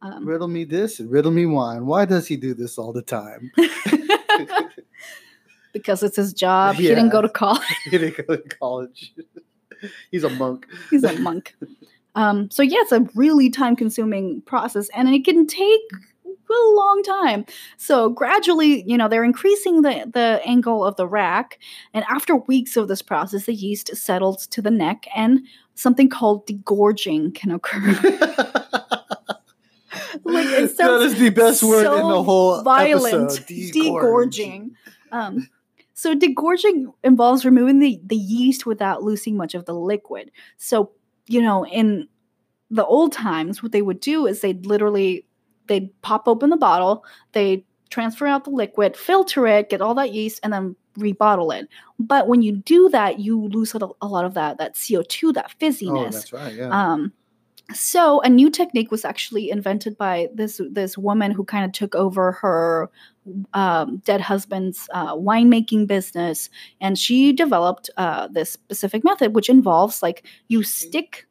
Um, 0.03 0.28
riddle 0.28 0.47
me 0.47 0.63
this 0.63 0.99
and 0.99 1.09
riddle 1.09 1.32
me 1.32 1.47
wine. 1.47 1.88
Why 1.88 2.05
does 2.05 2.28
he 2.28 2.36
do 2.36 2.53
this 2.53 2.78
all 2.78 2.93
the 2.93 3.03
time? 3.03 3.51
because 5.73 6.03
it's 6.03 6.17
his 6.17 6.34
job. 6.34 6.75
He 6.75 6.88
didn't 6.88 7.09
go 7.09 7.21
to 7.21 7.29
college. 7.29 7.63
he 7.86 7.97
didn't 7.97 8.27
go 8.27 8.36
to 8.36 8.43
college. 8.57 9.13
He's 10.11 10.23
a 10.23 10.29
monk. 10.29 10.67
He's 10.89 11.03
a 11.03 11.17
monk. 11.19 11.55
Um, 12.15 12.49
so 12.51 12.61
yeah, 12.61 12.79
it's 12.82 12.91
a 12.91 13.07
really 13.15 13.49
time-consuming 13.49 14.41
process, 14.41 14.89
and 14.93 15.09
it 15.09 15.23
can 15.23 15.47
take 15.47 15.82
a 16.25 16.75
long 16.75 17.01
time. 17.03 17.45
So 17.77 18.09
gradually, 18.09 18.84
you 18.86 18.97
know, 18.97 19.07
they're 19.07 19.23
increasing 19.23 19.82
the 19.82 20.09
the 20.11 20.41
angle 20.45 20.86
of 20.86 20.95
the 20.97 21.07
rack, 21.07 21.59
and 21.93 22.03
after 22.09 22.36
weeks 22.36 22.77
of 22.77 22.88
this 22.88 23.01
process, 23.01 23.45
the 23.45 23.53
yeast 23.53 23.95
settles 23.95 24.47
to 24.47 24.61
the 24.61 24.71
neck, 24.71 25.05
and 25.15 25.41
something 25.75 26.09
called 26.09 26.45
degorging 26.47 27.34
can 27.34 27.51
occur. 27.51 27.95
Like, 30.24 30.45
it 30.47 30.78
that 30.78 31.01
is 31.01 31.19
the 31.19 31.30
best 31.30 31.63
word 31.63 31.86
in 31.86 32.07
the 32.07 32.24
whole 32.24 32.61
violent 32.63 33.39
episode. 33.39 33.74
degorging. 33.74 34.72
Um, 35.11 35.49
so 35.93 36.15
degorging 36.15 36.93
involves 37.03 37.45
removing 37.45 37.80
the, 37.80 37.99
the 38.03 38.15
yeast 38.15 38.65
without 38.65 39.03
losing 39.03 39.38
much 39.38 39.53
of 39.53 39.65
the 39.65 39.74
liquid. 39.74 40.32
So 40.57 40.91
you 41.28 41.41
know, 41.41 41.65
in 41.65 42.07
the 42.69 42.86
old 42.86 43.13
times, 43.13 43.61
what 43.61 43.72
they 43.72 43.82
would 43.82 43.99
do 43.99 44.28
is 44.28 44.41
they'd 44.41 44.65
literally 44.65 45.26
they'd 45.67 45.89
pop 46.01 46.28
open 46.28 46.49
the 46.49 46.57
bottle, 46.57 47.05
they 47.34 47.65
transfer 47.89 48.28
out 48.28 48.45
the 48.45 48.49
liquid, 48.49 48.97
filter 48.97 49.45
it, 49.47 49.69
get 49.69 49.82
all 49.82 49.93
that 49.95 50.13
yeast, 50.13 50.39
and 50.43 50.51
then 50.51 50.76
rebottle 50.97 51.57
it. 51.57 51.67
But 51.99 52.28
when 52.28 52.41
you 52.41 52.57
do 52.57 52.89
that, 52.89 53.19
you 53.19 53.47
lose 53.47 53.74
a, 53.74 53.80
lot 54.05 54.26
of 54.26 54.34
that 54.34 54.57
that 54.57 54.76
CO 54.76 55.03
two, 55.03 55.32
that 55.34 55.53
fizziness. 55.59 56.07
Oh, 56.07 56.09
that's 56.09 56.34
right. 56.34 56.53
Yeah. 56.53 56.69
Um, 56.69 57.13
so 57.74 58.22
a 58.22 58.30
new 58.30 58.49
technique 58.49 58.91
was 58.91 59.05
actually 59.05 59.49
invented 59.49 59.97
by 59.97 60.30
this 60.34 60.61
this 60.72 60.97
woman 60.97 61.32
who 61.32 61.43
kind 61.43 61.65
of 61.65 61.72
took 61.72 61.95
over 61.95 62.32
her 62.34 62.89
um, 63.53 63.97
dead 64.05 64.22
husband's 64.22 64.88
uh, 64.93 65.15
winemaking 65.15 65.88
business, 65.88 66.49
and 66.80 66.97
she 66.97 67.34
developed 67.34 67.89
uh, 67.97 68.28
this 68.28 68.51
specific 68.51 69.03
method, 69.03 69.36
which 69.36 69.49
involves 69.49 70.01
like 70.01 70.26
you 70.47 70.63
stick. 70.63 71.28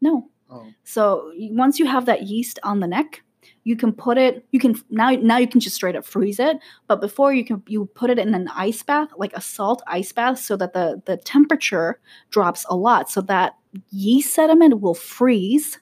No, 0.00 0.30
oh. 0.50 0.66
so 0.84 1.32
once 1.36 1.78
you 1.78 1.86
have 1.86 2.06
that 2.06 2.22
yeast 2.22 2.58
on 2.62 2.80
the 2.80 2.86
neck, 2.86 3.22
you 3.64 3.76
can 3.76 3.92
put 3.92 4.16
it. 4.16 4.46
You 4.52 4.60
can 4.60 4.74
now 4.90 5.10
now 5.10 5.36
you 5.36 5.46
can 5.46 5.60
just 5.60 5.76
straight 5.76 5.96
up 5.96 6.06
freeze 6.06 6.40
it. 6.40 6.58
But 6.86 7.00
before 7.00 7.32
you 7.32 7.44
can 7.44 7.62
you 7.66 7.86
put 7.94 8.10
it 8.10 8.18
in 8.18 8.34
an 8.34 8.48
ice 8.54 8.82
bath, 8.82 9.10
like 9.16 9.34
a 9.34 9.40
salt 9.40 9.82
ice 9.86 10.12
bath, 10.12 10.38
so 10.38 10.56
that 10.56 10.72
the 10.72 11.02
the 11.04 11.18
temperature 11.18 12.00
drops 12.30 12.64
a 12.70 12.76
lot, 12.76 13.10
so 13.10 13.20
that 13.22 13.56
yeast 13.90 14.34
sediment 14.34 14.80
will 14.80 14.94
freeze, 14.94 15.78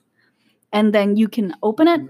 and 0.72 0.94
then 0.94 1.16
you 1.16 1.28
can 1.28 1.55
open 1.62 1.88
it, 1.88 2.01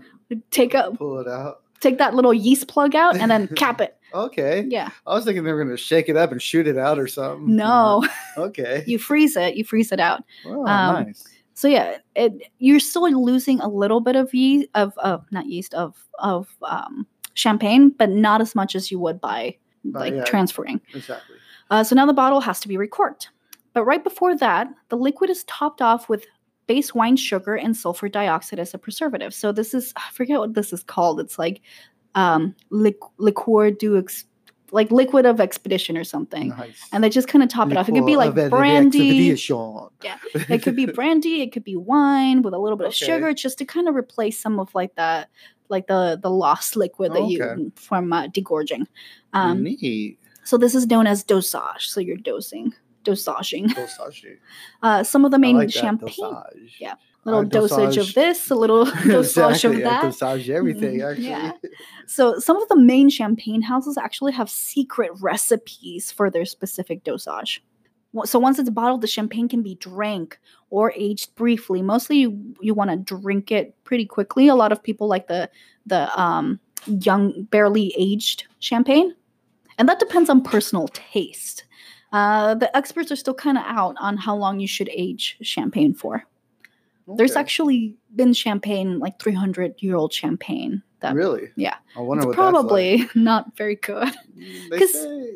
take 0.51 0.75
a 0.75 0.93
Pull 0.97 1.19
it 1.21 1.29
out. 1.29 1.63
take 1.81 1.99
that 1.99 2.15
little 2.15 2.35
yeast 2.35 2.69
plug 2.69 2.95
out, 2.95 3.17
and 3.17 3.31
then 3.31 3.49
cap 3.57 3.81
it. 3.81 3.97
Okay. 4.15 4.65
Yeah. 4.69 4.91
I 5.07 5.15
was 5.15 5.25
thinking 5.25 5.45
they 5.45 5.53
were 5.53 5.63
going 5.63 5.77
to 5.77 5.83
shake 5.83 6.09
it 6.09 6.17
up 6.17 6.33
and 6.33 6.41
shoot 6.41 6.67
it 6.67 6.79
out 6.79 6.99
or 6.99 7.07
something. 7.09 7.55
No, 7.55 8.07
Okay. 8.39 8.83
you 8.87 8.99
freeze 8.99 9.37
it. 9.37 9.57
You 9.57 9.65
freeze 9.65 9.93
it 9.93 10.01
out. 10.01 10.23
Oh, 10.47 10.65
um, 10.67 11.05
nice. 11.07 11.25
So 11.55 11.69
yeah, 11.69 11.99
it, 12.15 12.33
you're 12.59 12.81
still 12.81 13.11
losing 13.25 13.61
a 13.61 13.69
little 13.69 14.01
bit 14.01 14.15
of 14.17 14.33
yeast 14.35 14.69
of 14.75 14.93
of 14.99 15.25
not 15.33 15.47
yeast 15.47 15.75
of 15.75 15.95
of 16.19 16.49
um, 16.63 17.07
champagne, 17.35 17.91
but 17.91 18.11
not 18.11 18.41
as 18.41 18.55
much 18.55 18.75
as 18.77 18.91
you 18.91 18.99
would 19.01 19.21
by 19.21 19.57
By- 19.85 20.01
like 20.01 20.15
yeah. 20.15 20.25
transferring. 20.25 20.81
Exactly. 20.95 21.37
Uh, 21.71 21.83
so 21.83 21.95
now 21.97 22.07
the 22.07 22.13
bottle 22.13 22.41
has 22.41 22.61
to 22.61 22.69
be 22.69 22.77
recorked. 22.77 23.31
But 23.77 23.85
right 23.85 24.03
before 24.03 24.35
that, 24.39 24.69
the 24.89 24.97
liquid 24.97 25.29
is 25.29 25.45
topped 25.45 25.83
off 25.83 26.09
with 26.09 26.25
base 26.67 26.95
wine 26.95 27.17
sugar 27.17 27.55
and 27.57 27.77
sulfur 27.77 28.09
dioxide 28.09 28.59
as 28.59 28.73
a 28.73 28.79
preservative. 28.79 29.35
So 29.35 29.53
this 29.53 29.75
is 29.75 29.93
I 29.97 30.11
forget 30.15 30.39
what 30.39 30.55
this 30.55 30.73
is 30.73 30.83
called. 30.83 31.21
It's 31.21 31.39
like 31.39 31.61
um, 32.15 32.55
liq- 32.73 33.11
liqueur 33.19 33.71
du 33.73 33.99
ex- 33.99 34.25
like 34.71 34.91
liquid 34.91 35.27
of 35.27 35.43
expedition 35.43 35.99
or 35.99 36.05
something. 36.05 36.49
Nice. 36.49 36.89
And 36.91 37.05
they 37.05 37.11
just 37.11 37.29
kind 37.29 37.43
of 37.43 37.51
top 37.51 37.71
it 37.71 37.77
off. 37.77 37.87
It 37.91 37.93
could 37.93 38.07
be 38.07 38.17
like 38.17 38.35
brandy. 38.49 39.29
expedition. 39.35 39.89
It 40.49 40.63
could 40.63 40.75
be 40.75 40.87
brandy. 40.99 41.43
It 41.43 41.53
could 41.53 41.63
be 41.65 41.77
wine 41.77 42.41
with 42.41 42.55
a 42.55 42.59
little 42.59 42.79
bit 42.79 42.87
of 42.87 42.95
Okay. 42.95 43.05
sugar, 43.05 43.35
just 43.35 43.59
to 43.59 43.67
kind 43.67 43.89
of 43.89 43.95
replace 43.95 44.41
some 44.41 44.59
of 44.59 44.75
like 44.75 44.95
that 44.95 45.29
like 45.69 45.87
the 45.87 46.19
the 46.23 46.31
lost 46.31 46.77
liquid 46.77 47.13
that 47.13 47.19
Okay. 47.19 47.33
you 47.35 47.73
from 47.77 48.11
uh, 48.15 48.29
degorging. 48.29 48.87
Um, 49.35 49.65
Neat. 49.65 50.19
so 50.45 50.57
this 50.57 50.75
is 50.75 50.87
known 50.87 51.07
as 51.07 51.23
dosage. 51.23 51.91
So 51.91 52.01
you're 52.01 52.17
dosing, 52.17 52.73
dosaging. 53.07 53.69
Dosage. 53.75 54.27
Uh, 54.83 55.03
some 55.03 55.25
of 55.25 55.31
the 55.31 55.39
main 55.39 55.57
like 55.57 55.71
champagne, 55.71 56.15
dosage. 56.19 56.77
yeah, 56.79 56.95
little 57.25 57.41
Uh, 57.41 57.45
dosage 57.45 57.97
of 57.97 58.13
this, 58.15 58.51
a 58.51 58.55
little 58.55 58.85
dosage 59.07 59.65
exactly. 59.65 59.77
of 59.77 59.83
that. 59.85 60.03
dosage 60.03 60.51
everything, 60.51 60.99
Mhm, 61.01 61.11
actually. 61.11 61.29
yeah. 61.29 61.53
So 62.07 62.39
some 62.39 62.61
of 62.63 62.69
the 62.69 62.77
main 62.77 63.09
champagne 63.09 63.63
houses 63.63 63.97
actually 63.99 64.33
have 64.33 64.49
secret 64.51 65.11
recipes 65.21 66.13
for 66.13 66.31
their 66.31 66.45
specific 66.45 67.03
dosage. 67.05 67.65
So 68.25 68.39
once 68.39 68.59
it's 68.59 68.71
bottled, 68.71 69.01
the 69.03 69.07
champagne 69.09 69.49
can 69.49 69.63
be 69.63 69.75
drank 69.75 70.39
or 70.71 70.93
aged 70.97 71.35
briefly. 71.35 71.83
Mostly 71.83 72.17
you, 72.19 72.55
you 72.63 72.73
want 72.75 72.91
to 72.91 72.97
drink 72.97 73.51
it 73.53 73.75
pretty 73.85 74.07
quickly. 74.07 74.49
A 74.49 74.55
lot 74.55 74.73
of 74.73 74.83
people 74.83 75.07
like 75.09 75.27
the 75.29 75.51
the 75.85 76.09
um, 76.19 76.59
young, 76.87 77.43
barely 77.51 77.93
aged 77.99 78.47
champagne, 78.61 79.15
and 79.79 79.87
that 79.89 79.99
depends 79.99 80.31
on 80.31 80.41
personal 80.43 80.89
taste. 80.89 81.65
Uh, 82.17 82.55
the 82.55 82.75
experts 82.75 83.13
are 83.13 83.17
still 83.17 83.35
kind 83.35 83.59
of 83.59 83.65
out 83.67 83.95
on 84.01 84.17
how 84.17 84.35
long 84.35 84.59
you 84.59 84.67
should 84.67 84.89
age 84.89 85.37
champagne 85.43 85.93
for. 85.93 86.25
There's 87.07 87.37
actually 87.37 87.95
been 88.17 88.33
champagne, 88.33 88.99
like 88.99 89.21
300 89.21 89.75
year 89.81 89.97
old 89.97 90.15
champagne 90.15 90.83
that 91.01 91.15
really. 91.15 91.51
yeah. 91.57 91.77
I 91.95 92.01
wonder 92.01 92.27
it's 92.27 92.35
probably 92.35 93.07
not 93.15 93.55
very 93.55 93.77
good. 93.77 94.09
That's 94.71 94.71
like. 94.71 94.89
Say, 94.89 95.35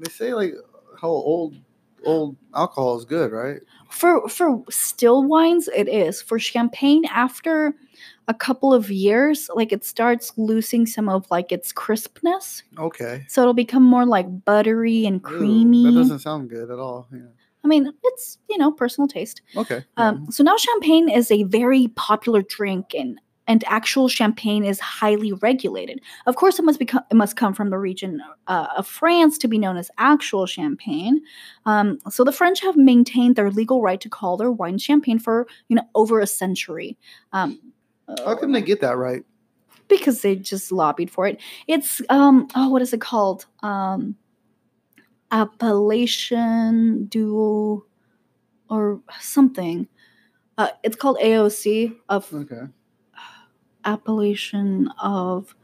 they 0.00 0.10
say 0.10 0.34
like 0.34 0.54
how 1.00 1.08
old 1.08 1.54
old 2.04 2.36
alcohol 2.52 2.98
is 2.98 3.04
good, 3.04 3.30
right? 3.30 3.60
For 3.88 4.28
for 4.28 4.64
still 4.70 5.22
wines, 5.22 5.68
it 5.68 5.88
is. 5.88 6.20
For 6.20 6.40
champagne, 6.40 7.04
after 7.04 7.74
a 8.28 8.34
couple 8.34 8.72
of 8.72 8.90
years, 8.90 9.50
like 9.54 9.72
it 9.72 9.84
starts 9.84 10.32
losing 10.36 10.86
some 10.86 11.08
of 11.08 11.30
like 11.30 11.52
its 11.52 11.72
crispness. 11.72 12.62
Okay. 12.78 13.24
So 13.28 13.42
it'll 13.42 13.54
become 13.54 13.82
more 13.82 14.06
like 14.06 14.44
buttery 14.44 15.06
and 15.06 15.22
creamy. 15.22 15.84
that 15.84 15.92
doesn't 15.92 16.20
sound 16.20 16.50
good 16.50 16.70
at 16.70 16.78
all. 16.78 17.08
Yeah. 17.12 17.20
I 17.64 17.68
mean, 17.68 17.92
it's 18.04 18.38
you 18.48 18.58
know 18.58 18.72
personal 18.72 19.08
taste. 19.08 19.42
Okay. 19.56 19.84
yeah. 19.96 20.08
Um, 20.08 20.30
so 20.30 20.42
now 20.42 20.56
champagne 20.56 21.08
is 21.08 21.30
a 21.30 21.44
very 21.44 21.88
popular 21.88 22.42
drink, 22.42 22.94
and 22.94 23.20
and 23.46 23.64
actual 23.66 24.08
champagne 24.08 24.64
is 24.64 24.78
highly 24.80 25.32
regulated. 25.32 26.00
Of 26.26 26.36
course, 26.36 26.58
it 26.58 26.64
must 26.64 26.78
become 26.78 27.02
it 27.10 27.14
must 27.14 27.36
come 27.36 27.54
from 27.54 27.70
the 27.70 27.78
region 27.78 28.20
uh, 28.46 28.68
of 28.76 28.86
France 28.86 29.38
to 29.38 29.48
be 29.48 29.58
known 29.58 29.76
as 29.76 29.90
actual 29.98 30.46
champagne. 30.46 31.20
Um, 31.66 31.98
so 32.10 32.24
the 32.24 32.32
French 32.32 32.60
have 32.62 32.76
maintained 32.76 33.36
their 33.36 33.50
legal 33.50 33.82
right 33.82 34.00
to 34.00 34.08
call 34.08 34.36
their 34.36 34.52
wine 34.52 34.78
champagne 34.78 35.18
for 35.18 35.46
you 35.68 35.76
know 35.76 35.88
over 35.94 36.20
a 36.20 36.26
century. 36.26 36.96
Um, 37.32 37.71
How 38.24 38.34
can 38.34 38.52
they 38.52 38.62
get 38.62 38.80
that 38.80 38.96
right? 38.96 39.24
because 39.88 40.22
they 40.22 40.34
just 40.36 40.72
lobbied 40.72 41.10
for 41.10 41.26
it. 41.26 41.38
It's 41.68 42.00
um 42.08 42.48
oh 42.54 42.68
what 42.70 42.80
is 42.82 42.92
it 42.94 43.00
called? 43.00 43.46
Um 43.62 44.16
appellation 45.30 47.06
du 47.06 47.84
or 48.70 49.00
something. 49.20 49.86
Uh, 50.58 50.68
it's 50.82 50.96
called 50.96 51.18
AOC 51.22 51.94
of 52.08 52.32
Okay. 52.32 52.62
appellation 53.84 54.88
of 55.02 55.54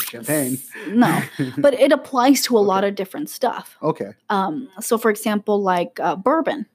champagne. 0.00 0.58
no, 0.88 1.20
but 1.58 1.74
it 1.74 1.92
applies 1.92 2.42
to 2.42 2.56
a 2.56 2.60
lot 2.60 2.84
of 2.84 2.94
different 2.94 3.28
stuff. 3.28 3.76
okay. 3.82 4.12
Um, 4.30 4.68
so, 4.80 4.96
for 4.96 5.10
example, 5.10 5.60
like 5.62 5.98
uh, 6.00 6.16
bourbon, 6.16 6.66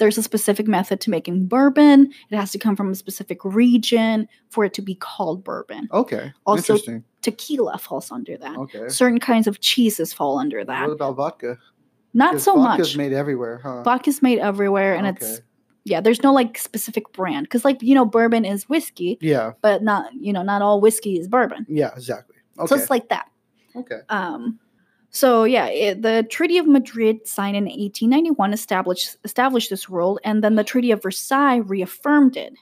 there's 0.00 0.18
a 0.18 0.22
specific 0.22 0.66
method 0.66 1.00
to 1.02 1.10
making 1.10 1.46
bourbon. 1.46 2.12
It 2.30 2.36
has 2.36 2.50
to 2.52 2.58
come 2.58 2.74
from 2.74 2.90
a 2.90 2.94
specific 2.96 3.44
region 3.44 4.26
for 4.48 4.64
it 4.64 4.74
to 4.74 4.82
be 4.82 4.96
called 4.96 5.44
bourbon. 5.44 5.88
Okay. 5.92 6.32
Also- 6.44 6.74
Interesting. 6.74 7.04
Tequila 7.22 7.76
falls 7.78 8.10
under 8.10 8.36
that. 8.38 8.56
Okay. 8.56 8.88
Certain 8.88 9.20
kinds 9.20 9.46
of 9.46 9.60
cheeses 9.60 10.12
fall 10.12 10.38
under 10.38 10.64
that. 10.64 10.88
What 10.88 10.94
about 10.94 11.16
vodka? 11.16 11.58
Not 12.14 12.40
so 12.40 12.56
vodka's 12.56 12.88
much. 12.88 12.96
made 12.96 13.12
everywhere, 13.12 13.60
huh? 13.62 13.82
Vodka's 13.82 14.20
made 14.22 14.38
everywhere, 14.38 14.94
and 14.96 15.06
it's 15.06 15.42
yeah. 15.84 16.00
There's 16.00 16.22
no 16.22 16.32
like 16.32 16.56
specific 16.58 17.12
brand 17.12 17.44
because 17.44 17.62
like 17.64 17.82
you 17.82 17.94
know 17.94 18.04
bourbon 18.06 18.44
is 18.46 18.68
whiskey, 18.70 19.18
Yeah. 19.20 19.52
but 19.60 19.82
not 19.82 20.10
you 20.14 20.32
know 20.32 20.42
not 20.42 20.62
all 20.62 20.80
whiskey 20.80 21.18
is 21.18 21.28
bourbon. 21.28 21.66
Yeah. 21.68 21.90
Exactly. 21.94 22.36
Okay. 22.58 22.66
So 22.68 22.74
it's 22.74 22.88
like 22.90 23.10
that. 23.10 23.28
okay. 23.76 24.00
Um, 24.08 24.58
so 25.10 25.44
yeah, 25.44 25.66
it, 25.66 26.02
the 26.02 26.26
Treaty 26.30 26.58
of 26.58 26.66
Madrid 26.66 27.26
signed 27.26 27.56
in 27.56 27.64
1891 27.64 28.52
established 28.52 29.16
established 29.24 29.70
this 29.70 29.88
rule, 29.90 30.20
and 30.24 30.42
then 30.42 30.54
the 30.54 30.64
Treaty 30.64 30.90
of 30.90 31.02
Versailles 31.02 31.56
reaffirmed 31.56 32.36
it. 32.36 32.54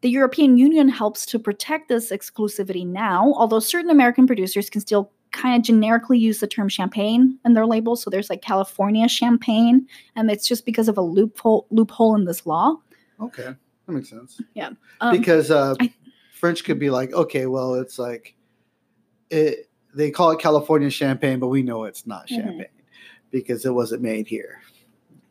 The 0.00 0.10
European 0.10 0.58
Union 0.58 0.88
helps 0.88 1.24
to 1.26 1.38
protect 1.38 1.88
this 1.88 2.10
exclusivity 2.10 2.86
now, 2.86 3.32
although 3.36 3.60
certain 3.60 3.90
American 3.90 4.26
producers 4.26 4.68
can 4.68 4.80
still 4.80 5.10
kind 5.32 5.56
of 5.56 5.62
generically 5.64 6.18
use 6.18 6.40
the 6.40 6.46
term 6.46 6.68
champagne 6.68 7.38
in 7.44 7.54
their 7.54 7.66
labels. 7.66 8.02
So 8.02 8.10
there's 8.10 8.30
like 8.30 8.42
California 8.42 9.08
champagne, 9.08 9.86
and 10.16 10.30
it's 10.30 10.46
just 10.46 10.64
because 10.64 10.88
of 10.88 10.96
a 10.96 11.02
loophole 11.02 11.66
loophole 11.70 12.14
in 12.16 12.24
this 12.24 12.46
law. 12.46 12.76
Okay. 13.20 13.54
That 13.86 13.92
makes 13.92 14.08
sense. 14.08 14.40
Um, 15.00 15.18
because 15.18 15.50
uh, 15.50 15.74
I- 15.80 15.92
French 16.32 16.64
could 16.64 16.78
be 16.78 16.90
like, 16.90 17.12
okay, 17.12 17.46
well, 17.46 17.74
it's 17.74 17.98
like 17.98 18.34
it. 19.30 19.68
They 19.94 20.10
call 20.10 20.30
it 20.32 20.38
California 20.40 20.90
champagne, 20.90 21.38
but 21.38 21.48
we 21.48 21.62
know 21.62 21.84
it's 21.84 22.06
not 22.06 22.26
Mhm. 22.26 22.36
champagne 22.36 22.66
because 23.30 23.64
it 23.64 23.74
wasn't 23.74 24.02
made 24.02 24.26
here. 24.26 24.60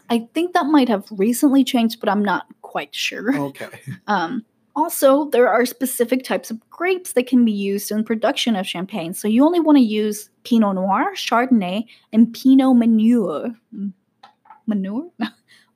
I 0.10 0.28
think 0.34 0.54
that 0.54 0.66
might 0.68 0.90
have 0.90 1.06
recently 1.12 1.64
changed, 1.64 2.00
but 2.00 2.10
I'm 2.10 2.24
not 2.24 2.46
quite 2.62 2.94
sure. 2.94 3.34
Okay. 3.50 3.68
Um, 4.08 4.46
also, 4.76 5.30
there 5.30 5.48
are 5.50 5.66
specific 5.68 6.24
types 6.24 6.50
of 6.50 6.60
grapes 6.70 7.14
that 7.14 7.28
can 7.28 7.46
be 7.46 7.52
used 7.52 7.92
in 7.92 8.04
production 8.04 8.56
of 8.56 8.66
champagne. 8.66 9.14
So 9.14 9.28
you 9.28 9.46
only 9.46 9.60
want 9.60 9.78
to 9.78 9.84
use 9.84 10.30
Pinot 10.44 10.76
Noir, 10.76 11.14
Chardonnay, 11.14 11.86
and 12.12 12.34
Pinot 12.34 12.76
Manure. 12.76 13.56
Manure? 14.66 15.10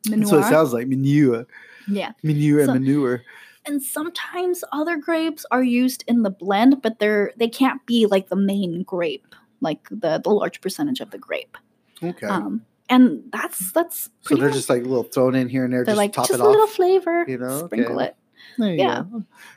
manure. 0.10 0.20
That's 0.20 0.32
what 0.32 0.40
it 0.42 0.50
sounds 0.50 0.74
like. 0.74 0.88
Manure, 0.88 1.46
yeah. 1.88 2.12
manure, 2.24 2.66
So- 2.66 2.72
and 2.72 2.84
manure. 2.86 3.22
And 3.68 3.84
sometimes 3.84 4.64
other 4.72 4.98
grapes 4.98 5.46
are 5.52 5.64
used 5.64 6.04
in 6.08 6.24
the 6.24 6.30
blend, 6.30 6.82
but 6.82 7.00
they're 7.00 7.34
they 7.36 7.50
can't 7.50 7.86
be 7.86 8.06
like 8.06 8.30
the 8.30 8.36
main 8.36 8.84
grape, 8.84 9.36
like 9.60 9.90
the, 9.90 10.22
the 10.24 10.30
large 10.30 10.62
percentage 10.62 11.02
of 11.02 11.12
the 11.12 11.18
grape. 11.18 11.58
Okay. 12.02 12.28
Um, 12.28 12.66
and 12.90 13.24
that's 13.32 13.74
that's 13.74 14.10
so 14.22 14.36
they're 14.36 14.48
much- 14.48 14.56
just 14.56 14.70
like 14.70 14.84
a 14.84 14.86
little 14.86 15.04
thrown 15.04 15.36
in 15.36 15.50
here 15.50 15.66
and 15.66 15.74
there, 15.74 15.84
they're 15.84 15.94
just 15.94 15.98
like 15.98 16.14
top 16.14 16.28
just 16.28 16.40
it 16.40 16.44
a 16.44 16.48
little 16.48 16.68
flavor, 16.68 17.26
you 17.28 17.38
know, 17.38 17.66
sprinkle 17.66 17.98
okay. 17.98 18.06
it. 18.06 18.16
There 18.58 18.76
yeah. 18.76 19.04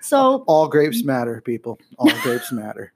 So 0.00 0.44
All 0.46 0.68
grapes 0.68 1.04
matter, 1.04 1.40
people. 1.40 1.78
All 1.98 2.10
grapes 2.22 2.52
matter. 2.52 2.92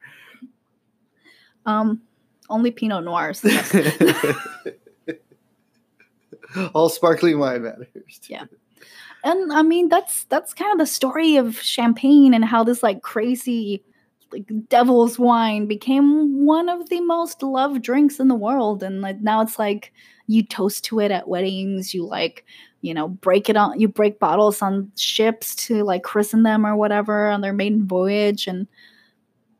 um, 1.67 2.03
only 2.51 2.71
Pinot 2.71 3.05
Noir 3.05 3.31
is. 3.31 3.45
All 6.75 6.89
sparkling 6.89 7.39
wine 7.39 7.62
matters. 7.62 7.87
Yeah. 8.29 8.45
And 9.25 9.53
i 9.53 9.62
mean 9.62 9.89
that's 9.89 10.25
that's 10.25 10.55
kind 10.55 10.72
of 10.72 10.79
the 10.79 10.87
story 10.87 11.37
of 11.37 11.61
champagne 11.61 12.33
and 12.35 12.45
how 12.45 12.62
this 12.62 12.83
like 12.83 13.03
crazy 13.03 13.83
like 14.33 14.45
devil's 14.68 15.18
wine 15.18 15.66
became 15.66 16.45
one 16.45 16.68
of 16.68 16.89
the 16.89 17.01
most 17.01 17.43
loved 17.43 17.83
drinks 17.83 18.20
in 18.20 18.29
the 18.29 18.35
world 18.35 18.83
and 18.83 19.01
like 19.01 19.20
now 19.20 19.41
it's 19.41 19.59
like 19.59 19.93
you 20.27 20.43
toast 20.43 20.85
to 20.85 21.01
it 21.01 21.11
at 21.11 21.29
weddings 21.29 21.93
you 21.93 22.05
like 22.07 22.45
you 22.81 22.95
know 22.95 23.09
break 23.09 23.49
it 23.49 23.57
on 23.57 23.79
you 23.79 23.89
break 23.89 24.18
bottles 24.18 24.62
on 24.62 24.91
ships 24.97 25.55
to 25.55 25.83
like 25.85 26.03
christen 26.03 26.43
them 26.43 26.66
or 26.66 26.77
whatever 26.77 27.29
on 27.29 27.41
their 27.41 27.53
maiden 27.53 27.87
voyage 27.87 28.47
and 28.47 28.66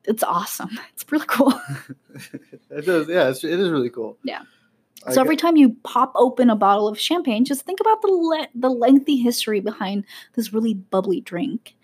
it's 0.05 0.23
awesome 0.23 0.71
it's 0.93 1.05
really 1.11 1.27
cool 1.27 1.59
it 2.71 2.87
does. 2.87 3.09
Yeah, 3.09 3.29
it's, 3.29 3.45
it 3.45 3.59
is 3.59 3.71
really 3.71 3.91
cool. 3.91 4.19
Yeah. 4.25 4.43
So 5.13 5.21
every 5.21 5.37
time 5.37 5.57
you 5.57 5.77
pop 5.83 6.13
open 6.15 6.49
a 6.51 6.57
bottle 6.57 6.89
of 6.89 6.99
champagne, 6.99 7.45
just 7.45 7.63
think 7.63 7.81
about 7.81 8.01
the 8.03 8.09
le- 8.09 8.49
the 8.55 8.71
lengthy 8.71 9.17
history 9.17 9.61
behind 9.61 10.05
this 10.35 10.53
really 10.53 10.75
bubbly 10.75 11.21
drink. 11.21 11.77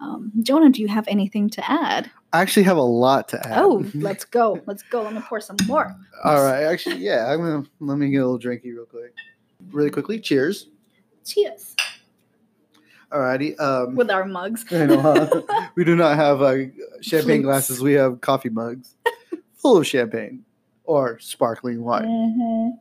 Um, 0.00 0.32
Jonah, 0.42 0.70
do 0.70 0.82
you 0.82 0.88
have 0.88 1.06
anything 1.06 1.48
to 1.50 1.70
add? 1.70 2.10
I 2.32 2.42
actually 2.42 2.64
have 2.64 2.76
a 2.76 2.82
lot 2.82 3.28
to 3.28 3.46
add. 3.46 3.58
Oh, 3.58 3.84
let's 3.94 4.24
go. 4.24 4.60
Let's 4.66 4.82
go. 4.82 5.02
Let 5.02 5.14
me 5.14 5.20
pour 5.20 5.40
some 5.40 5.56
more. 5.66 5.94
All 6.24 6.42
right. 6.42 6.64
Actually, 6.64 6.96
yeah. 6.96 7.32
I'm 7.32 7.38
gonna 7.38 7.64
let 7.80 7.96
me 7.98 8.10
get 8.10 8.18
a 8.18 8.26
little 8.26 8.38
drinky 8.38 8.74
real 8.74 8.86
quick. 8.86 9.14
Really 9.70 9.90
quickly. 9.90 10.18
Cheers. 10.18 10.68
Cheers. 11.24 11.76
Alrighty. 13.10 13.58
Um, 13.60 13.94
With 13.94 14.10
our 14.10 14.24
mugs. 14.24 14.64
I 14.72 14.86
know, 14.86 15.00
huh? 15.00 15.68
we 15.76 15.84
do 15.84 15.94
not 15.94 16.16
have 16.16 16.42
uh, 16.42 16.54
champagne 17.00 17.42
Flutes. 17.42 17.44
glasses. 17.44 17.80
We 17.80 17.92
have 17.92 18.20
coffee 18.20 18.48
mugs 18.48 18.96
full 19.54 19.76
of 19.76 19.86
champagne 19.86 20.44
or 20.84 21.18
sparkling 21.18 21.82
wine. 21.82 22.04
Mhm. 22.06 22.78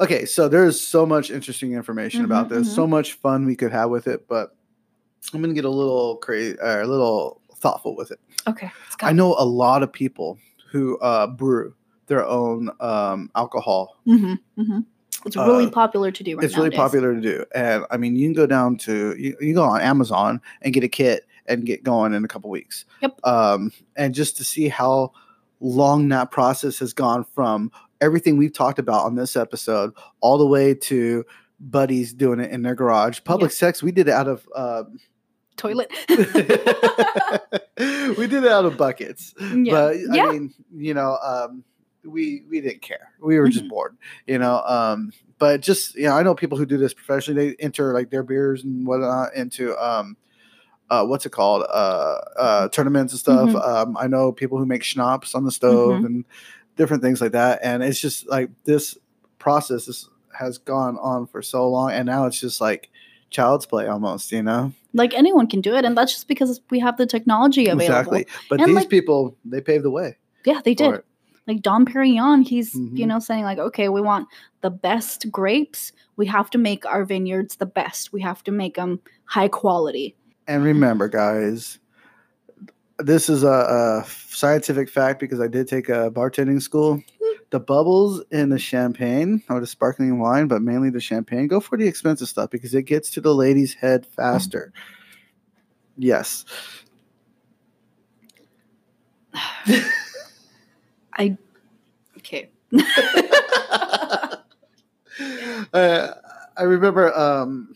Okay, 0.00 0.24
so 0.24 0.48
there's 0.48 0.80
so 0.80 1.06
much 1.06 1.30
interesting 1.30 1.74
information 1.74 2.24
about 2.24 2.46
Mhm, 2.46 2.50
this, 2.50 2.74
so 2.74 2.86
much 2.86 3.12
fun 3.14 3.46
we 3.46 3.54
could 3.54 3.70
have 3.72 3.90
with 3.90 4.08
it, 4.08 4.26
but 4.28 4.56
I'm 5.32 5.40
gonna 5.40 5.54
get 5.54 5.64
a 5.64 5.68
little 5.70 6.16
crazy, 6.16 6.58
or 6.60 6.80
a 6.80 6.86
little 6.86 7.40
thoughtful 7.56 7.94
with 7.94 8.10
it. 8.10 8.18
Okay. 8.48 8.70
I 9.02 9.12
know 9.12 9.36
a 9.38 9.44
lot 9.44 9.82
of 9.82 9.92
people 9.92 10.38
who 10.70 10.98
uh, 10.98 11.26
brew 11.28 11.74
their 12.06 12.24
own 12.26 12.70
um, 12.80 13.30
alcohol. 13.36 13.98
hmm 14.04 14.34
hmm 14.56 14.80
It's 15.24 15.36
really 15.36 15.66
Uh, 15.66 15.70
popular 15.70 16.10
to 16.10 16.24
do 16.24 16.36
right 16.36 16.44
it's 16.44 16.56
really 16.56 16.70
nowadays. 16.70 16.78
popular 16.78 17.14
to 17.14 17.20
do, 17.20 17.44
and 17.54 17.84
I 17.90 17.96
mean, 17.96 18.16
you 18.16 18.26
can 18.26 18.32
go 18.34 18.46
down 18.46 18.76
to 18.78 19.14
you, 19.16 19.36
you 19.40 19.54
go 19.54 19.62
on 19.62 19.80
Amazon 19.80 20.40
and 20.62 20.74
get 20.74 20.82
a 20.82 20.88
kit, 20.88 21.26
and 21.46 21.64
get 21.64 21.84
going 21.84 22.12
in 22.14 22.24
a 22.24 22.28
couple 22.28 22.50
weeks. 22.50 22.84
Yep. 23.02 23.18
Um, 23.24 23.72
and 23.96 24.14
just 24.14 24.36
to 24.38 24.44
see 24.44 24.68
how 24.68 25.12
long 25.64 26.08
that 26.08 26.30
process 26.30 26.78
has 26.80 26.92
gone 26.92 27.24
from 27.34 27.70
everything 28.00 28.36
we've 28.36 28.52
talked 28.52 28.80
about 28.80 29.04
on 29.06 29.14
this 29.14 29.36
episode 29.36 29.92
all 30.20 30.36
the 30.36 30.46
way 30.46 30.74
to 30.74 31.24
buddies 31.60 32.12
doing 32.12 32.40
it 32.40 32.50
in 32.50 32.62
their 32.62 32.74
garage. 32.74 33.20
Public 33.24 33.52
sex, 33.52 33.82
we 33.82 33.92
did 33.92 34.08
it 34.08 34.14
out 34.14 34.28
of. 34.28 34.46
Um, 34.54 34.98
Toilet. 35.56 35.90
we 36.08 36.16
did 38.26 38.44
it 38.44 38.50
out 38.50 38.64
of 38.64 38.76
buckets. 38.76 39.34
yeah. 39.40 39.72
But 39.72 39.96
yeah. 40.10 40.26
I 40.26 40.32
mean, 40.32 40.54
you 40.74 40.94
know, 40.94 41.18
um, 41.22 41.64
we 42.04 42.42
we 42.50 42.60
didn't 42.60 42.82
care. 42.82 43.12
We 43.20 43.38
were 43.38 43.44
Mm-hmm. 43.44 43.52
just 43.52 43.68
bored, 43.68 43.96
you 44.26 44.38
know. 44.38 44.62
Um, 44.66 45.12
but 45.38 45.60
just 45.60 45.94
you 45.94 46.04
know, 46.04 46.16
I 46.16 46.22
know 46.22 46.34
people 46.34 46.58
who 46.58 46.66
do 46.66 46.78
this 46.78 46.94
professionally. 46.94 47.50
They 47.50 47.56
enter 47.62 47.92
like 47.92 48.10
their 48.10 48.22
beers 48.22 48.64
and 48.64 48.86
whatnot 48.86 49.34
into 49.34 49.76
um, 49.76 50.16
uh, 50.90 51.04
what's 51.06 51.24
it 51.26 51.30
called? 51.32 51.62
Uh, 51.68 52.18
uh, 52.38 52.68
tournaments 52.68 53.12
and 53.12 53.20
stuff. 53.20 53.50
Mhm. 53.50 53.66
Um, 53.68 53.96
I 53.98 54.06
know 54.06 54.32
people 54.32 54.58
who 54.58 54.66
make 54.66 54.82
schnapps 54.82 55.34
on 55.34 55.44
the 55.44 55.52
stove 55.52 56.00
Mhm. 56.02 56.06
and 56.06 56.24
different 56.76 57.02
things 57.02 57.20
like 57.20 57.32
that. 57.32 57.60
And 57.62 57.82
it's 57.82 58.00
just 58.00 58.28
like 58.28 58.50
this 58.64 58.96
process 59.38 59.88
is, 59.88 60.08
has 60.38 60.58
gone 60.58 60.98
on 60.98 61.26
for 61.26 61.42
so 61.42 61.68
long, 61.70 61.90
and 61.92 62.06
now 62.06 62.26
it's 62.26 62.40
just 62.40 62.60
like 62.60 62.90
child's 63.30 63.64
play 63.66 63.86
almost, 63.86 64.32
you 64.32 64.42
know. 64.42 64.72
like 64.94 65.14
anyone 65.14 65.46
can 65.46 65.62
do 65.62 65.74
it, 65.74 65.86
and 65.86 65.96
that's 65.96 66.12
just 66.12 66.28
because 66.28 66.60
we 66.70 66.78
have 66.78 66.98
the 66.98 67.06
technology 67.06 67.66
available. 67.66 67.82
Exactly. 67.84 68.26
But 68.50 68.60
And, 68.60 68.68
these 68.68 68.76
like- 68.76 68.90
people, 68.90 69.34
they 69.42 69.62
paved 69.62 69.84
the 69.84 69.90
way. 69.90 70.18
Yeah, 70.44 70.60
they 70.62 70.74
did. 70.74 70.94
it. 70.96 71.04
Like 71.48 71.62
Dom 71.62 71.86
Perignon, 71.86 72.46
he's 72.46 72.74
you 72.74 72.80
Mhm. 72.90 73.06
know 73.06 73.18
saying 73.18 73.44
like, 73.44 73.58
okay, 73.58 73.88
we 73.88 74.00
want 74.02 74.28
the 74.60 74.70
best 74.70 75.30
grapes. 75.32 75.92
We 76.16 76.26
have 76.26 76.50
to 76.50 76.58
make 76.58 76.84
our 76.86 77.04
vineyards 77.06 77.56
the 77.56 77.64
best. 77.66 78.12
We 78.12 78.20
have 78.20 78.44
to 78.44 78.52
make 78.52 78.74
them 78.76 79.00
high 79.24 79.48
quality. 79.48 80.14
And 80.52 80.62
remember, 80.62 81.08
guys, 81.08 81.78
this 82.98 83.30
is 83.30 83.42
a, 83.42 83.48
a 83.48 84.04
scientific 84.06 84.90
fact 84.90 85.18
because 85.18 85.40
I 85.40 85.48
did 85.48 85.66
take 85.66 85.88
a 85.88 86.10
bartending 86.10 86.60
school. 86.60 87.02
The 87.48 87.58
bubbles 87.58 88.22
in 88.30 88.50
the 88.50 88.58
champagne 88.58 89.42
or 89.48 89.60
the 89.60 89.66
sparkling 89.66 90.18
wine, 90.18 90.48
but 90.48 90.60
mainly 90.60 90.90
the 90.90 91.00
champagne, 91.00 91.46
go 91.46 91.58
for 91.58 91.78
the 91.78 91.86
expensive 91.86 92.28
stuff 92.28 92.50
because 92.50 92.74
it 92.74 92.82
gets 92.82 93.08
to 93.12 93.22
the 93.22 93.34
lady's 93.34 93.72
head 93.72 94.04
faster. 94.04 94.74
Yes. 95.96 96.44
I 101.14 101.38
okay. 102.18 102.50
uh, 105.72 106.08
I 106.58 106.62
remember 106.62 107.18
um, 107.18 107.74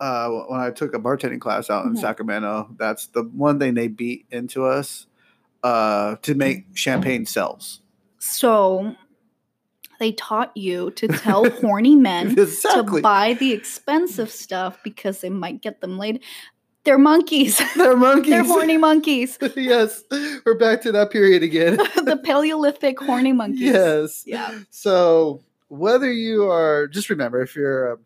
uh, 0.00 0.28
when 0.30 0.60
I 0.60 0.70
took 0.70 0.94
a 0.94 0.98
bartending 0.98 1.40
class 1.40 1.70
out 1.70 1.84
in 1.86 1.94
Mhm. 1.94 2.00
Sacramento. 2.00 2.74
That's 2.78 3.06
the 3.06 3.22
one 3.22 3.58
thing 3.58 3.74
they 3.74 3.88
beat 3.88 4.26
into 4.30 4.64
us 4.64 5.06
uh, 5.64 6.16
to 6.22 6.34
make 6.34 6.66
champagne 6.74 7.26
sells. 7.26 7.80
So 8.18 8.94
they 9.98 10.12
taught 10.12 10.56
you 10.56 10.92
to 10.92 11.08
tell 11.08 11.48
horny 11.50 11.96
men 11.96 12.30
exactly. 12.38 13.00
to 13.00 13.02
buy 13.02 13.34
the 13.34 13.52
expensive 13.52 14.30
stuff 14.30 14.78
because 14.84 15.20
they 15.20 15.30
might 15.30 15.60
get 15.60 15.80
them 15.80 15.98
laid. 15.98 16.22
They're 16.84 16.96
monkeys. 16.98 17.60
They're 17.76 17.96
monkeys. 17.96 18.30
They're 18.30 18.44
horny 18.44 18.76
monkeys. 18.78 19.36
yes, 19.56 20.04
we're 20.46 20.54
back 20.56 20.80
to 20.82 20.92
that 20.92 21.10
period 21.10 21.42
again. 21.42 21.76
the 21.76 22.18
Paleolithic 22.24 23.00
horny 23.00 23.32
monkeys. 23.32 23.60
yes. 23.60 24.22
Yeah. 24.24 24.60
So 24.70 25.42
whether 25.66 26.10
you 26.10 26.44
are, 26.44 26.86
just 26.86 27.10
remember, 27.10 27.42
if 27.42 27.54
you're 27.56 27.92
a 27.92 27.98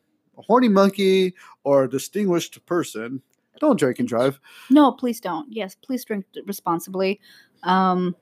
horny 0.46 0.68
monkey 0.68 1.34
or 1.64 1.84
a 1.84 1.90
distinguished 1.90 2.64
person, 2.66 3.22
don't 3.60 3.78
drink 3.78 3.98
and 3.98 4.08
drive. 4.08 4.40
No, 4.70 4.92
please 4.92 5.20
don't. 5.20 5.52
Yes, 5.52 5.74
please 5.74 6.04
drink 6.04 6.24
responsibly. 6.46 7.20
Um, 7.62 8.16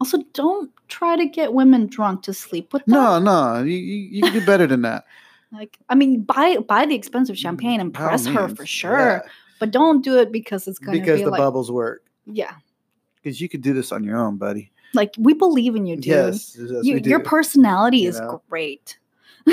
also, 0.00 0.18
don't 0.34 0.70
try 0.88 1.16
to 1.16 1.26
get 1.26 1.52
women 1.54 1.86
drunk 1.86 2.22
to 2.24 2.34
sleep 2.34 2.72
with 2.72 2.84
them. 2.86 2.94
No, 2.94 3.18
no, 3.18 3.62
you, 3.62 3.76
you, 3.76 3.96
you 4.16 4.22
can 4.22 4.32
do 4.32 4.44
better 4.44 4.66
than 4.66 4.82
that. 4.82 5.04
Like, 5.54 5.76
I 5.90 5.94
mean, 5.96 6.22
buy 6.22 6.56
buy 6.66 6.86
the 6.86 6.94
expensive 6.94 7.36
champagne, 7.36 7.78
and 7.78 7.94
all 7.94 8.04
impress 8.04 8.24
her 8.24 8.48
for 8.48 8.64
sure, 8.64 9.22
but 9.60 9.70
don't 9.70 10.02
do 10.02 10.18
it 10.18 10.32
because 10.32 10.66
it's 10.66 10.78
going 10.78 10.96
to 10.96 11.02
because 11.02 11.20
be 11.20 11.24
the 11.24 11.30
like, 11.30 11.40
bubbles 11.40 11.70
work. 11.70 12.06
yeah, 12.24 12.54
Because 13.22 13.38
you 13.38 13.50
could 13.50 13.60
do 13.60 13.74
this 13.74 13.92
on 13.92 14.02
your 14.02 14.16
own, 14.16 14.38
buddy. 14.38 14.72
like 14.94 15.12
we 15.18 15.34
believe 15.34 15.76
in 15.76 15.84
you, 15.84 15.96
dude. 15.96 16.06
Yes, 16.06 16.56
yes 16.58 16.86
You- 16.86 17.02
your 17.04 17.20
personality 17.20 17.98
you 17.98 18.08
is 18.08 18.18
know? 18.18 18.40
great. 18.48 18.98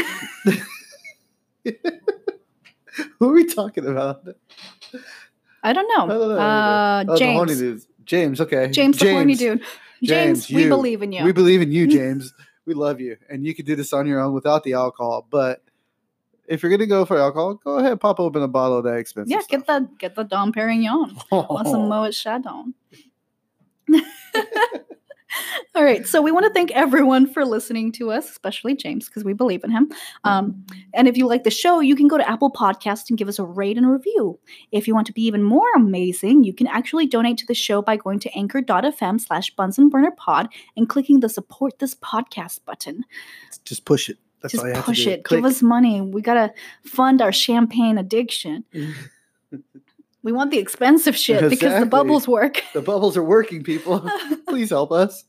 Who 3.20 3.30
are 3.30 3.34
we 3.34 3.46
talking 3.46 3.86
about? 3.86 4.24
I 5.64 5.74
don't 5.74 5.88
know. 5.88 6.04
I 6.04 6.18
don't 6.18 6.30
know 6.30 6.40
uh. 6.40 7.06
Oh, 7.08 7.18
the 7.18 7.34
horny 7.34 7.56
James. 7.56 7.88
James, 8.06 8.42
okay. 8.42 8.70
James, 8.70 8.98
the 8.98 9.12
horny 9.12 9.36
dude. 9.36 9.62
James, 10.02 10.48
James, 10.48 10.50
we 10.50 10.64
you. 10.64 10.70
believe 10.70 11.02
in 11.02 11.12
you. 11.12 11.24
We 11.24 11.32
believe 11.32 11.62
in 11.62 11.72
you, 11.72 11.88
James. 11.98 12.34
we 12.66 12.74
love 12.74 13.00
you. 13.00 13.18
And 13.30 13.46
you 13.46 13.54
can 13.54 13.66
do 13.66 13.76
this 13.76 13.94
on 13.94 14.08
your 14.08 14.20
own 14.20 14.34
without 14.34 14.64
the 14.64 14.74
alcohol. 14.74 15.28
But 15.30 15.62
if 16.48 16.64
you're 16.64 16.72
gonna 16.72 16.88
go 16.88 17.06
for 17.06 17.18
alcohol, 17.18 17.56
go 17.56 17.78
ahead, 17.78 18.00
pop 18.00 18.20
open 18.20 18.42
a 18.42 18.48
bottle 18.48 18.78
of 18.78 18.84
that 18.86 18.96
expensive. 18.96 19.32
yeah, 19.32 19.42
get 19.48 19.68
the 19.68 19.90
get 20.00 20.16
the 20.16 20.24
Dom 20.24 20.52
Perignon. 20.52 21.22
Want 21.32 21.68
some 21.68 21.90
Moet 21.90 22.14
Chandon. 22.14 22.74
All 25.76 25.84
right, 25.84 26.08
so 26.08 26.22
we 26.22 26.32
want 26.32 26.46
to 26.46 26.54
thank 26.54 26.72
everyone 26.72 27.32
for 27.32 27.46
listening 27.46 27.92
to 27.94 28.12
us, 28.12 28.30
especially 28.30 28.76
James, 28.76 29.08
because 29.08 29.24
we 29.24 29.34
believe 29.34 29.64
in 29.64 29.72
him. 29.72 29.92
Um, 30.24 30.66
and 30.94 31.08
if 31.08 31.18
you 31.18 31.28
like 31.28 31.44
the 31.44 31.52
show, 31.52 31.80
you 31.80 31.96
can 31.96 32.08
go 32.08 32.18
to 32.18 32.28
Apple 32.28 32.52
Podcast 32.52 33.10
and 33.10 33.18
give 33.18 33.28
us 33.28 33.40
a 33.40 33.46
rate 33.46 33.78
and 33.78 33.86
a 33.86 33.90
review. 33.90 34.40
If 34.72 34.88
you 34.88 34.96
want 34.96 35.08
to 35.08 35.14
be 35.14 35.24
even 35.24 35.44
more 35.44 35.68
amazing, 35.76 36.44
you 36.44 36.54
can 36.54 36.68
actually 36.68 37.06
donate 37.06 37.38
to 37.40 37.46
the 37.46 37.54
show 37.54 37.82
by 37.82 37.98
going 37.98 38.20
to 38.22 38.38
anchor.fm 38.38 39.22
slash 39.22 39.56
Bunsen 39.56 39.90
Burner 39.90 40.12
Pod 40.12 40.50
and 40.76 40.90
clicking 40.90 41.20
the 41.20 41.30
support 41.30 41.80
this 41.80 41.96
podcast 41.96 42.66
button. 42.66 43.06
Just 43.66 43.86
push 43.86 44.10
it. 44.10 44.18
That's 44.42 44.54
Just 44.54 44.64
all 44.64 44.70
you 44.70 44.76
have 44.76 44.86
push 44.86 45.00
to 45.00 45.04
do. 45.04 45.10
Just 45.12 45.16
push 45.16 45.20
it. 45.20 45.24
Click. 45.26 45.38
Give 45.40 45.46
us 45.46 45.62
money. 45.62 46.02
We 46.02 46.22
got 46.22 46.36
to 46.36 46.54
fund 46.84 47.22
our 47.22 47.32
champagne 47.32 47.98
addiction. 47.98 48.66
We 50.24 50.32
want 50.32 50.52
the 50.52 50.60
expensive 50.60 51.16
shit 51.18 51.50
because 51.50 51.80
the 51.80 51.86
bubbles 51.86 52.28
work. 52.28 52.64
the 52.74 52.82
bubbles 52.82 53.16
are 53.18 53.24
working, 53.24 53.64
people. 53.64 54.10
Please 54.48 54.70
help 54.70 54.92
us. 54.92 55.24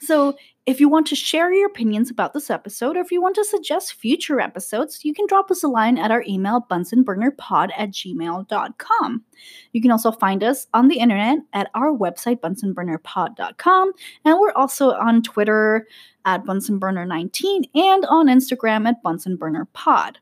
So, 0.00 0.36
if 0.64 0.78
you 0.78 0.88
want 0.88 1.08
to 1.08 1.16
share 1.16 1.52
your 1.52 1.66
opinions 1.66 2.08
about 2.08 2.34
this 2.34 2.48
episode, 2.48 2.96
or 2.96 3.00
if 3.00 3.10
you 3.10 3.20
want 3.20 3.34
to 3.34 3.44
suggest 3.44 3.94
future 3.94 4.40
episodes, 4.40 5.04
you 5.04 5.12
can 5.12 5.26
drop 5.26 5.50
us 5.50 5.64
a 5.64 5.68
line 5.68 5.98
at 5.98 6.12
our 6.12 6.22
email, 6.28 6.64
bunsenburnerpod 6.70 7.70
at 7.76 7.90
gmail.com. 7.90 9.24
You 9.72 9.82
can 9.82 9.90
also 9.90 10.12
find 10.12 10.44
us 10.44 10.68
on 10.72 10.86
the 10.86 11.00
internet 11.00 11.38
at 11.52 11.68
our 11.74 11.90
website, 11.90 12.38
bunsenburnerpod.com, 12.40 13.92
and 14.24 14.38
we're 14.38 14.52
also 14.52 14.92
on 14.92 15.22
Twitter 15.22 15.88
at 16.24 16.44
bunsenburner19 16.44 17.64
and 17.74 18.04
on 18.04 18.28
Instagram 18.28 18.86
at 18.86 19.02
bunsenburnerpod. 19.02 20.16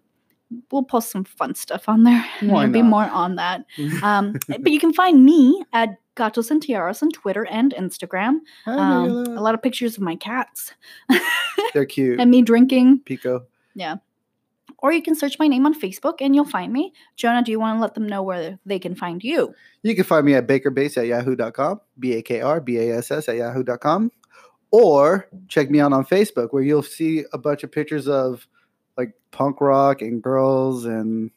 We'll 0.72 0.82
post 0.82 1.10
some 1.10 1.24
fun 1.24 1.54
stuff 1.54 1.88
on 1.88 2.04
there. 2.04 2.24
Why 2.42 2.66
Maybe 2.66 2.82
not? 2.82 2.88
more 2.90 3.04
on 3.04 3.36
that. 3.36 3.64
Um, 4.02 4.34
but 4.48 4.70
you 4.72 4.80
can 4.80 4.92
find 4.92 5.24
me 5.24 5.62
at 5.72 5.96
Gatos 6.16 6.50
and 6.50 6.60
Tiaras 6.62 7.02
on 7.02 7.10
Twitter 7.10 7.46
and 7.46 7.72
Instagram. 7.74 8.40
Um, 8.66 9.26
a 9.36 9.40
lot 9.40 9.54
of 9.54 9.62
pictures 9.62 9.96
of 9.96 10.02
my 10.02 10.16
cats 10.16 10.74
They're 11.74 11.86
cute. 11.86 12.20
and 12.20 12.30
me 12.30 12.42
drinking. 12.42 13.00
Pico. 13.04 13.46
Yeah. 13.74 13.96
Or 14.78 14.92
you 14.92 15.02
can 15.02 15.14
search 15.14 15.38
my 15.38 15.46
name 15.46 15.66
on 15.66 15.78
Facebook 15.78 16.14
and 16.20 16.34
you'll 16.34 16.44
find 16.46 16.72
me. 16.72 16.92
Jonah, 17.16 17.42
do 17.42 17.52
you 17.52 17.60
want 17.60 17.76
to 17.76 17.80
let 17.82 17.94
them 17.94 18.06
know 18.08 18.22
where 18.22 18.58
they 18.64 18.78
can 18.78 18.94
find 18.94 19.22
you? 19.22 19.54
You 19.82 19.94
can 19.94 20.04
find 20.04 20.24
me 20.24 20.34
at 20.34 20.46
bakerbass 20.46 20.96
at 20.96 21.06
yahoo.com, 21.06 21.80
B 21.98 22.14
A 22.14 22.22
K 22.22 22.40
R 22.40 22.60
B 22.60 22.78
A 22.78 22.96
S 22.98 23.10
S 23.10 23.28
at 23.28 23.36
yahoo.com. 23.36 24.10
Or 24.70 25.28
check 25.48 25.70
me 25.70 25.80
out 25.80 25.92
on 25.92 26.04
Facebook 26.06 26.48
where 26.52 26.62
you'll 26.62 26.82
see 26.82 27.24
a 27.32 27.38
bunch 27.38 27.62
of 27.62 27.70
pictures 27.72 28.08
of 28.08 28.46
like 29.00 29.14
punk 29.30 29.60
rock 29.60 30.02
and 30.02 30.22
girls 30.22 30.84
and 30.84 31.30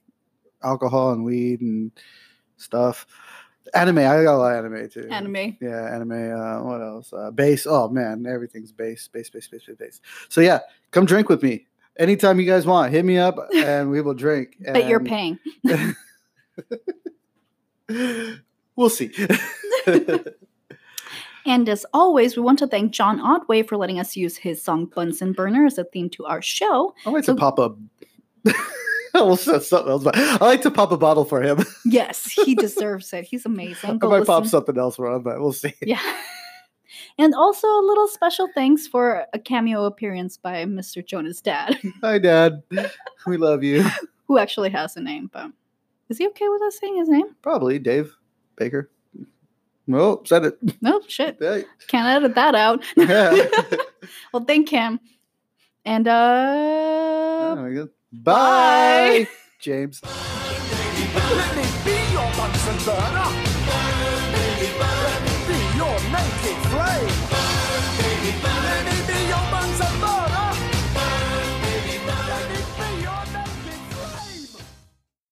alcohol 0.63 1.11
and 1.11 1.23
weed 1.23 1.61
and 1.61 1.91
stuff. 2.57 3.05
Anime, 3.73 3.99
I 3.99 4.23
got 4.23 4.35
a 4.35 4.37
lot 4.37 4.55
of 4.55 4.65
anime 4.65 4.89
too. 4.89 5.07
Anime. 5.09 5.57
Yeah, 5.61 5.95
anime. 5.95 6.33
Uh, 6.33 6.63
what 6.63 6.81
else? 6.81 7.13
Uh, 7.13 7.31
bass. 7.31 7.65
Oh 7.67 7.87
man, 7.89 8.25
everything's 8.27 8.71
bass, 8.71 9.07
bass, 9.07 9.29
bass, 9.29 9.47
bass, 9.47 9.63
bass, 9.65 9.77
bass. 9.77 10.01
So 10.29 10.41
yeah, 10.41 10.59
come 10.91 11.05
drink 11.05 11.29
with 11.29 11.41
me 11.41 11.65
anytime 11.97 12.39
you 12.39 12.45
guys 12.45 12.65
want. 12.65 12.91
Hit 12.91 13.05
me 13.05 13.17
up 13.17 13.37
and 13.55 13.89
we 13.89 14.01
will 14.01 14.13
drink. 14.13 14.57
But 14.59 14.87
you're 14.87 14.99
paying. 14.99 15.39
we'll 18.75 18.89
see. 18.89 19.11
And 21.45 21.67
as 21.67 21.85
always, 21.93 22.35
we 22.37 22.41
want 22.41 22.59
to 22.59 22.67
thank 22.67 22.91
John 22.93 23.19
Otway 23.19 23.63
for 23.63 23.75
letting 23.77 23.99
us 23.99 24.15
use 24.15 24.37
his 24.37 24.61
song 24.63 24.85
Bunsen 24.85 25.33
Burner 25.33 25.65
as 25.65 25.77
a 25.77 25.83
theme 25.83 26.09
to 26.11 26.25
our 26.25 26.41
show. 26.41 26.93
I 27.05 27.09
like 27.09 27.23
So- 27.25 27.33
to 27.35 27.39
pop. 27.39 27.59
I 29.15 29.19
almost 29.19 29.43
said 29.43 29.61
something 29.61 29.91
else, 29.91 30.03
but 30.03 30.17
I 30.17 30.37
like 30.43 30.63
to 30.63 30.71
pop 30.71 30.91
a 30.91 30.97
bottle 30.97 31.23
for 31.25 31.41
him. 31.41 31.63
Yes, 31.85 32.25
he 32.31 32.55
deserves 32.55 33.13
it. 33.13 33.25
He's 33.25 33.45
amazing. 33.45 33.91
I 33.91 33.97
Go 33.97 34.09
might 34.09 34.25
pop 34.25 34.47
something 34.47 34.75
else 34.77 34.95
for 34.95 35.13
him, 35.13 35.21
but 35.21 35.39
we'll 35.39 35.53
see. 35.53 35.73
Yeah. 35.81 36.01
And 37.19 37.35
also 37.35 37.67
a 37.67 37.85
little 37.85 38.07
special 38.07 38.47
thanks 38.55 38.87
for 38.87 39.25
a 39.33 39.39
cameo 39.39 39.85
appearance 39.85 40.35
by 40.37 40.65
Mr. 40.65 41.05
Jonah's 41.05 41.41
dad, 41.41 41.77
Hi, 42.01 42.17
Dad. 42.17 42.63
We 43.27 43.37
love 43.37 43.63
you. 43.63 43.85
who 44.27 44.39
actually 44.39 44.71
has 44.71 44.95
a 44.97 45.01
name, 45.01 45.29
but 45.31 45.51
is 46.09 46.17
he 46.17 46.27
okay 46.29 46.49
with 46.49 46.61
us 46.63 46.79
saying 46.79 46.97
his 46.97 47.09
name? 47.09 47.35
Probably 47.43 47.77
Dave. 47.77 48.15
Baker. 48.55 48.89
Well, 49.87 50.23
said 50.25 50.45
it. 50.45 50.81
No 50.81 51.01
shit. 51.07 51.37
Hey. 51.39 51.65
Can't 51.87 52.07
edit 52.07 52.35
that 52.35 52.55
out. 52.55 52.83
Yeah. 52.97 53.47
well, 54.33 54.43
thank 54.45 54.69
him. 54.69 54.99
And 55.85 56.07
uh 56.07 57.55
Oh, 57.57 57.69
good. 57.69 57.89
Bye, 58.11 59.25
Bye. 59.25 59.27
James. 59.59 60.01